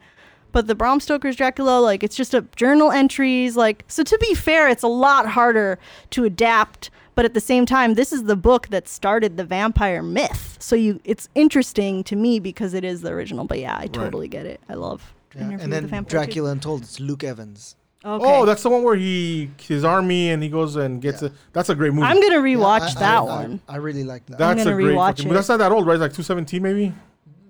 [0.52, 3.56] But the Bram Stoker's Dracula, like it's just a journal entries.
[3.56, 5.78] Like so, to be fair, it's a lot harder
[6.10, 6.90] to adapt.
[7.14, 10.56] But at the same time, this is the book that started the vampire myth.
[10.60, 13.44] So you, it's interesting to me because it is the original.
[13.44, 14.60] But yeah, I totally get it.
[14.68, 15.12] I love.
[15.34, 16.10] Yeah, Interview And with the then Vampire too.
[16.26, 16.82] Dracula Untold.
[16.82, 17.74] It's Luke Evans.
[18.04, 18.24] Okay.
[18.24, 21.28] Oh, that's the one where he his army and he goes and gets Yeah.
[21.28, 21.32] it.
[21.52, 22.06] That's a great movie.
[22.06, 23.60] I'm gonna Yeah, rewatch I- that I- I- one.
[23.68, 24.34] I, really like that.
[24.34, 25.28] I'm That's gonna a great rewatch fucking, it.
[25.28, 25.98] but That's not that old, right?
[25.98, 26.94] Like 217 maybe.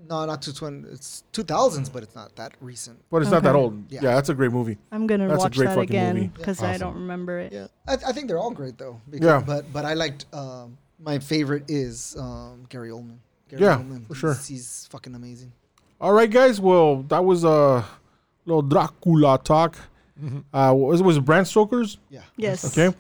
[0.09, 0.89] No, not two twenty.
[0.91, 2.99] It's two thousands, but it's not that recent.
[3.11, 3.91] But it's not that old.
[3.91, 4.01] Yeah.
[4.03, 4.15] Yeah.
[4.15, 4.79] that's a great movie.
[4.91, 6.81] I'm gonna That's a watch great that fucking again because I Awesome.
[6.81, 7.53] don't remember it.
[7.53, 9.01] Yeah, I, I think they're all great though.
[9.11, 9.43] Because, Yeah.
[9.45, 13.19] But but I liked um, my favorite is um, Gary Oldman.
[13.49, 14.07] Gary Yeah, Oldman.
[14.07, 14.35] for sure.
[14.35, 15.53] He's, he's fucking amazing.
[16.01, 16.61] All right, guys.
[16.61, 17.85] Well, that was a
[18.47, 19.77] little Dracula talk.
[20.53, 21.99] Uh, was was it Bram Stoker's?
[22.11, 22.23] Yeah.
[22.37, 22.65] Yes.
[22.77, 22.97] Okay.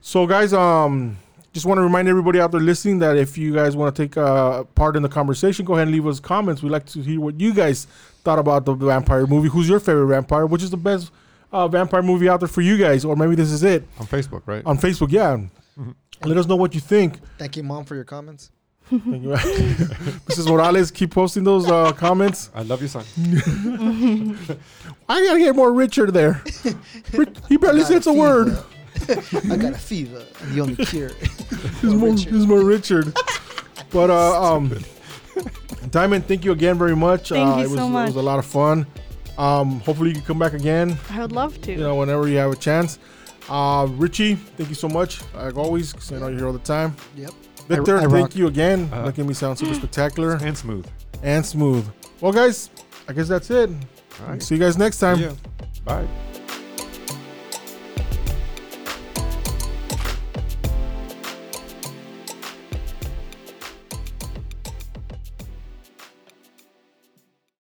[0.00, 1.18] So, guys, um,
[1.52, 4.16] just want to remind everybody out there listening that if you guys want to take
[4.16, 6.62] uh, part in the conversation, go ahead and leave us comments.
[6.62, 7.86] We'd like to hear what you guys
[8.24, 9.48] thought about the vampire movie.
[9.48, 10.46] Who's your favorite vampire?
[10.46, 11.10] Which is the best
[11.52, 13.04] uh, vampire movie out there for you guys?
[13.04, 14.64] Or maybe this is it on Facebook, right?
[14.64, 15.12] on Facebook.
[15.12, 15.38] Yeah.
[16.24, 17.18] Let us know what you think.
[17.36, 18.50] Thank you, mom, for your comments.
[18.88, 19.30] Thank you.
[19.30, 20.46] Mrs.
[20.50, 22.50] Morales, keep posting those uh, comments.
[22.54, 23.04] I love you, son.
[25.08, 26.42] I gotta get more Richard there.
[27.12, 28.48] Rich- he barely says a word.
[28.48, 28.64] fever.
[29.52, 30.24] I got a fever.
[30.42, 31.10] And the only cure.
[31.80, 32.32] He's more, Richard.
[32.32, 33.16] he's more Richard.
[33.90, 34.72] But uh, um,
[35.90, 37.28] Diamond, thank you again very much.
[37.28, 38.86] Thank uh, you it was, so It was a lot of fun.
[39.36, 40.96] Um, hopefully you can come back again.
[41.10, 41.72] I would love to.
[41.72, 42.98] You know, whenever you have a chance.
[43.50, 45.20] Uh, Richie, thank you so much.
[45.34, 46.96] Like always, 'cause I know you're here all the time.
[47.16, 47.32] Yep.
[47.68, 50.86] Victor, I thank you again, Uh, making me sound super spectacular And smooth.
[51.22, 51.84] and smooth.
[52.22, 52.70] Well, guys,
[53.08, 53.68] I guess that's it.
[54.22, 54.42] All right.
[54.42, 55.18] See you guys next time.
[55.18, 55.32] Yeah.
[55.84, 56.06] Bye.